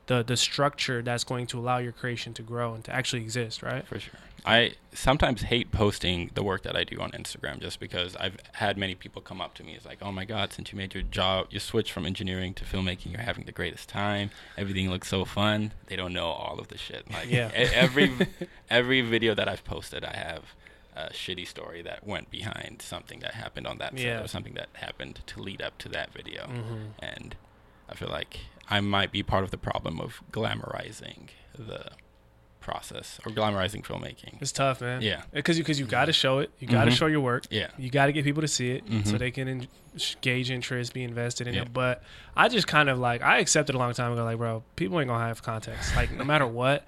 the 0.05 0.21
the 0.23 0.37
structure 0.37 1.01
that's 1.01 1.23
going 1.23 1.47
to 1.47 1.57
allow 1.59 1.79
your 1.79 1.93
creation 1.93 2.33
to 2.35 2.43
grow 2.43 2.73
and 2.75 2.83
to 2.85 2.93
actually 2.93 3.21
exist, 3.23 3.63
right? 3.63 3.87
For 3.87 3.99
sure. 3.99 4.19
I 4.45 4.73
sometimes 4.93 5.43
hate 5.43 5.71
posting 5.71 6.31
the 6.33 6.43
work 6.43 6.63
that 6.63 6.75
I 6.75 6.83
do 6.83 6.99
on 6.99 7.11
Instagram 7.11 7.59
just 7.61 7.79
because 7.79 8.15
I've 8.17 8.37
had 8.53 8.77
many 8.77 8.93
people 8.93 9.21
come 9.21 9.39
up 9.41 9.53
to 9.55 9.63
me. 9.63 9.73
It's 9.73 9.85
like, 9.85 9.99
oh 10.01 10.11
my 10.11 10.25
God, 10.25 10.51
since 10.51 10.71
you 10.71 10.77
made 10.77 10.93
your 10.93 11.03
job, 11.03 11.47
you 11.49 11.59
switched 11.59 11.91
from 11.91 12.05
engineering 12.05 12.53
to 12.55 12.65
filmmaking, 12.65 13.11
you're 13.13 13.21
having 13.21 13.45
the 13.45 13.51
greatest 13.53 13.87
time. 13.89 14.31
Everything 14.57 14.89
looks 14.89 15.07
so 15.07 15.23
fun. 15.23 15.71
They 15.87 15.95
don't 15.95 16.13
know 16.13 16.27
all 16.27 16.59
of 16.59 16.67
the 16.67 16.77
shit. 16.77 17.09
Like 17.11 17.29
Yeah. 17.31 17.51
every 17.53 18.11
every 18.69 19.01
video 19.01 19.33
that 19.33 19.47
I've 19.47 19.63
posted, 19.63 20.03
I 20.03 20.15
have 20.15 20.43
a 20.95 21.09
shitty 21.11 21.47
story 21.47 21.81
that 21.81 22.05
went 22.05 22.29
behind 22.29 22.81
something 22.81 23.19
that 23.21 23.33
happened 23.33 23.65
on 23.65 23.77
that 23.79 23.93
set 23.97 24.05
Yeah. 24.05 24.21
or 24.21 24.27
something 24.27 24.53
that 24.55 24.69
happened 24.73 25.21
to 25.25 25.41
lead 25.41 25.61
up 25.61 25.77
to 25.79 25.89
that 25.89 26.13
video. 26.13 26.43
Mm-hmm. 26.43 26.75
And 26.99 27.35
I 27.89 27.95
feel 27.95 28.09
like 28.09 28.39
I 28.69 28.79
might 28.81 29.11
be 29.11 29.23
part 29.23 29.43
of 29.43 29.51
the 29.51 29.57
problem 29.57 29.99
of 29.99 30.21
glamorizing 30.31 31.29
the 31.57 31.91
process 32.63 33.19
or 33.25 33.31
glamorizing 33.31 33.83
filmmaking. 33.83 34.41
It's 34.41 34.51
tough, 34.51 34.81
man. 34.81 35.01
Yeah. 35.01 35.23
because 35.33 35.57
you 35.57 35.63
because 35.63 35.79
you 35.79 35.85
got 35.85 36.05
to 36.05 36.13
show 36.13 36.39
it, 36.39 36.49
you 36.59 36.67
got 36.67 36.85
to 36.85 36.91
Mhm. 36.91 36.95
show 36.97 37.05
your 37.07 37.21
work, 37.21 37.43
Yeah. 37.51 37.67
you 37.77 37.89
got 37.91 38.07
to 38.07 38.11
get 38.13 38.23
people 38.23 38.41
to 38.41 38.47
see 38.47 38.71
it 38.71 38.83
so 38.87 38.93
Mhm. 39.13 39.19
they 39.19 39.31
can 39.31 39.47
en- 39.47 39.67
gauge 40.21 40.49
interest, 40.49 40.93
be 40.93 41.03
invested 41.03 41.47
in 41.47 41.53
Yeah. 41.53 41.61
it. 41.63 41.73
But 41.73 42.03
I 42.35 42.49
just 42.49 42.65
kind 42.67 42.89
of 42.89 42.97
like 42.97 43.21
I 43.21 43.37
accepted 43.39 43.75
a 43.75 43.77
long 43.77 43.93
time 43.93 44.11
ago, 44.13 44.23
like 44.23 44.37
bro, 44.37 44.63
people 44.75 44.99
ain't 44.99 45.07
gonna 45.09 45.23
have 45.27 45.43
context, 45.43 45.95
like 45.95 46.11
no 46.11 46.23
matter 46.23 46.47
what. 46.47 46.85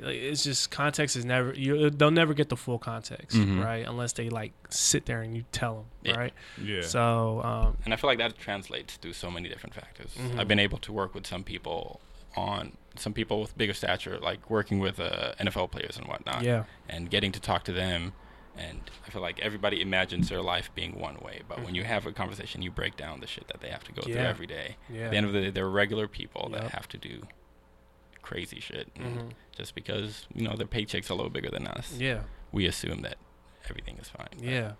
like, 0.00 0.14
It's 0.14 0.44
just 0.44 0.70
context 0.70 1.16
is 1.16 1.24
never 1.24 1.52
you. 1.54 1.90
They'll 1.90 2.12
never 2.12 2.32
get 2.32 2.48
the 2.50 2.56
full 2.56 2.78
context, 2.78 3.36
Mhm. 3.36 3.64
right? 3.64 3.84
Unless 3.84 4.12
they 4.12 4.28
like 4.28 4.52
sit 4.70 5.06
there 5.06 5.22
and 5.22 5.36
you 5.36 5.44
tell 5.50 5.74
them, 5.74 5.84
Yeah. 6.04 6.16
right? 6.20 6.32
yeah. 6.62 6.82
So 6.82 7.42
um, 7.42 7.76
And 7.84 7.92
I 7.92 7.96
feel 7.96 8.08
like 8.08 8.18
that 8.18 8.38
translates 8.38 8.94
through 8.96 9.14
so 9.14 9.28
many 9.30 9.48
different 9.48 9.74
factors. 9.74 10.14
Mhm. 10.16 10.38
I've 10.38 10.46
been 10.48 10.60
able 10.60 10.78
to 10.78 10.92
work 10.92 11.14
with 11.16 11.26
some 11.26 11.42
people 11.42 12.00
on 12.36 12.76
some 13.00 13.12
people 13.12 13.40
with 13.40 13.56
bigger 13.56 13.74
stature, 13.74 14.18
like 14.18 14.48
working 14.50 14.78
with 14.78 14.98
uh, 15.00 15.32
NFL 15.40 15.70
players 15.70 15.96
and 15.96 16.06
whatnot. 16.06 16.42
Yeah. 16.42 16.64
And 16.88 17.10
getting 17.10 17.32
to 17.32 17.40
talk 17.40 17.64
to 17.64 17.72
them. 17.72 18.12
And 18.56 18.80
I 19.06 19.10
feel 19.10 19.22
like 19.22 19.38
everybody 19.38 19.80
imagines 19.80 20.28
their 20.30 20.42
life 20.42 20.68
being 20.74 20.98
one 20.98 21.16
way, 21.20 21.42
but 21.48 21.62
when 21.64 21.76
you 21.76 21.84
have 21.84 22.06
a 22.06 22.12
conversation, 22.12 22.60
you 22.60 22.72
break 22.72 22.96
down 22.96 23.20
the 23.20 23.26
shit 23.28 23.46
that 23.48 23.60
they 23.60 23.68
have 23.68 23.84
to 23.84 23.92
go 23.92 24.02
through 24.02 24.14
Mm-hmm. 24.14 24.24
Every 24.26 24.46
day. 24.48 24.76
Yeah. 24.92 25.02
At 25.04 25.10
the 25.12 25.16
end 25.16 25.26
of 25.26 25.32
the 25.32 25.40
day, 25.42 25.50
they're 25.50 25.68
regular 25.68 26.08
people 26.08 26.48
Yep. 26.50 26.60
that 26.62 26.70
have 26.72 26.88
to 26.88 26.98
do 26.98 27.22
crazy 28.22 28.60
shit. 28.60 28.88
And 28.96 29.16
Mhm. 29.18 29.30
Just 29.56 29.74
because 29.74 30.26
you 30.34 30.42
know 30.46 30.54
their 30.56 30.66
paycheck's 30.66 31.08
a 31.08 31.14
little 31.14 31.30
bigger 31.30 31.50
than 31.50 31.66
us, 31.66 31.94
Yeah. 31.98 32.22
we 32.52 32.66
assume 32.66 33.02
that 33.02 33.16
everything 33.68 33.96
is 33.98 34.08
fine. 34.08 34.28
Yeah. 34.40 34.72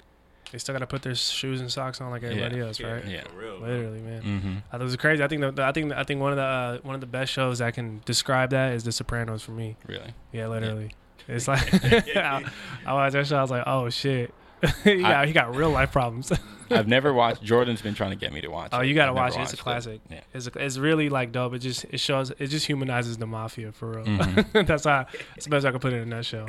They 0.53 0.59
still 0.59 0.75
got 0.75 0.79
to 0.79 0.87
put 0.87 1.03
their 1.03 1.15
shoes 1.15 1.61
and 1.61 1.71
socks 1.71 2.01
on 2.01 2.11
like 2.11 2.23
everybody 2.23 2.57
Yeah. 2.57 2.65
else, 2.65 2.81
right? 2.81 3.05
Yeah. 3.05 3.23
For 3.25 3.37
real. 3.37 3.59
Literally, 3.59 4.01
man. 4.01 4.23
Mm-hmm. 4.23 4.57
I 4.69 4.73
thought 4.73 4.81
it 4.81 4.85
was 4.85 4.97
crazy. 4.97 5.23
I 5.23 5.29
think 5.29 5.43
the, 5.43 5.51
the- 5.53 5.65
I 5.65 5.73
think 5.73 5.93
I 5.93 6.05
think 6.05 6.21
one 6.21 6.33
of 6.33 6.37
the 6.37 6.43
uh, 6.43 6.79
one 6.83 6.95
of 6.95 7.01
the 7.01 7.07
best 7.07 7.33
shows 7.33 7.59
that 7.59 7.75
can 7.75 8.01
describe 8.05 8.51
that 8.51 8.73
is 8.73 8.85
The 8.85 8.93
Sopranos 8.93 9.43
for 9.43 9.53
me. 9.53 9.77
Really. 9.87 10.15
Yeah, 10.33 10.49
literally. 10.49 10.91
It's 11.31 11.47
like 11.47 11.75
I, 12.17 12.43
I 12.87 12.95
watched 12.95 13.13
that 13.13 13.27
show. 13.27 13.37
I 13.37 13.43
was 13.43 13.51
like, 13.51 13.65
oh 13.67 13.91
shit. 13.91 14.33
he 14.85 15.03
got 15.03 15.27
he 15.27 15.35
got 15.35 15.55
real 15.55 15.69
life 15.71 15.93
problems. 15.93 16.33
I've 16.71 16.89
never 16.89 17.13
watched. 17.13 17.43
Jordan's 17.43 17.83
been 17.83 17.95
trying 17.95 18.11
to 18.11 18.17
get 18.17 18.33
me 18.33 18.41
to 18.41 18.49
watch. 18.49 18.71
oh, 18.73 18.81
it. 18.81 18.87
you 18.87 18.95
gotta 18.95 19.11
I've 19.11 19.17
watch 19.17 19.37
it. 19.37 19.41
It's 19.43 19.53
a 19.53 19.57
watched 19.57 19.63
classic. 19.63 20.01
Yeah. 20.11 20.21
It's 20.33 20.47
a, 20.47 20.53
it's 20.65 20.79
really 20.79 21.11
like 21.11 21.31
dope. 21.33 21.53
It 21.53 21.59
just 21.59 21.85
it 21.91 22.01
shows 22.01 22.31
it 22.39 22.47
just 22.47 22.65
humanizes 22.67 23.19
the 23.19 23.27
mafia 23.27 23.73
for 23.73 23.91
real. 23.91 24.05
Mhm. 24.07 24.67
That's 24.67 24.85
how 24.85 25.05
it's 25.37 25.45
the 25.45 25.51
best 25.51 25.67
I 25.67 25.71
can 25.71 25.81
put 25.81 25.93
it 25.93 25.97
in 25.97 26.03
a 26.05 26.07
nutshell. 26.07 26.49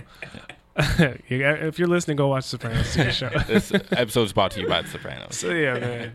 If 1.29 1.77
you're 1.79 1.87
listening, 1.87 2.17
go 2.17 2.27
watch 2.27 2.45
The 2.45 2.49
Sopranos. 2.51 2.95
It's 2.95 3.15
show. 3.15 3.29
this 3.47 3.71
episode 3.91 4.23
is 4.23 4.33
brought 4.33 4.51
to 4.51 4.61
you 4.61 4.67
by 4.67 4.81
The 4.81 4.87
Sopranos. 4.89 5.37
So 5.37 5.51
yeah, 5.51 5.77
man. 5.77 6.13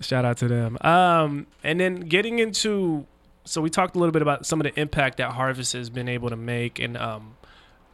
Shout 0.00 0.24
out 0.24 0.36
to 0.38 0.48
them. 0.48 0.78
Um, 0.82 1.46
and 1.64 1.80
then 1.80 2.00
getting 2.00 2.38
into, 2.38 3.06
so 3.44 3.60
we 3.60 3.70
talked 3.70 3.96
a 3.96 3.98
little 3.98 4.12
bit 4.12 4.22
about 4.22 4.46
some 4.46 4.60
of 4.60 4.64
the 4.64 4.80
impact 4.80 5.16
that 5.16 5.32
Harvest 5.32 5.72
has 5.72 5.90
been 5.90 6.08
able 6.08 6.30
to 6.30 6.36
make, 6.36 6.78
and 6.78 6.96
um, 6.96 7.36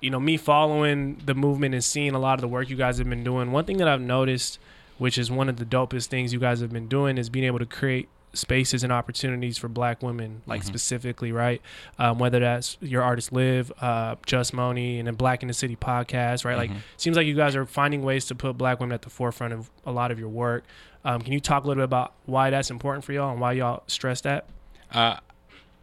you 0.00 0.10
know, 0.10 0.20
me 0.20 0.36
following 0.36 1.20
the 1.24 1.34
movement 1.34 1.74
and 1.74 1.82
seeing 1.82 2.14
a 2.14 2.18
lot 2.18 2.34
of 2.34 2.42
the 2.42 2.48
work 2.48 2.68
you 2.68 2.76
guys 2.76 2.98
have 2.98 3.08
been 3.08 3.24
doing. 3.24 3.52
One 3.52 3.64
thing 3.64 3.78
that 3.78 3.88
I've 3.88 4.02
noticed, 4.02 4.58
which 4.98 5.16
is 5.16 5.30
one 5.30 5.48
of 5.48 5.56
the 5.56 5.64
dopest 5.64 6.08
things 6.08 6.32
you 6.32 6.38
guys 6.38 6.60
have 6.60 6.72
been 6.72 6.88
doing, 6.88 7.16
is 7.16 7.30
being 7.30 7.46
able 7.46 7.60
to 7.60 7.66
create 7.66 8.08
spaces 8.34 8.82
and 8.82 8.92
opportunities 8.92 9.56
for 9.58 9.68
Black 9.68 10.02
women, 10.02 10.42
like 10.46 10.62
Mhm. 10.62 10.66
specifically, 10.66 11.32
right? 11.32 11.62
Um, 11.98 12.18
whether 12.18 12.40
that's 12.40 12.76
your 12.80 13.02
artist 13.02 13.32
Liv, 13.32 13.72
uh, 13.80 14.16
Just 14.26 14.52
Moni, 14.52 14.98
and 14.98 15.06
then 15.06 15.14
Black 15.14 15.42
in 15.42 15.48
the 15.48 15.54
City 15.54 15.76
podcast, 15.76 16.44
right? 16.44 16.56
Like 16.56 16.70
Mhm. 16.70 16.78
seems 16.96 17.16
like 17.16 17.26
you 17.26 17.34
guys 17.34 17.54
are 17.56 17.64
finding 17.66 18.02
ways 18.02 18.26
to 18.26 18.34
put 18.34 18.58
black 18.58 18.80
women 18.80 18.94
at 18.94 19.02
the 19.02 19.10
forefront 19.10 19.52
of 19.54 19.70
a 19.86 19.92
lot 19.92 20.10
of 20.10 20.18
your 20.18 20.28
work. 20.28 20.64
Um, 21.04 21.20
can 21.20 21.32
you 21.32 21.40
talk 21.40 21.64
a 21.64 21.66
little 21.68 21.80
bit 21.80 21.84
about 21.84 22.12
why 22.26 22.50
that's 22.50 22.70
important 22.70 23.04
for 23.04 23.12
y'all 23.12 23.30
and 23.32 23.40
why 23.40 23.52
y'all 23.52 23.82
stress 23.86 24.20
that? 24.22 24.46
Uh, 24.92 25.16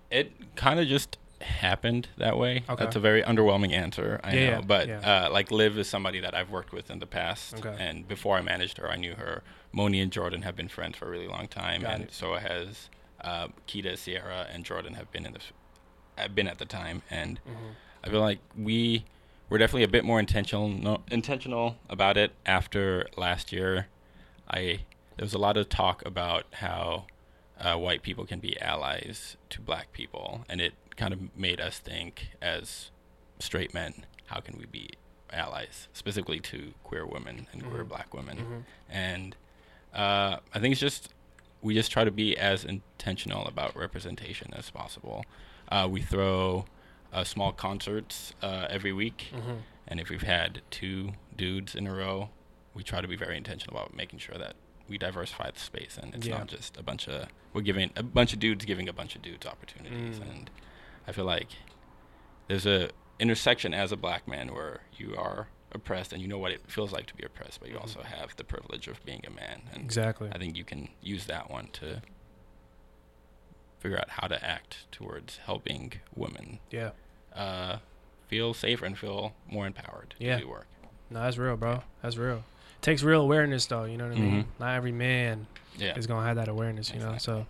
it 0.09 0.31
kind 0.55 0.79
of 0.79 0.87
just 0.87 1.17
happened 1.41 2.09
that 2.17 2.37
way. 2.37 2.63
Okay. 2.69 2.83
That's 2.83 2.95
a 2.95 2.99
very 2.99 3.21
underwhelming 3.23 3.71
answer, 3.73 4.19
I 4.23 4.33
Yeah, 4.33 4.39
know. 4.45 4.51
yeah, 4.51 4.61
but 4.61 4.87
yeah. 4.87 5.25
Uh, 5.25 5.29
like 5.31 5.51
Liv 5.51 5.77
is 5.77 5.87
somebody 5.87 6.19
that 6.19 6.33
I've 6.35 6.49
worked 6.49 6.71
with 6.71 6.89
in 6.91 6.99
the 6.99 7.05
past, 7.07 7.55
Okay. 7.55 7.75
and 7.79 8.07
before 8.07 8.37
I 8.37 8.41
managed 8.41 8.77
her, 8.77 8.89
I 8.89 8.95
knew 8.97 9.15
her. 9.15 9.43
Moni 9.71 10.01
and 10.01 10.11
Jordan 10.11 10.41
have 10.41 10.55
been 10.55 10.67
friends 10.67 10.97
for 10.97 11.05
a 11.07 11.09
really 11.09 11.27
long 11.27 11.47
time, 11.47 11.81
Got 11.81 11.93
and 11.95 12.03
it. 12.05 12.13
so 12.13 12.35
has 12.35 12.89
uh, 13.21 13.47
Kita, 13.67 13.97
Sierra, 13.97 14.47
and 14.51 14.65
Jordan 14.65 14.95
have 14.95 15.11
been 15.11 15.25
in 15.25 15.33
this, 15.33 15.51
have 16.17 16.35
been 16.35 16.47
at 16.47 16.57
the 16.57 16.65
time, 16.65 17.03
and 17.09 17.39
I 18.03 18.09
feel 18.09 18.19
like 18.21 18.39
we 18.57 19.05
were 19.49 19.57
definitely 19.57 19.83
a 19.83 19.87
bit 19.87 20.03
more 20.03 20.19
intentional 20.19 20.67
no, 20.67 21.01
intentional 21.11 21.77
about 21.89 22.17
it 22.17 22.31
after 22.45 23.07
last 23.15 23.51
year. 23.51 23.87
I 24.49 24.81
there 25.17 25.25
was 25.25 25.33
a 25.33 25.37
lot 25.37 25.55
of 25.57 25.69
talk 25.69 26.03
about 26.05 26.45
how 26.53 27.05
uh, 27.59 27.75
white 27.77 28.01
people 28.01 28.25
can 28.25 28.39
be 28.39 28.59
allies 28.59 29.37
to 29.51 29.61
black 29.61 29.91
people, 29.93 30.43
and 30.49 30.59
it 30.59 30.73
kind 30.95 31.13
of 31.13 31.35
made 31.37 31.59
us 31.61 31.79
think 31.79 32.29
as 32.41 32.91
straight 33.39 33.73
men, 33.73 34.05
how 34.27 34.39
can 34.39 34.57
we 34.57 34.65
be 34.65 34.89
allies, 35.31 35.87
specifically 35.93 36.39
to 36.39 36.73
queer 36.83 37.05
women 37.05 37.47
and 37.53 37.63
queer 37.63 37.83
Mhm. 37.83 37.87
black 37.89 38.13
women? 38.13 38.37
Mhm. 38.37 38.63
And 38.89 39.35
uh, 39.93 40.37
I 40.53 40.59
think 40.59 40.71
it's 40.73 40.81
just 40.81 41.13
we 41.63 41.73
just 41.75 41.91
try 41.91 42.03
to 42.03 42.11
be 42.11 42.35
as 42.37 42.65
intentional 42.65 43.45
about 43.45 43.75
representation 43.75 44.51
as 44.55 44.71
possible. 44.71 45.23
Uh, 45.69 45.87
we 45.89 46.01
throw 46.01 46.65
uh, 47.13 47.23
small 47.25 47.51
concerts 47.51 48.33
uh, 48.41 48.65
every 48.69 48.91
week, 48.93 49.27
Mm-hmm. 49.33 49.57
and 49.87 49.99
if 49.99 50.09
we've 50.09 50.21
had 50.23 50.61
two 50.71 51.11
dudes 51.35 51.75
in 51.75 51.85
a 51.87 51.93
row, 51.93 52.29
we 52.73 52.83
try 52.83 53.01
to 53.01 53.07
be 53.07 53.17
very 53.17 53.35
intentional 53.37 53.75
about 53.77 53.93
making 53.93 54.17
sure 54.19 54.37
that 54.37 54.55
we 54.87 54.97
diversify 54.97 55.51
the 55.51 55.59
space, 55.59 55.97
and 56.01 56.15
it's 56.15 56.25
Yeah. 56.25 56.37
not 56.37 56.47
just 56.47 56.77
a 56.77 56.83
bunch 56.83 57.07
of 57.09 57.27
we're 57.53 57.61
giving 57.61 57.91
a 57.97 58.01
bunch 58.03 58.31
of 58.33 58.39
dudes 58.39 58.63
giving 58.65 58.87
a 58.87 58.93
bunch 58.93 59.15
of 59.17 59.21
dudes 59.21 59.45
opportunities, 59.45 60.19
Mm. 60.19 60.31
and 60.31 60.49
I 61.11 61.13
feel 61.13 61.25
like 61.25 61.49
there's 62.47 62.65
a 62.65 62.89
intersection 63.19 63.73
as 63.73 63.91
a 63.91 63.97
black 63.97 64.29
man 64.29 64.53
where 64.53 64.79
you 64.97 65.13
are 65.17 65.47
oppressed 65.73 66.13
and 66.13 66.21
you 66.21 66.27
know 66.29 66.37
what 66.37 66.53
it 66.53 66.61
feels 66.67 66.93
like 66.93 67.05
to 67.07 67.13
be 67.15 67.23
oppressed, 67.25 67.59
but 67.59 67.69
you 67.69 67.77
also 67.77 68.01
have 68.01 68.33
the 68.37 68.45
privilege 68.45 68.87
of 68.87 69.03
being 69.03 69.21
a 69.27 69.29
man, 69.29 69.63
and 69.73 69.83
Exactly. 69.83 70.29
I 70.33 70.37
think 70.37 70.55
you 70.55 70.63
can 70.63 70.87
use 71.01 71.25
that 71.25 71.51
one 71.51 71.67
to 71.73 72.01
figure 73.79 73.97
out 73.97 74.09
how 74.11 74.27
to 74.29 74.41
act 74.41 74.85
towards 74.93 75.37
helping 75.45 75.91
women 76.15 76.59
Yeah. 76.69 76.91
uh, 77.35 77.79
feel 78.27 78.53
safer 78.53 78.85
and 78.85 78.97
feel 78.97 79.33
more 79.49 79.67
empowered 79.67 80.15
Yeah. 80.17 80.37
to 80.37 80.43
do 80.43 80.47
work. 80.49 80.67
No, 81.09 81.23
that's 81.23 81.37
real, 81.37 81.57
bro. 81.57 81.83
That's 82.01 82.15
real. 82.15 82.45
takes 82.81 83.03
real 83.03 83.21
awareness, 83.21 83.65
though. 83.67 83.83
You 83.83 83.97
know 83.97 84.07
what 84.07 84.17
I 84.17 84.19
mean? 84.21 84.43
Mhm. 84.43 84.45
Not 84.59 84.75
every 84.75 84.91
man 84.93 85.45
Yeah. 85.77 85.95
is 85.97 86.07
gonna 86.07 86.25
have 86.25 86.37
that 86.37 86.47
awareness. 86.47 86.89
You 86.91 86.99
know, 86.99 87.17
so. 87.19 87.45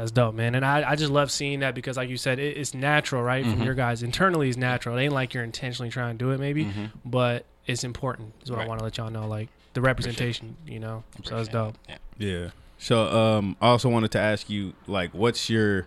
That's 0.00 0.12
dope, 0.12 0.34
man, 0.34 0.54
and 0.54 0.64
I, 0.64 0.92
I 0.92 0.96
just 0.96 1.12
love 1.12 1.30
seeing 1.30 1.60
that 1.60 1.74
because, 1.74 1.98
like 1.98 2.08
you 2.08 2.16
said, 2.16 2.38
it, 2.38 2.56
it's 2.56 2.72
natural, 2.72 3.22
right? 3.22 3.44
From 3.44 3.58
Mhm. 3.60 3.64
your 3.66 3.74
guys 3.74 4.02
internally, 4.02 4.48
is 4.48 4.56
natural. 4.56 4.96
It 4.96 5.02
ain't 5.02 5.12
like 5.12 5.34
you're 5.34 5.44
intentionally 5.44 5.90
trying 5.90 6.16
to 6.16 6.24
do 6.24 6.30
it, 6.30 6.40
maybe, 6.40 6.64
Mhm. 6.64 6.90
but 7.04 7.44
it's 7.66 7.84
important. 7.84 8.32
Is 8.42 8.50
what 8.50 8.60
I 8.60 8.66
want 8.66 8.78
to 8.78 8.84
let 8.84 8.96
y'all 8.96 9.10
know, 9.10 9.28
like 9.28 9.48
the 9.74 9.82
representation. 9.82 10.56
You 10.66 10.80
know, 10.80 11.04
so 11.16 11.18
it's 11.38 11.48
Appreciate 11.48 11.52
dope. 11.52 11.74
it. 11.88 12.00
Yeah. 12.16 12.28
Yeah. 12.44 12.48
So 12.78 13.08
um 13.14 13.56
I 13.60 13.66
also 13.68 13.90
wanted 13.90 14.10
to 14.12 14.18
ask 14.18 14.48
you 14.48 14.72
like 14.86 15.10
what's 15.12 15.50
your 15.50 15.86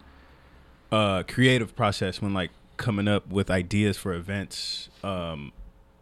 uh 0.92 1.24
creative 1.24 1.76
process 1.76 2.22
when 2.22 2.34
like 2.36 2.52
coming 2.78 3.08
up 3.08 3.28
with 3.30 3.50
ideas 3.50 3.98
for 3.98 4.14
events 4.14 4.90
um 5.04 5.52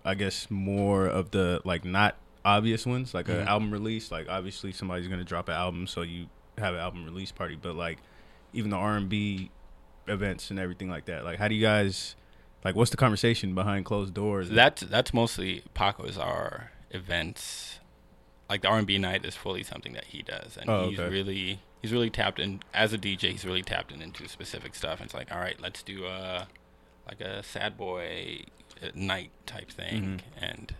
I 0.03 0.16
guess 0.16 0.51
more 0.51 1.05
of 1.07 1.32
the 1.32 1.62
like 1.64 1.86
not 1.86 2.18
obvious 2.43 2.86
ones 2.86 3.14
like 3.14 3.28
Mhm. 3.28 3.41
an 3.43 3.47
album 3.47 3.72
release 3.72 4.12
like 4.12 4.28
obviously 4.28 4.72
somebody's 4.74 5.07
going 5.07 5.20
to 5.20 5.26
drop 5.26 5.47
an 5.47 5.55
album 5.55 5.88
so 5.88 6.01
you 6.01 6.26
have 6.58 6.74
an 6.74 6.80
album 6.80 7.06
release 7.06 7.32
party 7.32 7.58
but 7.60 7.76
like 7.76 7.97
even 8.54 8.70
the 8.70 8.76
R&B 8.78 9.49
events 10.08 10.49
and 10.49 10.60
everything 10.60 10.89
like 10.89 11.06
that 11.06 11.24
like 11.24 11.38
how 11.39 11.47
do 11.47 11.56
you 11.56 11.62
guys 11.62 12.16
like 12.66 12.76
what's 12.76 12.91
the 12.91 12.97
conversation 12.97 13.56
behind 13.56 13.86
closed 13.86 14.14
doors 14.14 14.49
That's 14.49 14.82
that's 14.82 15.14
mostly 15.14 15.64
Paco's 15.74 16.18
our 16.18 16.72
events. 16.91 17.80
Like 18.49 18.62
the 18.64 18.68
R 18.68 18.78
and 18.80 18.86
B 18.88 18.97
night 18.97 19.26
is 19.26 19.36
fully 19.36 19.64
something 19.64 19.93
that 19.93 20.06
he 20.06 20.22
does, 20.22 20.58
and 20.58 20.70
Oh, 20.70 20.89
he's 20.89 20.99
okay. 20.99 21.10
really 21.10 21.60
he's 21.82 21.93
really 21.93 22.10
tapped 22.10 22.38
in 22.39 22.62
as 22.74 22.91
a 22.93 22.97
DJ. 22.97 23.32
He's 23.32 23.45
really 23.45 23.62
tapped 23.64 23.91
in 23.93 24.02
into 24.02 24.28
specific 24.28 24.76
stuff. 24.76 24.99
And 24.99 25.06
it's 25.06 25.14
like, 25.14 25.32
all 25.32 25.39
right, 25.39 25.60
let's 25.60 25.82
do 25.82 26.06
a 26.06 26.47
like 27.08 27.22
a 27.22 27.41
sad 27.43 27.78
boy 27.78 28.41
uh, 28.84 28.89
night 28.93 29.32
type 29.45 29.72
thing, 29.72 30.22
Mm-hmm. 30.38 30.43
and 30.43 30.76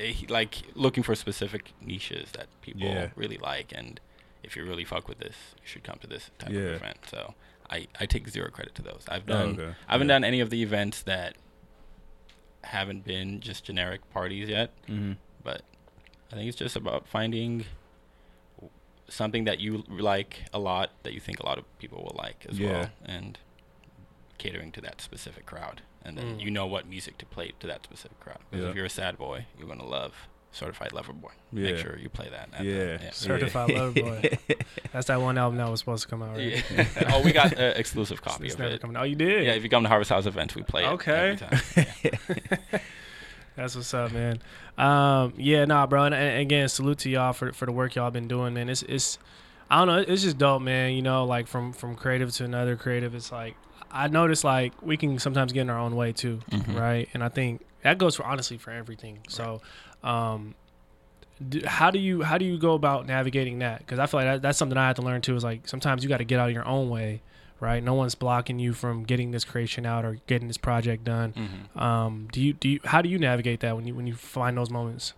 eh, 0.00 0.06
he, 0.06 0.26
like 0.26 0.56
looking 0.74 1.02
for 1.04 1.14
specific 1.14 1.72
niches 1.80 2.32
that 2.32 2.48
people 2.62 2.82
Yeah. 2.82 3.10
really 3.14 3.38
like. 3.38 3.72
And 3.74 4.00
if 4.42 4.56
you 4.56 4.64
really 4.64 4.84
fuck 4.84 5.08
with 5.08 5.18
this, 5.18 5.36
you 5.60 5.66
should 5.66 5.84
come 5.84 5.98
to 6.00 6.06
this 6.06 6.30
type 6.38 6.50
Yeah. 6.50 6.60
of 6.60 6.74
event. 6.76 6.98
So 7.06 7.34
I 7.70 7.86
I 8.00 8.06
take 8.06 8.28
zero 8.28 8.50
credit 8.50 8.74
to 8.76 8.82
those. 8.82 9.04
I've 9.08 9.24
Oh, 9.28 9.32
done 9.32 9.48
okay. 9.60 9.74
I 9.88 9.92
haven't 9.92 10.08
Yeah. 10.08 10.14
done 10.14 10.24
any 10.24 10.40
of 10.40 10.50
the 10.50 10.62
events 10.62 11.02
that 11.02 11.36
haven't 12.64 13.04
been 13.04 13.40
just 13.40 13.64
generic 13.64 14.08
parties 14.12 14.48
yet, 14.48 14.70
Mhm. 14.86 15.16
but 15.42 15.62
I 16.30 16.34
think 16.36 16.48
it's 16.48 16.56
just 16.58 16.76
about 16.76 17.06
finding 17.08 17.64
something 19.08 19.44
that 19.44 19.58
you 19.58 19.84
like 19.88 20.44
a 20.52 20.58
lot 20.58 20.90
that 21.02 21.14
you 21.14 21.20
think 21.20 21.40
a 21.40 21.46
lot 21.46 21.56
of 21.58 21.64
people 21.78 22.02
will 22.02 22.16
like 22.18 22.44
as 22.46 22.58
Yeah. 22.58 22.72
well 22.72 22.90
and 23.04 23.38
catering 24.36 24.70
to 24.72 24.80
that 24.82 25.00
specific 25.00 25.46
crowd 25.46 25.80
and 26.04 26.16
then 26.18 26.36
Mm. 26.36 26.40
you 26.42 26.50
know 26.50 26.66
what 26.66 26.86
music 26.86 27.16
to 27.18 27.26
play 27.26 27.52
to 27.58 27.66
that 27.66 27.84
specific 27.84 28.20
crowd 28.20 28.38
because 28.50 28.64
Yeah. 28.64 28.70
if 28.70 28.76
you're 28.76 28.84
a 28.84 28.90
sad 28.90 29.16
boy 29.16 29.46
you're 29.56 29.66
going 29.66 29.78
to 29.80 29.84
love 29.86 30.28
certified 30.50 30.92
lover 30.92 31.12
boy 31.12 31.30
make 31.52 31.76
sure 31.76 31.98
you 31.98 32.08
play 32.08 32.28
that 32.30 32.48
at 32.54 32.58
the- 32.58 32.64
yeah. 32.64 32.98
yeah. 33.02 33.10
Certified 33.10 33.70
Lover 33.70 34.00
Boy. 34.00 34.38
That's 34.92 35.06
that 35.08 35.20
one 35.20 35.36
album 35.38 35.58
that 35.58 35.68
was 35.70 35.80
supposed 35.80 36.04
to 36.04 36.08
come 36.08 36.22
out, 36.22 36.36
right? 36.36 36.64
Yeah. 36.74 37.12
oh 37.14 37.22
we 37.22 37.32
got 37.32 37.52
an 37.52 37.76
exclusive 37.76 38.22
copy 38.22 38.46
It's 38.46 38.54
of 38.54 38.60
never 38.60 38.74
it 38.74 38.80
coming. 38.80 38.96
Oh, 38.96 39.02
you 39.02 39.14
did? 39.14 39.44
yeah 39.44 39.52
if 39.52 39.62
you 39.62 39.68
come 39.68 39.82
to 39.82 39.88
harvest 39.88 40.10
house 40.10 40.26
events 40.26 40.54
we 40.54 40.62
play 40.62 40.84
it 40.84 40.88
Okay. 40.88 41.36
Yeah. 41.76 42.38
That's 43.56 43.74
what's 43.74 43.92
up, 43.92 44.12
man. 44.12 44.40
Um, 44.76 45.34
yeah, 45.36 45.64
nah, 45.64 45.86
bro. 45.86 46.04
And, 46.04 46.14
and 46.14 46.40
again, 46.40 46.68
salute 46.68 46.98
to 47.00 47.10
y'all 47.10 47.32
for 47.32 47.52
for 47.52 47.66
the 47.66 47.72
work 47.72 47.96
y'all 47.96 48.10
been 48.10 48.28
doing, 48.28 48.54
man. 48.54 48.68
It's 48.68 48.82
it's 48.82 49.18
I 49.70 49.78
don't 49.84 49.88
know, 49.88 49.98
it's 50.12 50.22
just 50.22 50.38
dope, 50.38 50.62
man. 50.62 50.92
You 50.92 51.02
know, 51.02 51.24
like 51.24 51.46
from 51.48 51.72
from 51.72 51.96
creative 51.96 52.30
to 52.32 52.44
another 52.44 52.76
creative, 52.76 53.14
it's 53.16 53.32
like 53.32 53.56
I 53.90 54.08
notice 54.08 54.44
like 54.44 54.72
we 54.82 54.96
can 54.96 55.18
sometimes 55.18 55.52
get 55.52 55.62
in 55.62 55.70
our 55.70 55.78
own 55.78 55.96
way 55.96 56.12
too, 56.12 56.40
Mhm. 56.50 56.74
right? 56.78 57.08
And 57.14 57.24
I 57.24 57.28
think 57.28 57.64
that 57.82 57.98
goes 57.98 58.16
for 58.16 58.24
honestly 58.24 58.58
for 58.58 58.70
everything. 58.70 59.18
So, 59.28 59.60
um, 60.02 60.54
d 61.48 61.62
how 61.64 61.90
do 61.90 61.98
you 61.98 62.22
how 62.22 62.36
do 62.38 62.44
you 62.44 62.58
go 62.58 62.74
about 62.74 63.06
navigating 63.06 63.60
that? 63.60 63.78
Because 63.80 63.98
I 63.98 64.06
feel 64.06 64.20
like 64.20 64.26
that, 64.28 64.42
that's 64.42 64.58
something 64.58 64.76
I 64.76 64.86
had 64.88 64.96
to 64.96 65.02
learn 65.02 65.20
too. 65.20 65.36
Is 65.36 65.44
like 65.44 65.68
sometimes 65.68 66.02
you 66.02 66.08
got 66.08 66.18
to 66.18 66.24
get 66.24 66.38
out 66.40 66.48
of 66.48 66.54
your 66.54 66.66
own 66.66 66.90
way, 66.90 67.22
right? 67.60 67.82
No 67.82 67.94
one's 67.94 68.14
blocking 68.16 68.58
you 68.58 68.72
from 68.74 69.04
getting 69.04 69.30
this 69.30 69.44
creation 69.44 69.86
out 69.86 70.04
or 70.04 70.18
getting 70.26 70.48
this 70.48 70.58
project 70.58 71.04
done. 71.04 71.32
hmm 71.32 71.80
Um, 71.80 72.28
do 72.32 72.40
you 72.42 72.52
do 72.54 72.68
you 72.68 72.80
how 72.84 73.00
do 73.02 73.08
you 73.08 73.18
navigate 73.18 73.60
that 73.60 73.76
when 73.76 73.86
you 73.86 73.94
when 73.94 74.06
you 74.06 74.14
find 74.14 74.56
those 74.58 74.70
moments? 74.70 75.14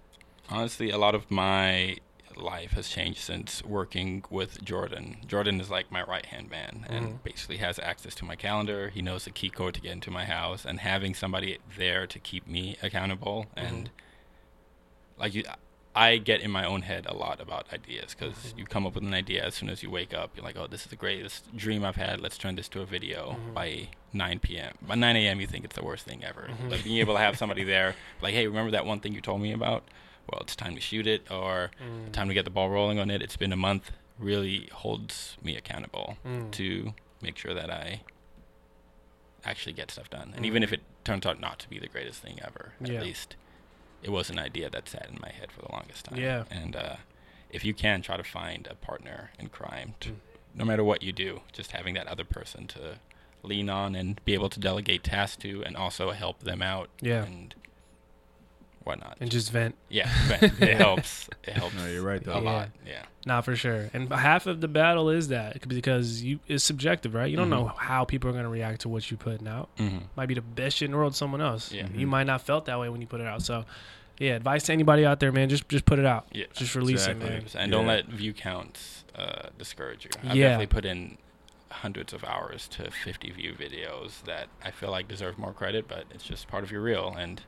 Honestly, 0.50 0.90
a 0.90 0.98
lot 0.98 1.14
of 1.14 1.30
my 1.30 1.96
life 2.40 2.72
has 2.72 2.88
changed 2.88 3.20
since 3.20 3.64
working 3.64 4.24
with 4.30 4.62
Jordan. 4.64 5.18
Jordan 5.26 5.60
is 5.60 5.70
like 5.70 5.90
my 5.90 6.02
right 6.02 6.26
hand 6.26 6.50
man 6.50 6.86
and 6.88 7.06
Mhm. 7.06 7.22
basically 7.22 7.58
has 7.58 7.78
access 7.78 8.14
to 8.16 8.24
my 8.24 8.36
calendar. 8.36 8.90
He 8.90 9.02
knows 9.02 9.24
the 9.24 9.30
key 9.30 9.50
code 9.50 9.74
to 9.74 9.80
get 9.80 9.92
into 9.92 10.10
my 10.10 10.24
house, 10.24 10.64
and 10.64 10.80
having 10.80 11.14
somebody 11.14 11.58
there 11.76 12.06
to 12.06 12.18
keep 12.18 12.46
me 12.46 12.76
accountable 12.82 13.46
mm-hmm. 13.56 13.66
and 13.66 13.90
like 15.18 15.34
you. 15.34 15.44
I 15.94 16.18
get 16.18 16.40
in 16.40 16.52
my 16.52 16.64
own 16.64 16.82
head 16.82 17.04
a 17.06 17.14
lot 17.14 17.40
about 17.40 17.72
ideas 17.72 18.14
because 18.16 18.34
mm-hmm. 18.34 18.60
you 18.60 18.64
come 18.64 18.86
up 18.86 18.94
with 18.94 19.02
an 19.02 19.12
idea 19.12 19.44
as 19.44 19.56
soon 19.56 19.68
as 19.68 19.82
you 19.82 19.90
wake 19.90 20.14
up. 20.14 20.30
You're 20.36 20.44
like, 20.44 20.56
"Oh, 20.56 20.68
this 20.68 20.82
is 20.82 20.86
the 20.86 20.96
greatest 20.96 21.54
dream 21.56 21.84
I've 21.84 21.96
had. 21.96 22.20
Let's 22.20 22.38
turn 22.38 22.54
this 22.54 22.68
to 22.68 22.80
a 22.80 22.86
video." 22.86 23.32
Mm-hmm. 23.32 23.54
By 23.54 23.88
9 24.12 24.38
p.m. 24.38 24.74
By 24.82 24.94
9 24.94 25.16
a.m., 25.16 25.40
you 25.40 25.48
think 25.48 25.64
it's 25.64 25.74
the 25.74 25.84
worst 25.84 26.06
thing 26.06 26.22
ever. 26.24 26.48
But 26.68 26.84
being 26.84 26.98
able 26.98 27.14
to 27.14 27.20
have 27.20 27.36
somebody 27.36 27.64
there, 27.74 27.96
like, 28.22 28.34
"Hey, 28.34 28.46
remember 28.46 28.70
that 28.70 28.86
one 28.86 29.00
thing 29.00 29.14
you 29.14 29.20
told 29.20 29.40
me 29.40 29.52
about? 29.52 29.82
Well, 30.28 30.40
it's 30.42 30.54
time 30.56 30.74
to 30.74 30.80
shoot 30.80 31.06
it, 31.06 31.30
or 31.30 31.70
time 32.12 32.28
to 32.28 32.34
get 32.34 32.44
the 32.44 32.50
ball 32.50 32.70
rolling 32.70 32.98
on 32.98 33.10
it. 33.10 33.22
It's 33.22 33.36
been 33.36 33.52
a 33.52 33.56
month." 33.56 33.90
Really 34.18 34.68
holds 34.72 35.38
me 35.42 35.56
accountable 35.56 36.18
Mm. 36.26 36.50
to 36.52 36.94
make 37.22 37.38
sure 37.38 37.54
that 37.54 37.70
I 37.70 38.02
actually 39.44 39.72
get 39.72 39.90
stuff 39.90 40.10
done. 40.10 40.32
And 40.36 40.44
even 40.44 40.62
if 40.62 40.72
it 40.72 40.82
turns 41.04 41.24
out 41.24 41.40
not 41.40 41.58
to 41.60 41.68
be 41.68 41.78
the 41.78 41.88
greatest 41.88 42.20
thing 42.20 42.38
ever, 42.42 42.74
Yeah. 42.80 42.98
at 42.98 43.02
least 43.04 43.36
it 44.02 44.10
was 44.10 44.28
an 44.30 44.38
idea 44.38 44.68
that 44.70 44.88
sat 44.88 45.08
in 45.08 45.18
my 45.20 45.30
head 45.30 45.50
for 45.50 45.62
the 45.62 45.72
longest 45.72 46.04
time. 46.06 46.18
Yeah. 46.18 46.44
And 46.50 46.76
uh, 46.76 46.96
if 47.50 47.64
you 47.64 47.72
can 47.74 48.02
try 48.02 48.16
to 48.18 48.22
find 48.24 48.66
a 48.66 48.74
partner 48.74 49.30
in 49.38 49.48
crime, 49.48 49.94
to, 50.00 50.10
Mm. 50.10 50.16
no 50.54 50.64
matter 50.66 50.84
what 50.84 51.02
you 51.02 51.12
do, 51.12 51.40
just 51.52 51.72
having 51.72 51.94
that 51.94 52.06
other 52.06 52.24
person 52.24 52.66
to 52.68 52.98
lean 53.42 53.70
on 53.70 53.94
and 53.94 54.22
be 54.26 54.34
able 54.34 54.50
to 54.50 54.60
delegate 54.60 55.02
tasks 55.02 55.36
to, 55.42 55.64
and 55.64 55.76
also 55.76 56.10
help 56.10 56.40
them 56.40 56.60
out. 56.60 56.90
Yeah. 57.00 57.24
And 57.24 57.54
whatnot. 58.84 59.16
And 59.20 59.30
just 59.30 59.50
vent. 59.52 59.74
yeah, 59.88 60.10
but 60.28 60.42
it 60.42 60.76
helps. 60.78 61.28
It 61.44 61.54
helps. 61.54 61.74
No, 61.74 61.86
you're 61.86 62.02
right, 62.02 62.22
though. 62.22 62.32
A 62.34 62.42
Yeah. 62.42 62.50
lot. 62.50 62.68
Yeah. 62.86 63.02
Not 63.26 63.44
for 63.44 63.54
sure. 63.56 63.90
And 63.92 64.10
half 64.12 64.46
of 64.46 64.60
the 64.60 64.68
battle 64.68 65.10
is 65.10 65.28
that 65.28 65.66
because 65.68 66.22
you 66.22 66.40
it's 66.48 66.64
subjective, 66.64 67.14
right? 67.14 67.30
You 67.30 67.36
don't 67.36 67.50
know 67.50 67.66
how 67.76 68.04
people 68.04 68.30
are 68.30 68.32
going 68.32 68.44
to 68.44 68.50
react 68.50 68.80
to 68.82 68.88
what 68.88 69.10
you're 69.10 69.18
putting 69.18 69.46
out. 69.46 69.68
hmm 69.76 69.98
Might 70.16 70.26
be 70.26 70.34
the 70.34 70.40
best 70.40 70.78
shit 70.78 70.86
in 70.86 70.92
the 70.92 70.96
world 70.96 71.12
to 71.12 71.18
someone 71.18 71.40
else. 71.42 71.70
Yeah. 71.72 71.86
You 71.94 72.06
might 72.06 72.24
not 72.24 72.40
felt 72.42 72.64
that 72.66 72.78
way 72.80 72.88
when 72.88 73.00
you 73.00 73.06
put 73.06 73.20
it 73.20 73.26
out. 73.26 73.42
So, 73.42 73.64
yeah, 74.18 74.32
advice 74.36 74.64
to 74.64 74.72
anybody 74.72 75.04
out 75.04 75.20
there, 75.20 75.32
man, 75.32 75.48
just 75.50 75.68
just 75.68 75.84
put 75.84 75.98
it 75.98 76.06
out. 76.06 76.26
Yeah. 76.32 76.46
Just 76.54 76.74
release 76.74 77.06
Exactly. 77.06 77.26
it, 77.26 77.54
man. 77.54 77.62
And 77.62 77.72
don't 77.72 77.84
Yeah. 77.86 77.92
let 77.92 78.06
view 78.06 78.32
counts 78.32 79.04
uh, 79.14 79.48
discourage 79.58 80.04
you. 80.06 80.10
I've 80.24 80.36
Yeah. 80.36 80.48
definitely 80.48 80.66
put 80.68 80.84
in 80.86 81.18
hundreds 81.70 82.12
of 82.12 82.24
hours 82.24 82.66
to 82.68 82.90
50 82.90 83.30
view 83.30 83.52
videos 83.52 84.22
that 84.24 84.48
I 84.64 84.70
feel 84.70 84.90
like 84.90 85.06
deserve 85.08 85.38
more 85.38 85.52
credit, 85.52 85.86
but 85.86 86.04
it's 86.10 86.24
just 86.24 86.48
part 86.48 86.64
of 86.64 86.72
your 86.72 86.80
reel. 86.80 87.14
And 87.16 87.42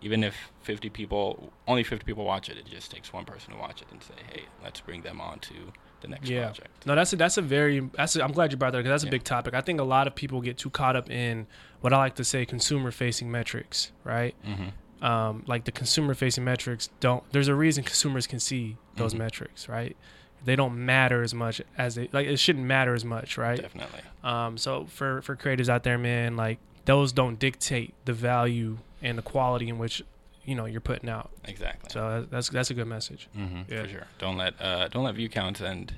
even 0.00 0.22
if 0.24 0.34
50 0.62 0.90
people, 0.90 1.52
only 1.66 1.82
50 1.82 2.04
people 2.04 2.24
watch 2.24 2.48
it, 2.48 2.56
it 2.56 2.66
just 2.66 2.90
takes 2.90 3.12
one 3.12 3.24
person 3.24 3.52
to 3.54 3.58
watch 3.58 3.82
it 3.82 3.88
and 3.90 4.02
say, 4.02 4.14
hey, 4.32 4.42
let's 4.62 4.80
bring 4.80 5.02
them 5.02 5.20
on 5.20 5.38
to 5.40 5.54
the 6.00 6.08
next 6.08 6.28
Yeah. 6.28 6.44
project. 6.46 6.86
No, 6.86 6.94
that's 6.94 7.12
a 7.12 7.16
that's 7.16 7.36
a 7.38 7.42
very 7.42 7.80
that's 7.94 8.14
a, 8.14 8.22
I'm 8.22 8.30
glad 8.32 8.52
you 8.52 8.56
brought 8.58 8.70
that 8.72 8.78
because 8.78 8.90
that's 8.90 9.02
a 9.02 9.06
Yeah. 9.06 9.10
big 9.10 9.24
topic. 9.24 9.54
I 9.54 9.60
think 9.60 9.80
a 9.80 9.84
lot 9.84 10.06
of 10.06 10.14
people 10.14 10.40
get 10.40 10.56
too 10.56 10.70
caught 10.70 10.94
up 10.94 11.10
in 11.10 11.46
what 11.80 11.92
I 11.92 11.96
like 11.96 12.14
to 12.16 12.24
say 12.24 12.46
consumer 12.46 12.90
facing 12.92 13.30
metrics, 13.30 13.90
right? 14.04 14.34
hmm 14.44 14.68
Um, 15.04 15.44
like 15.46 15.64
the 15.64 15.70
consumer 15.72 16.14
facing 16.14 16.44
metrics 16.44 16.88
don't. 17.00 17.22
There's 17.32 17.46
a 17.48 17.54
reason 17.54 17.84
consumers 17.84 18.26
can 18.26 18.40
see 18.40 18.76
those 18.96 19.14
Mhm. 19.14 19.18
metrics, 19.18 19.68
right? 19.68 19.96
They 20.44 20.54
don't 20.56 20.84
matter 20.84 21.22
as 21.22 21.34
much 21.34 21.60
as 21.76 21.94
they 21.96 22.08
like. 22.12 22.26
It 22.26 22.38
shouldn't 22.38 22.64
matter 22.64 22.94
as 22.94 23.04
much, 23.04 23.36
right? 23.38 23.60
Definitely. 23.60 24.00
Um, 24.24 24.56
so 24.58 24.86
for 24.86 25.20
for 25.22 25.34
creators 25.36 25.68
out 25.68 25.82
there, 25.84 25.98
man, 25.98 26.36
like 26.36 26.58
those 26.84 27.12
don't 27.12 27.38
dictate 27.38 27.94
the 28.06 28.12
value 28.12 28.78
and 29.02 29.16
the 29.18 29.22
quality 29.22 29.68
in 29.68 29.78
which 29.78 30.02
you 30.44 30.54
know 30.54 30.64
you're 30.66 30.80
putting 30.80 31.08
out. 31.10 31.30
Exactly. 31.44 31.90
So 31.92 32.26
that's 32.30 32.48
that's 32.48 32.70
a 32.70 32.74
good 32.74 32.86
message. 32.86 33.28
hmm 33.34 33.62
Yeah. 33.68 33.82
For 33.82 33.88
sure. 33.88 34.06
Don't 34.18 34.36
let 34.36 34.54
uh, 34.60 34.88
don't 34.88 35.04
let 35.04 35.14
view 35.14 35.28
counts 35.28 35.60
and 35.60 35.94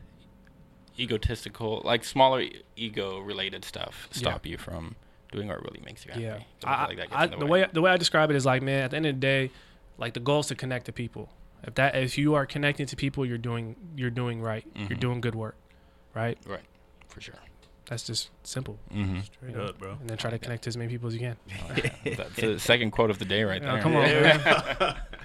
egotistical, 0.98 1.82
like 1.84 2.04
smaller 2.04 2.44
ego 2.76 3.18
related 3.20 3.64
stuff, 3.64 4.08
stop 4.10 4.44
you 4.46 4.58
from 4.58 4.96
doing 5.32 5.48
what 5.48 5.62
really 5.62 5.80
makes 5.84 6.04
you 6.04 6.10
happy. 6.12 6.24
Yeah, 6.24 6.38
I 6.64 6.86
like 6.86 7.12
I, 7.12 7.24
in 7.26 7.38
the 7.38 7.46
way 7.46 7.66
the 7.72 7.80
way 7.80 7.90
I 7.90 7.96
describe 7.96 8.30
it 8.30 8.36
is 8.36 8.44
like, 8.44 8.62
man, 8.62 8.84
at 8.84 8.90
the 8.90 8.96
end 8.96 9.06
of 9.06 9.14
the 9.14 9.20
day, 9.20 9.50
like 9.98 10.14
the 10.14 10.20
goal 10.20 10.40
is 10.40 10.46
to 10.48 10.54
connect 10.54 10.86
to 10.86 10.92
people. 10.92 11.30
If 11.62 11.74
that 11.76 11.94
if 11.94 12.18
you 12.18 12.34
are 12.34 12.46
connecting 12.46 12.86
to 12.86 12.96
people, 12.96 13.24
you're 13.24 13.38
doing 13.38 13.76
you're 13.96 14.10
doing 14.10 14.40
right. 14.42 14.64
You're 14.74 14.88
Mhm. 14.96 15.00
doing 15.00 15.20
good 15.20 15.34
work, 15.34 15.56
right? 16.14 16.38
Right. 16.46 16.64
For 17.08 17.20
sure. 17.20 17.34
That's 17.90 18.04
just 18.04 18.30
simple. 18.44 18.78
Mm-hmm. 18.94 19.20
Straight 19.20 19.56
up, 19.56 19.78
bro. 19.78 19.90
And 20.00 20.08
then 20.08 20.16
try 20.16 20.30
to 20.30 20.38
connect 20.38 20.62
to 20.62 20.68
as 20.68 20.76
many 20.76 20.88
people 20.90 21.08
as 21.08 21.14
you 21.14 21.20
can. 21.20 21.36
That's 22.16 22.36
the 22.36 22.58
second 22.60 22.92
quote 22.92 23.10
of 23.10 23.18
the 23.18 23.24
day 23.24 23.42
right 23.42 23.60
Yeah, 23.60 23.72
there. 23.72 23.82
come 23.82 23.96
on, 23.96 24.04
man. 24.04 24.96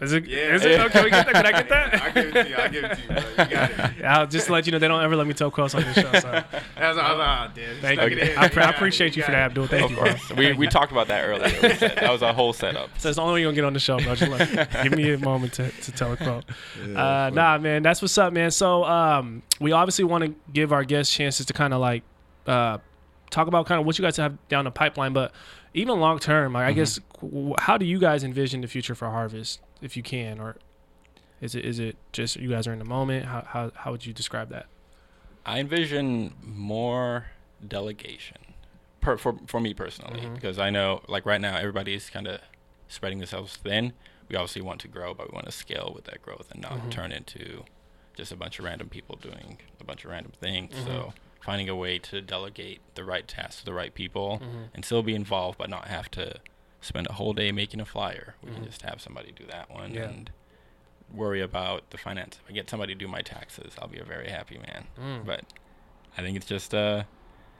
Is 0.00 0.12
it? 0.12 0.26
Yeah. 0.26 0.54
Is 0.54 0.64
it? 0.64 0.78
Okay, 0.80 1.02
we 1.04 1.10
get 1.10 1.26
that. 1.26 1.34
Can 1.34 1.46
I 1.46 1.50
get 1.52 1.68
that? 1.70 2.02
I 2.02 2.10
give 2.10 2.36
it 2.36 2.42
to 2.44 2.48
you. 2.48 2.56
I 2.56 2.68
give 2.68 2.84
it 2.84 2.94
to 2.94 3.00
you, 3.02 3.08
bro. 3.08 3.44
You 3.44 3.50
got 3.50 3.70
it. 3.98 4.04
I'll 4.04 4.26
just 4.28 4.46
to 4.46 4.52
let 4.52 4.64
you 4.66 4.70
know 4.72 4.78
they 4.78 4.86
don't 4.86 5.02
ever 5.02 5.16
let 5.16 5.26
me 5.26 5.34
tell 5.34 5.50
quotes 5.50 5.74
on 5.74 5.82
this 5.82 5.94
show. 5.96 6.12
So 6.20 6.20
That's 6.76 6.96
all. 6.98 7.20
Oh, 7.20 7.48
damn. 7.54 7.76
thank 7.80 7.98
Stuck 7.98 8.10
you. 8.12 8.16
it. 8.18 8.38
I, 8.38 8.44
You 8.44 8.50
pre- 8.50 8.62
I 8.62 8.70
appreciate 8.70 9.16
you 9.16 9.24
for 9.24 9.32
that, 9.32 9.40
Abdul. 9.46 9.66
Thank 9.66 9.84
Of 9.86 9.90
you. 9.90 9.96
course. 9.96 10.30
We, 10.34 10.52
we 10.52 10.66
talked 10.68 10.92
about 10.92 11.08
that 11.08 11.24
earlier. 11.24 11.48
That 11.78 12.12
was 12.12 12.22
a 12.22 12.32
whole 12.32 12.52
setup. 12.52 12.90
So 12.98 13.08
it's 13.08 13.16
the 13.16 13.22
only 13.22 13.34
way 13.34 13.40
you're 13.40 13.48
gonna 13.50 13.56
get 13.56 13.64
on 13.64 13.72
the 13.72 13.80
show, 13.80 13.98
bro. 13.98 14.14
Just 14.14 14.30
like, 14.30 14.82
give 14.84 14.92
me 14.96 15.12
a 15.12 15.18
moment 15.18 15.54
to, 15.54 15.68
to 15.70 15.90
tell 15.92 16.12
a 16.12 16.16
quote. 16.16 16.44
it. 16.80 16.96
Uh, 16.96 17.30
nah, 17.30 17.58
man, 17.58 17.82
that's 17.82 18.00
what's 18.00 18.16
up, 18.18 18.32
man. 18.32 18.52
So, 18.52 18.84
um, 18.84 19.42
we 19.60 19.72
obviously 19.72 20.04
want 20.04 20.22
to 20.24 20.34
give 20.52 20.72
our 20.72 20.84
guests 20.84 21.12
chances 21.12 21.44
to 21.46 21.52
kind 21.52 21.74
of 21.74 21.80
like 21.80 22.04
uh, 22.46 22.78
talk 23.30 23.48
about 23.48 23.66
kind 23.66 23.80
of 23.80 23.86
what 23.86 23.98
you 23.98 24.04
guys 24.04 24.16
have 24.16 24.36
down 24.48 24.64
the 24.64 24.70
pipeline, 24.70 25.12
but 25.12 25.32
even 25.74 26.00
long 26.00 26.18
term, 26.18 26.54
like, 26.54 26.66
I 26.66 26.72
guess, 26.72 26.98
w- 27.20 27.54
how 27.58 27.76
do 27.76 27.84
you 27.84 27.98
guys 27.98 28.24
envision 28.24 28.62
the 28.62 28.66
future 28.68 28.94
for 28.94 29.10
Harvest, 29.10 29.60
if 29.82 29.96
you 29.96 30.02
can, 30.02 30.40
or 30.40 30.56
is 31.40 31.54
it 31.54 31.64
is 31.64 31.78
it 31.78 31.96
just 32.12 32.36
you 32.36 32.48
guys 32.50 32.66
are 32.66 32.72
in 32.72 32.78
the 32.78 32.84
moment? 32.84 33.26
How 33.26 33.42
how 33.46 33.70
how 33.74 33.90
would 33.92 34.04
you 34.06 34.12
describe 34.12 34.48
that? 34.50 34.66
I 35.46 35.60
envision 35.60 36.34
more 36.42 37.28
delegation 37.66 38.36
per, 39.00 39.16
for, 39.16 39.36
for 39.46 39.60
me 39.60 39.72
personally 39.74 40.20
Mhm. 40.20 40.34
because 40.34 40.58
I 40.58 40.70
know 40.70 41.00
like 41.08 41.24
right 41.26 41.40
now 41.40 41.56
everybody's 41.56 42.10
kind 42.10 42.26
of 42.28 42.40
spreading 42.88 43.18
themselves 43.18 43.56
thin. 43.56 43.92
We 44.28 44.36
obviously 44.36 44.62
want 44.62 44.80
to 44.82 44.88
grow, 44.88 45.14
but 45.14 45.30
we 45.30 45.34
want 45.34 45.46
to 45.46 45.52
scale 45.52 45.92
with 45.94 46.04
that 46.04 46.20
growth 46.22 46.50
and 46.50 46.60
not 46.60 46.72
Mhm. 46.78 46.90
turn 46.90 47.12
into 47.12 47.64
just 48.14 48.30
a 48.32 48.36
bunch 48.36 48.58
of 48.58 48.64
random 48.64 48.88
people 48.88 49.16
doing 49.16 49.58
a 49.80 49.84
bunch 49.84 50.04
of 50.04 50.10
random 50.10 50.32
things. 50.32 50.74
Mhm. 50.74 50.84
So 50.84 51.14
finding 51.40 51.68
a 51.68 51.76
way 51.76 51.98
to 52.00 52.20
delegate 52.20 52.80
the 52.94 53.04
right 53.04 53.26
tasks 53.26 53.60
to 53.60 53.64
the 53.64 53.72
right 53.72 53.94
people 53.94 54.40
Mhm. 54.40 54.68
and 54.74 54.84
still 54.84 55.02
be 55.02 55.14
involved, 55.14 55.56
but 55.56 55.70
not 55.70 55.86
have 55.88 56.10
to 56.12 56.40
spend 56.80 57.06
a 57.08 57.12
whole 57.14 57.32
day 57.32 57.50
making 57.52 57.80
a 57.80 57.84
flyer. 57.84 58.34
We 58.42 58.50
Mhm. 58.50 58.54
can 58.54 58.64
just 58.66 58.82
have 58.82 59.00
somebody 59.00 59.32
do 59.32 59.44
that 59.46 59.70
one 59.70 59.92
Yeah. 59.94 60.04
and 60.08 60.30
worry 61.12 61.40
about 61.40 61.90
the 61.90 61.98
finance. 61.98 62.38
If 62.44 62.50
I 62.50 62.52
get 62.52 62.68
somebody 62.70 62.94
to 62.94 62.98
do 62.98 63.08
my 63.08 63.22
taxes, 63.22 63.74
I'll 63.80 63.88
be 63.88 63.98
a 63.98 64.04
very 64.04 64.28
happy 64.28 64.58
man. 64.58 64.86
Mm. 64.98 65.24
But 65.24 65.44
I 66.16 66.22
think 66.22 66.36
it's 66.36 66.46
just 66.46 66.74
uh, 66.74 67.04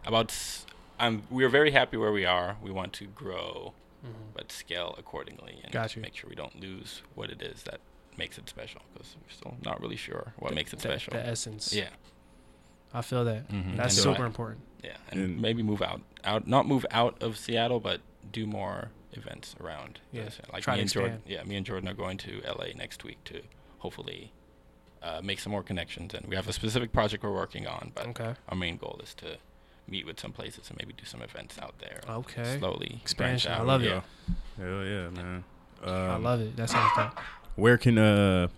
about. 0.04 0.30
s- 0.30 0.66
I'm. 1.00 1.22
We're 1.30 1.48
very 1.48 1.70
happy 1.70 1.96
where 1.96 2.12
we 2.12 2.24
are. 2.24 2.56
We 2.60 2.70
want 2.70 2.92
to 2.94 3.06
grow, 3.06 3.72
Mhm. 4.04 4.32
but 4.34 4.50
scale 4.52 4.94
accordingly 4.98 5.60
and 5.62 5.72
Got 5.72 5.94
you. 5.96 6.02
make 6.02 6.14
sure 6.16 6.28
we 6.28 6.36
don't 6.36 6.60
lose 6.60 7.02
what 7.14 7.30
it 7.30 7.40
is 7.42 7.62
that 7.64 7.80
makes 8.16 8.36
it 8.38 8.48
special. 8.48 8.82
Because 8.92 9.16
we're 9.22 9.30
still 9.32 9.56
not 9.64 9.80
really 9.80 9.96
sure 9.96 10.34
what 10.38 10.50
The- 10.50 10.54
makes 10.56 10.72
it 10.72 10.76
the- 10.80 10.88
special. 10.88 11.12
The 11.12 11.24
essence. 11.26 11.72
yeah, 11.72 11.90
I 12.92 13.02
feel 13.02 13.24
that. 13.24 13.48
Mhm. 13.48 13.76
That's 13.76 13.94
And 13.96 14.02
super 14.04 14.22
I- 14.24 14.26
important. 14.26 14.60
yeah, 14.82 14.96
and, 15.10 15.20
And- 15.20 15.40
maybe 15.40 15.62
move 15.62 15.82
out. 15.82 16.02
Out. 16.24 16.46
Not 16.46 16.66
move 16.66 16.84
out 16.90 17.20
of 17.22 17.36
Seattle, 17.38 17.80
but 17.80 18.00
do 18.32 18.44
more 18.46 18.90
events 19.12 19.54
around. 19.60 20.00
Yeah, 20.12 20.24
this. 20.24 20.38
Like 20.52 20.62
try 20.62 20.76
me 20.76 20.82
and 20.82 20.90
Jordan. 20.90 21.22
Yeah, 21.26 21.42
me 21.44 21.56
and 21.56 21.64
Jordan 21.66 21.88
are 21.88 21.94
going 21.94 22.18
to 22.18 22.40
LA 22.46 22.66
next 22.76 23.04
week 23.04 23.22
to 23.24 23.42
hopefully. 23.78 24.32
Uh, 25.00 25.20
make 25.22 25.38
some 25.38 25.52
more 25.52 25.62
connections, 25.62 26.12
and 26.12 26.26
we 26.26 26.34
have 26.34 26.48
a 26.48 26.52
specific 26.52 26.92
project 26.92 27.22
we're 27.22 27.30
working 27.32 27.68
on. 27.68 27.92
But 27.94 28.08
Okay. 28.08 28.34
our 28.48 28.56
main 28.56 28.76
goal 28.78 28.98
is 29.00 29.14
to 29.14 29.36
meet 29.86 30.04
with 30.04 30.18
some 30.18 30.32
places 30.32 30.68
and 30.70 30.76
maybe 30.76 30.92
do 30.92 31.04
some 31.04 31.22
events 31.22 31.56
out 31.62 31.78
there. 31.78 32.00
Okay. 32.10 32.58
Slowly 32.58 32.98
Expansion. 33.00 33.48
branch 33.52 33.58
I 33.58 33.60
out. 33.60 33.66
love 33.68 33.82
it. 33.84 34.02
Hell 34.58 34.84
yeah, 34.84 35.08
man. 35.10 35.44
Um, 35.84 35.92
I 35.94 36.16
love 36.16 36.40
it. 36.40 36.56
That 36.56 36.68
sounds 36.68 36.90
dope. 36.96 37.16
Where 37.54 37.78
can 37.78 37.96
uh 37.96 38.48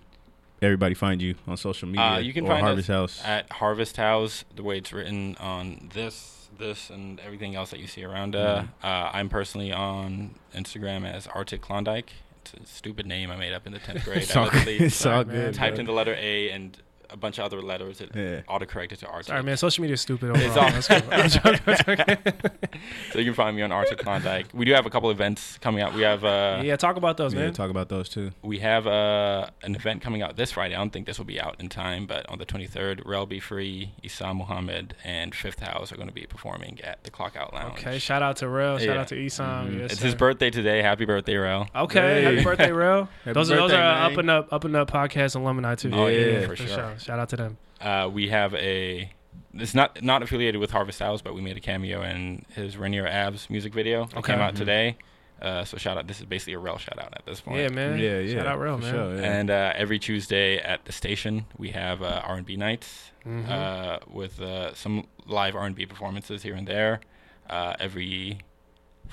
everybody 0.62 0.94
find 0.94 1.20
you 1.20 1.34
on 1.46 1.58
social 1.58 1.88
media? 1.88 2.02
Uh, 2.06 2.18
you 2.20 2.32
can 2.32 2.46
or 2.46 2.48
find 2.48 2.64
Harvest 2.64 2.88
us 2.88 3.18
House. 3.20 3.22
at 3.26 3.52
Harvest 3.52 3.98
House. 3.98 4.46
The 4.56 4.62
way 4.62 4.78
it's 4.78 4.94
written 4.94 5.36
on 5.40 5.90
this, 5.92 6.39
this, 6.58 6.90
and 6.90 7.20
everything 7.20 7.54
else 7.54 7.70
that 7.70 7.80
you 7.80 7.86
see 7.86 8.04
around. 8.04 8.36
Uh, 8.36 8.62
Mm-hmm. 8.62 8.86
uh, 8.86 9.10
I'm 9.12 9.28
personally 9.28 9.72
on 9.72 10.34
Instagram 10.54 11.10
as 11.10 11.26
Arctic 11.28 11.60
Klondike. 11.62 12.12
It's 12.42 12.54
a 12.54 12.66
stupid 12.74 13.06
name 13.06 13.30
I 13.30 13.36
made 13.36 13.52
up 13.52 13.66
in 13.66 13.72
the 13.72 13.78
tenth 13.78 14.04
grade. 14.06 14.22
It's 14.22 14.34
I 14.36 14.40
all 14.44 14.50
good. 14.50 14.68
It's 14.68 15.06
all 15.06 15.24
good. 15.24 15.54
typed 15.54 15.76
bro. 15.76 15.80
in 15.80 15.86
the 15.86 15.92
letter 15.92 16.14
A 16.18 16.50
and 16.50 16.76
a 17.12 17.16
bunch 17.16 17.38
of 17.38 17.44
other 17.44 17.60
letters. 17.62 18.00
It 18.00 18.10
Yeah. 18.14 18.40
autocorrected 18.48 18.98
to 18.98 19.06
Arctic. 19.06 19.30
All 19.30 19.36
right, 19.36 19.44
man. 19.44 19.56
Social 19.56 19.82
media 19.82 19.94
is 19.94 20.00
stupid 20.00 20.30
overall. 20.30 20.46
It's 20.46 20.56
all- 20.56 20.70
That's 20.70 20.88
cool. 20.88 21.02
I'm 21.12 21.28
joking, 21.28 21.60
I'm 21.66 21.96
joking. 22.16 22.32
So 23.12 23.18
you 23.18 23.24
can 23.24 23.34
find 23.34 23.56
me 23.56 23.62
on 23.62 23.72
Arctic 23.72 23.98
Klondike. 23.98 24.46
We 24.54 24.64
do 24.64 24.72
have 24.72 24.86
a 24.86 24.90
couple 24.90 25.10
events 25.10 25.58
coming 25.58 25.82
out. 25.82 25.92
We 25.94 26.02
have 26.02 26.24
uh, 26.24 26.60
yeah, 26.64 26.76
talk 26.76 26.96
about 26.96 27.16
those, 27.16 27.34
Yeah, 27.34 27.40
man. 27.40 27.52
talk 27.52 27.70
about 27.70 27.88
those 27.88 28.08
too. 28.08 28.30
we 28.42 28.58
have 28.60 28.86
uh, 28.86 29.48
an 29.62 29.74
event 29.74 30.00
coming 30.02 30.22
out 30.22 30.36
this 30.36 30.52
Friday. 30.52 30.74
I 30.74 30.78
don't 30.78 30.92
think 30.92 31.06
this 31.06 31.18
will 31.18 31.24
be 31.26 31.40
out 31.40 31.56
in 31.60 31.68
time, 31.68 32.06
but 32.06 32.28
on 32.28 32.38
the 32.38 32.46
23rd, 32.46 33.02
Rel 33.04 33.26
Be 33.26 33.40
Free, 33.40 33.92
Issa 34.02 34.32
Muhammad, 34.34 34.94
and 35.04 35.34
Fifth 35.34 35.60
House 35.60 35.92
are 35.92 35.96
going 35.96 36.08
to 36.08 36.14
be 36.14 36.26
performing 36.26 36.80
at 36.82 37.02
the 37.04 37.10
Clockout 37.10 37.52
Lounge. 37.52 37.78
Okay, 37.80 37.98
shout 37.98 38.22
out 38.22 38.36
to 38.36 38.48
Rel. 38.48 38.78
Shout 38.78 38.88
Yeah. 38.94 39.00
out 39.00 39.08
to 39.08 39.16
Esam. 39.16 39.78
Yes, 39.80 39.92
It's 39.92 40.00
sir. 40.00 40.06
his 40.06 40.14
birthday 40.14 40.50
today. 40.50 40.80
Happy 40.82 41.04
birthday, 41.04 41.36
Rel. 41.36 41.68
Okay, 41.74 42.22
happy 42.22 42.44
birthday, 42.44 42.72
Rel. 42.72 43.08
Happy 43.24 43.32
those 43.34 43.50
are 43.50 43.56
those 43.56 43.72
are 43.72 43.76
man. 43.78 44.12
up 44.12 44.18
and 44.18 44.30
up, 44.30 44.52
up 44.52 44.64
and 44.64 44.76
up 44.76 44.90
podcast 44.90 45.36
alumni 45.36 45.74
too. 45.74 45.90
Oh, 45.92 46.06
yeah, 46.06 46.18
Yeah, 46.26 46.40
for, 46.42 46.48
for 46.48 46.56
sure. 46.56 46.68
sure. 46.68 46.94
Shout 47.02 47.18
out 47.18 47.28
to 47.30 47.36
them. 47.36 47.58
Uh, 47.80 48.08
we 48.12 48.28
have 48.28 48.54
a. 48.54 49.12
It's 49.54 49.74
not 49.74 50.02
not 50.02 50.22
affiliated 50.22 50.60
with 50.60 50.70
Harvest 50.70 50.98
House, 51.00 51.22
but 51.22 51.34
we 51.34 51.40
made 51.40 51.56
a 51.56 51.60
cameo 51.60 52.02
in 52.02 52.44
his 52.54 52.76
Rainier 52.76 53.06
Abs 53.06 53.48
music 53.50 53.72
video. 53.74 54.04
It 54.04 54.16
Okay. 54.16 54.32
came 54.32 54.40
out 54.40 54.54
today. 54.56 54.96
Uh, 55.40 55.64
so 55.64 55.78
shout 55.78 55.96
out. 55.96 56.06
This 56.06 56.18
is 56.20 56.26
basically 56.26 56.52
a 56.52 56.58
Rel 56.58 56.76
shout 56.76 56.98
out 56.98 57.14
at 57.16 57.24
this 57.24 57.40
point. 57.40 57.58
Yeah, 57.60 57.68
man. 57.68 57.98
Yeah, 57.98 58.18
yeah. 58.18 58.34
Shout 58.38 58.46
out 58.46 58.58
Rel, 58.60 58.76
man. 58.78 58.92
Sure, 58.92 59.14
yeah. 59.16 59.22
And 59.22 59.50
uh, 59.50 59.72
every 59.74 59.98
Tuesday 59.98 60.58
at 60.58 60.84
the 60.84 60.92
station, 60.92 61.46
we 61.56 61.70
have 61.70 62.02
uh, 62.02 62.20
R&B 62.24 62.56
nights 62.56 63.10
Mhm. 63.26 63.48
uh, 63.48 63.98
with 64.06 64.40
uh, 64.42 64.74
some 64.74 65.06
live 65.26 65.56
R&B 65.56 65.86
performances 65.86 66.42
here 66.42 66.54
and 66.54 66.66
there. 66.68 67.00
Uh, 67.48 67.74
every 67.80 68.40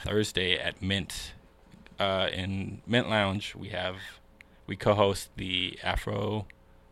Thursday 0.04 0.58
at 0.58 0.82
Mint 0.82 1.34
uh, 2.00 2.28
in 2.34 2.82
Mint 2.86 3.10
Lounge, 3.10 3.56
we 3.56 3.70
have 3.70 3.96
we 4.68 4.76
co-host 4.76 5.30
the 5.38 5.80
Afro 5.82 6.46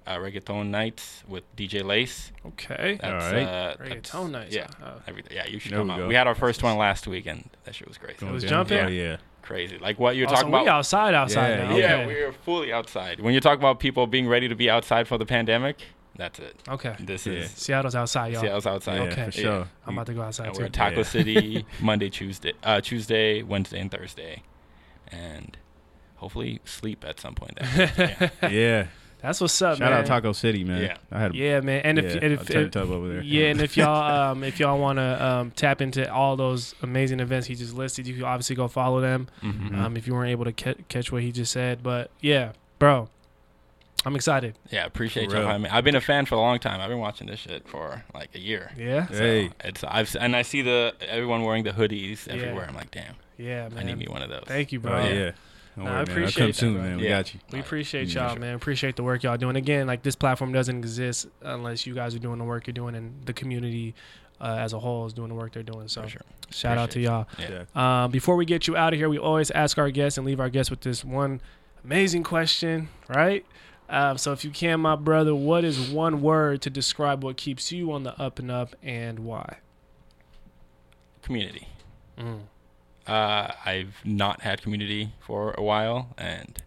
uh, 0.07 0.17
Reggaeton 0.17 0.67
nights 0.67 1.23
with 1.27 1.43
DJ 1.55 1.83
Lace. 1.83 2.31
Okay. 2.45 2.97
That's, 3.01 3.25
Alright. 3.25 3.47
uh, 3.47 3.75
that's- 3.79 4.11
Reggaeton 4.11 4.31
nights. 4.31 4.55
Yeah, 4.55 4.67
Uh, 4.83 4.99
everything. 5.07 5.35
Yeah, 5.35 5.47
you 5.47 5.59
should 5.59 5.71
There 5.71 5.79
come 5.79 5.87
we 5.87 5.93
out. 5.93 5.97
go. 5.99 6.07
We 6.07 6.15
had 6.15 6.27
our 6.27 6.35
first 6.35 6.61
one 6.63 6.77
last 6.77 7.07
week, 7.07 7.25
and 7.25 7.49
that 7.63 7.75
shit 7.75 7.87
was 7.87 7.97
crazy. 7.97 8.17
Going 8.19 8.33
was 8.33 8.43
down. 8.43 8.67
jumping? 8.67 8.79
Oh, 8.85 8.87
yeah. 8.87 9.17
Crazy. 9.41 9.77
Like 9.77 9.99
what 9.99 10.15
you're 10.15 10.27
oh, 10.27 10.29
so 10.29 10.35
talking 10.35 10.51
we 10.51 10.59
about. 10.61 10.67
outside, 10.79 11.13
outside 11.13 11.49
Yeah, 11.59 11.67
now. 11.69 11.75
Yeah, 11.75 11.93
Okay. 11.97 12.05
we 12.07 12.13
are 12.21 12.31
fully 12.31 12.73
outside. 12.73 13.19
When 13.19 13.33
you 13.33 13.39
talk 13.39 13.57
about 13.59 13.79
people 13.79 14.07
being 14.07 14.27
ready 14.27 14.47
to 14.47 14.55
be 14.55 14.69
outside 14.71 15.07
for 15.07 15.17
the 15.19 15.25
pandemic, 15.25 15.77
that's 16.15 16.39
it. 16.39 16.55
Okay. 16.67 16.95
This 16.99 17.27
Yeah. 17.27 17.33
is 17.33 17.51
Seattle's 17.51 17.93
outside, 17.95 18.33
y'all. 18.33 18.41
Seattle's 18.41 18.65
outside. 18.65 18.95
Yeah, 18.97 19.01
Okay. 19.11 19.25
for 19.25 19.31
sure. 19.31 19.67
I'm 19.85 19.93
about 19.95 20.07
to 20.07 20.13
go 20.13 20.21
outside 20.23 20.47
And 20.47 20.55
too. 20.55 20.61
we're 20.61 20.65
at 20.67 20.73
Taco 20.73 20.97
Yeah. 20.97 21.03
City 21.03 21.65
Monday, 21.79 22.09
Tuesday, 22.09 22.53
uh, 22.63 22.81
Tuesday, 22.81 23.43
Wednesday, 23.43 23.79
and 23.79 23.91
Thursday, 23.91 24.41
and 25.11 25.57
hopefully 26.15 26.59
sleep 26.65 27.03
at 27.07 27.19
some 27.19 27.35
point. 27.35 27.57
That 27.61 28.19
week. 28.41 28.51
yeah. 28.51 28.87
That's 29.25 29.41
what's 29.41 29.61
up, 29.61 29.79
man. 29.79 29.87
Shout 29.87 29.91
man. 29.91 29.99
out 30.01 30.05
Taco 30.05 30.31
City, 30.33 30.63
man. 30.63 30.81
Yeah. 30.83 30.97
I 31.11 31.19
had 31.19 31.33
a 31.33 31.37
Yeah, 31.37 31.59
man. 31.61 31.81
And 31.83 31.99
if 31.99 32.05
yeah, 32.15 32.19
and 32.21 32.33
a 32.33 32.41
if, 32.41 32.47
turn 32.47 32.65
if 32.65 32.71
tub 32.71 32.91
over 32.91 33.07
there. 33.07 33.21
yeah, 33.21 33.47
and 33.47 33.61
if 33.61 33.75
y'all 33.77 34.31
um 34.31 34.43
if 34.43 34.59
y'all 34.59 34.77
want 34.79 34.97
to 34.97 35.25
um 35.25 35.51
tap 35.51 35.81
into 35.81 36.11
all 36.11 36.35
those 36.35 36.75
amazing 36.81 37.19
events 37.19 37.47
he 37.47 37.55
just 37.55 37.73
listed, 37.73 38.07
you 38.07 38.13
can 38.15 38.23
obviously 38.23 38.55
go 38.55 38.67
follow 38.67 39.01
them. 39.01 39.27
Mhm. 39.43 39.75
Um, 39.77 39.97
if 39.97 40.07
you 40.07 40.13
weren't 40.13 40.31
able 40.31 40.45
to 40.45 40.51
ca- 40.53 40.81
catch 40.89 41.11
what 41.11 41.21
he 41.23 41.31
just 41.31 41.51
said, 41.51 41.81
but 41.83 42.11
yeah, 42.21 42.51
bro, 42.79 43.09
I'm 44.05 44.15
excited. 44.15 44.55
Yeah, 44.69 44.85
appreciate 44.85 45.29
For 45.29 45.35
you 45.37 45.39
real. 45.39 45.47
having 45.47 45.63
me. 45.63 45.69
I've 45.69 45.83
been 45.83 45.95
a 45.95 46.01
fan 46.01 46.25
for 46.27 46.35
a 46.35 46.39
long 46.39 46.59
time. 46.59 46.79
I've 46.79 46.89
been 46.89 46.99
watching 46.99 47.25
this 47.27 47.39
shit 47.39 47.67
for 47.67 48.03
like 48.13 48.29
a 48.35 48.39
year. 48.39 48.71
Yeah, 48.77 49.07
So 49.07 49.15
Hey. 49.15 49.49
it's 49.63 49.83
I've 49.83 50.15
and 50.19 50.35
I 50.35 50.43
see 50.43 50.61
the 50.61 50.93
everyone 51.09 51.41
wearing 51.43 51.63
the 51.63 51.71
hoodies 51.71 52.27
Yeah. 52.27 52.33
everywhere. 52.33 52.65
I'm 52.69 52.75
like, 52.75 52.91
damn, 52.91 53.15
yeah, 53.37 53.69
man. 53.69 53.79
I 53.79 53.83
need 53.83 53.97
me 53.97 54.07
one 54.07 54.21
of 54.21 54.29
those. 54.29 54.43
Thank 54.45 54.71
you, 54.71 54.79
Oh, 54.79 54.87
bro. 54.89 55.03
yeah. 55.07 55.31
Don't 55.75 55.85
Nah, 55.85 55.91
I 55.91 55.93
worry, 55.93 55.93
man. 55.93 55.97
I'll 55.97 56.03
appreciate 56.03 56.35
come 56.41 56.47
that, 56.47 56.55
soon, 56.55 56.73
bro. 56.75 56.81
man. 56.83 56.97
We 56.97 57.03
Yeah. 57.03 57.09
got 57.09 57.33
you. 57.33 57.39
We 57.51 57.59
appreciate 57.59 58.07
Yeah, 58.09 58.21
y'all, 58.23 58.31
sure. 58.33 58.39
man. 58.39 58.55
Appreciate 58.55 58.95
the 58.95 59.03
work 59.03 59.23
y'all 59.23 59.37
doing. 59.37 59.55
Again, 59.55 59.87
like 59.87 60.03
this 60.03 60.15
platform 60.15 60.53
doesn't 60.53 60.77
exist 60.77 61.27
unless 61.41 61.85
you 61.85 61.93
guys 61.93 62.15
are 62.15 62.19
doing 62.19 62.39
the 62.39 62.45
work 62.45 62.67
you're 62.67 62.73
doing, 62.73 62.95
and 62.95 63.25
the 63.25 63.33
community 63.33 63.93
uh, 64.41 64.55
as 64.59 64.73
a 64.73 64.79
whole 64.79 65.05
is 65.05 65.13
doing 65.13 65.29
the 65.29 65.35
work 65.35 65.53
they're 65.53 65.63
doing. 65.63 65.87
So, 65.87 66.05
sure. 66.07 66.21
shout 66.49 66.77
out 66.77 66.91
to 66.91 66.99
y'all. 66.99 67.27
Yeah. 67.39 67.63
Yeah. 67.75 68.03
Um, 68.05 68.11
before 68.11 68.35
we 68.35 68.45
get 68.45 68.67
you 68.67 68.75
out 68.75 68.93
of 68.93 68.99
here, 68.99 69.07
we 69.09 69.17
always 69.17 69.49
ask 69.51 69.77
our 69.77 69.89
guests 69.91 70.17
and 70.17 70.25
leave 70.27 70.39
our 70.41 70.49
guests 70.49 70.69
with 70.69 70.81
this 70.81 71.03
one 71.05 71.39
amazing 71.83 72.23
question, 72.23 72.89
right? 73.07 73.45
Um, 73.89 74.17
so, 74.17 74.31
if 74.33 74.43
you 74.43 74.51
can, 74.51 74.79
my 74.81 74.95
brother, 74.95 75.33
what 75.35 75.63
is 75.63 75.89
one 75.89 76.21
word 76.21 76.61
to 76.63 76.69
describe 76.69 77.23
what 77.23 77.37
keeps 77.37 77.71
you 77.71 77.91
on 77.91 78.03
the 78.03 78.19
up 78.19 78.39
and 78.39 78.49
up 78.51 78.75
and 78.83 79.19
why? 79.19 79.57
Community. 81.21 81.67
Mm. 82.17 82.41
Uh, 83.07 83.51
I've 83.65 83.95
not 84.03 84.41
had 84.41 84.61
community 84.61 85.11
for 85.19 85.53
a 85.57 85.61
while, 85.63 86.09
and 86.17 86.61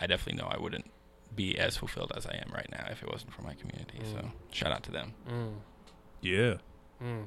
I 0.00 0.06
definitely 0.06 0.42
know 0.42 0.48
I 0.48 0.58
wouldn't 0.58 0.90
be 1.36 1.58
as 1.58 1.76
fulfilled 1.76 2.12
as 2.16 2.26
I 2.26 2.34
am 2.44 2.52
right 2.54 2.68
now 2.70 2.86
if 2.90 3.02
it 3.02 3.10
wasn't 3.10 3.32
for 3.32 3.42
my 3.42 3.54
community. 3.54 4.00
So 4.12 4.30
shout 4.52 4.72
out 4.72 4.82
to 4.84 4.90
them. 4.92 5.14
Mm. 5.28 5.52
Yeah. 6.20 6.54
Mm. 7.02 7.26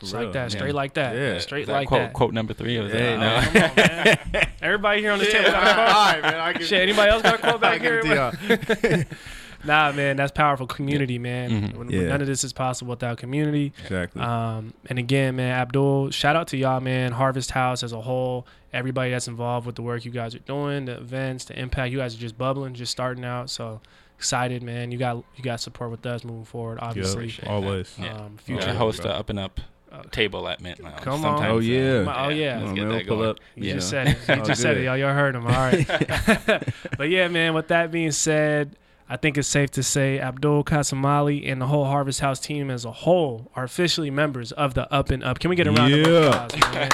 Just 0.00 0.14
like 0.14 0.32
that, 0.32 0.52
Yeah. 0.52 0.58
straight 0.58 0.74
like 0.74 0.94
that, 0.94 1.16
Yeah. 1.16 1.38
straight 1.38 1.62
Is 1.62 1.66
that 1.66 1.72
like 1.72 1.88
quote, 1.88 2.00
that. 2.02 2.12
Quote 2.12 2.32
number 2.32 2.52
three. 2.54 2.76
Or 2.78 2.84
was 2.84 2.92
Hey, 2.92 3.16
no. 3.16 3.40
Come 3.40 3.62
on, 3.62 3.70
man. 3.76 4.48
Everybody 4.62 5.00
here 5.00 5.10
on 5.12 5.18
this 5.18 5.32
table 5.32 5.50
got 5.50 5.66
a 5.66 5.74
quote. 5.74 5.88
All 5.88 6.12
right, 6.12 6.22
man. 6.22 6.34
I 6.34 6.52
can, 6.52 6.62
Shit, 6.62 6.82
anybody 6.82 7.10
else 7.10 7.22
got 7.22 7.34
a 7.34 7.38
quote 7.38 7.60
back 7.60 7.74
I 7.74 7.78
give 7.78 8.04
here? 8.04 9.06
it 9.60 9.62
to 9.62 9.66
y'all. 9.68 9.90
Nah, 9.90 9.92
man, 9.96 10.16
that's 10.16 10.32
powerful. 10.32 10.66
Community, 10.66 11.18
man. 11.18 11.50
Mhm. 11.50 11.76
When- 11.76 11.90
Yeah. 11.90 12.08
None 12.08 12.20
of 12.20 12.26
this 12.26 12.44
is 12.44 12.52
possible 12.52 12.90
without 12.90 13.18
community. 13.18 13.72
Exactly. 13.82 14.22
Um, 14.22 14.74
and 14.88 14.98
again, 14.98 15.36
man, 15.36 15.52
Abdul, 15.52 16.10
shout 16.10 16.36
out 16.36 16.48
to 16.48 16.56
y'all, 16.56 16.80
man. 16.80 17.12
Harvest 17.12 17.50
House 17.52 17.82
as 17.82 17.92
a 17.92 18.00
whole, 18.00 18.46
everybody 18.72 19.10
that's 19.10 19.28
involved 19.28 19.66
with 19.66 19.74
the 19.76 19.82
work 19.82 20.04
you 20.04 20.10
guys 20.10 20.34
are 20.34 20.38
doing, 20.40 20.84
the 20.86 20.96
events, 20.98 21.44
the 21.46 21.58
impact. 21.58 21.92
You 21.92 21.98
guys 21.98 22.14
are 22.14 22.18
just 22.18 22.36
bubbling, 22.38 22.74
just 22.74 22.92
starting 22.92 23.24
out. 23.24 23.50
So 23.50 23.80
excited, 24.18 24.62
man. 24.62 24.90
You 24.92 24.98
got 24.98 25.16
you 25.36 25.42
got 25.44 25.60
support 25.60 25.90
with 25.90 26.04
us 26.06 26.24
moving 26.24 26.44
forward. 26.44 26.78
Obviously, 26.82 27.14
appreciate 27.24 27.48
always. 27.48 27.96
Um, 27.98 28.04
You 28.04 28.38
future. 28.56 28.62
should 28.62 28.76
host 28.76 29.04
a 29.04 29.10
up 29.16 29.30
and 29.30 29.38
up 29.38 29.60
Uh, 29.90 30.02
table 30.10 30.46
at 30.46 30.60
Mint 30.60 30.78
Lounge. 30.82 30.96
Come 31.00 31.14
on. 31.14 31.38
sometime 31.38 31.50
Oh, 31.52 31.60
soon. 31.62 32.04
yeah. 32.04 32.14
Oh, 32.26 32.28
yeah. 32.28 32.56
Let's 32.56 32.64
Come 32.66 32.74
get 32.74 32.80
man, 32.88 32.98
that 32.98 33.06
pull 33.06 33.16
going. 33.16 33.30
up. 33.30 33.36
You 33.56 33.68
Yeah. 33.68 33.74
just 33.76 33.88
said 33.88 34.08
it. 34.08 34.18
You 34.28 34.34
All 34.40 34.44
just 34.44 34.60
said 34.60 34.76
it, 34.76 34.84
y'all. 34.84 34.96
Y'all 34.98 35.14
heard 35.14 35.34
him. 35.34 35.46
All 35.46 35.52
right. 35.52 35.86
but 36.98 37.08
yeah, 37.08 37.28
man. 37.28 37.54
With 37.54 37.68
that 37.68 37.90
being 37.90 38.10
said, 38.10 38.76
I 39.10 39.16
think 39.16 39.38
it's 39.38 39.48
safe 39.48 39.70
to 39.72 39.82
say 39.82 40.18
Abdul 40.20 40.64
Kassamali 40.64 41.50
and 41.50 41.60
the 41.62 41.66
whole 41.66 41.86
Harvest 41.86 42.20
House 42.20 42.38
team 42.38 42.70
as 42.70 42.84
a 42.84 42.92
whole 42.92 43.50
are 43.56 43.64
officially 43.64 44.10
members 44.10 44.52
of 44.52 44.74
the 44.74 44.90
Up 44.92 45.10
and 45.10 45.24
Up. 45.24 45.38
Can 45.38 45.48
we 45.48 45.56
get 45.56 45.66
a 45.66 45.72
round 45.72 45.94
of 45.94 46.00
Yeah. 46.00 46.44
applause, 46.44 46.60
man? 46.74 46.90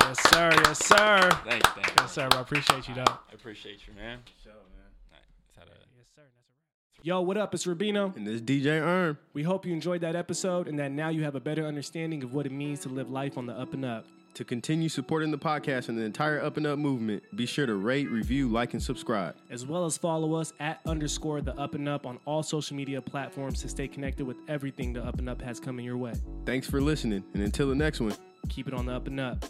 yes, 0.00 0.30
sir. 0.30 0.50
Yes, 0.64 0.86
sir. 0.86 1.30
Thank 1.44 1.64
you, 1.66 1.70
thank 1.74 1.86
you. 1.88 1.94
Yes, 2.00 2.12
sir. 2.12 2.28
I 2.30 2.40
appreciate 2.40 2.88
you, 2.88 2.94
though. 2.94 3.04
I 3.08 3.34
appreciate 3.34 3.80
you, 3.88 3.94
man. 3.94 4.18
Alright, 4.46 5.24
let's 5.48 5.56
have 5.58 5.66
a- 5.66 5.80
Yes, 5.98 6.06
sir. 6.14 6.22
Yo, 7.02 7.20
what 7.20 7.36
up? 7.36 7.52
It's 7.52 7.66
Rubino. 7.66 8.14
And 8.16 8.24
this 8.24 8.40
DJ 8.40 8.78
Erm. 8.80 9.18
We 9.32 9.42
hope 9.42 9.66
you 9.66 9.72
enjoyed 9.72 10.02
that 10.02 10.14
episode 10.14 10.68
and 10.68 10.78
that 10.78 10.92
now 10.92 11.08
you 11.08 11.24
have 11.24 11.34
a 11.34 11.40
better 11.40 11.66
understanding 11.66 12.22
of 12.22 12.32
what 12.32 12.46
it 12.46 12.52
means 12.52 12.78
to 12.80 12.88
live 12.88 13.10
life 13.10 13.36
on 13.36 13.46
the 13.46 13.54
up 13.54 13.72
and 13.74 13.84
up. 13.84 14.06
To 14.38 14.44
continue 14.44 14.88
supporting 14.88 15.32
the 15.32 15.36
podcast 15.36 15.88
and 15.88 15.98
the 15.98 16.02
entire 16.02 16.40
Up 16.40 16.58
and 16.58 16.64
Up 16.64 16.78
movement, 16.78 17.24
be 17.34 17.44
sure 17.44 17.66
to 17.66 17.74
rate, 17.74 18.08
review, 18.08 18.48
like, 18.48 18.72
and 18.72 18.80
subscribe. 18.80 19.34
as 19.50 19.66
well 19.66 19.84
as 19.84 19.98
follow 19.98 20.36
us 20.36 20.52
at 20.60 20.78
underscore 20.86 21.40
the 21.40 21.58
up 21.58 21.74
and 21.74 21.88
up 21.88 22.06
on 22.06 22.20
all 22.24 22.44
social 22.44 22.76
media 22.76 23.02
platforms 23.02 23.60
to 23.62 23.68
stay 23.68 23.88
connected 23.88 24.24
with 24.24 24.36
everything 24.46 24.92
the 24.92 25.04
up 25.04 25.18
and 25.18 25.28
up 25.28 25.42
has 25.42 25.58
coming 25.58 25.84
your 25.84 25.96
way. 25.96 26.12
Thanks 26.46 26.70
for 26.70 26.80
listening, 26.80 27.24
and 27.34 27.42
until 27.42 27.68
the 27.68 27.74
next 27.74 27.98
one. 27.98 28.14
Keep 28.48 28.68
it 28.68 28.74
on 28.74 28.86
the 28.86 28.92
up 28.92 29.08
and 29.08 29.18
up. 29.18 29.44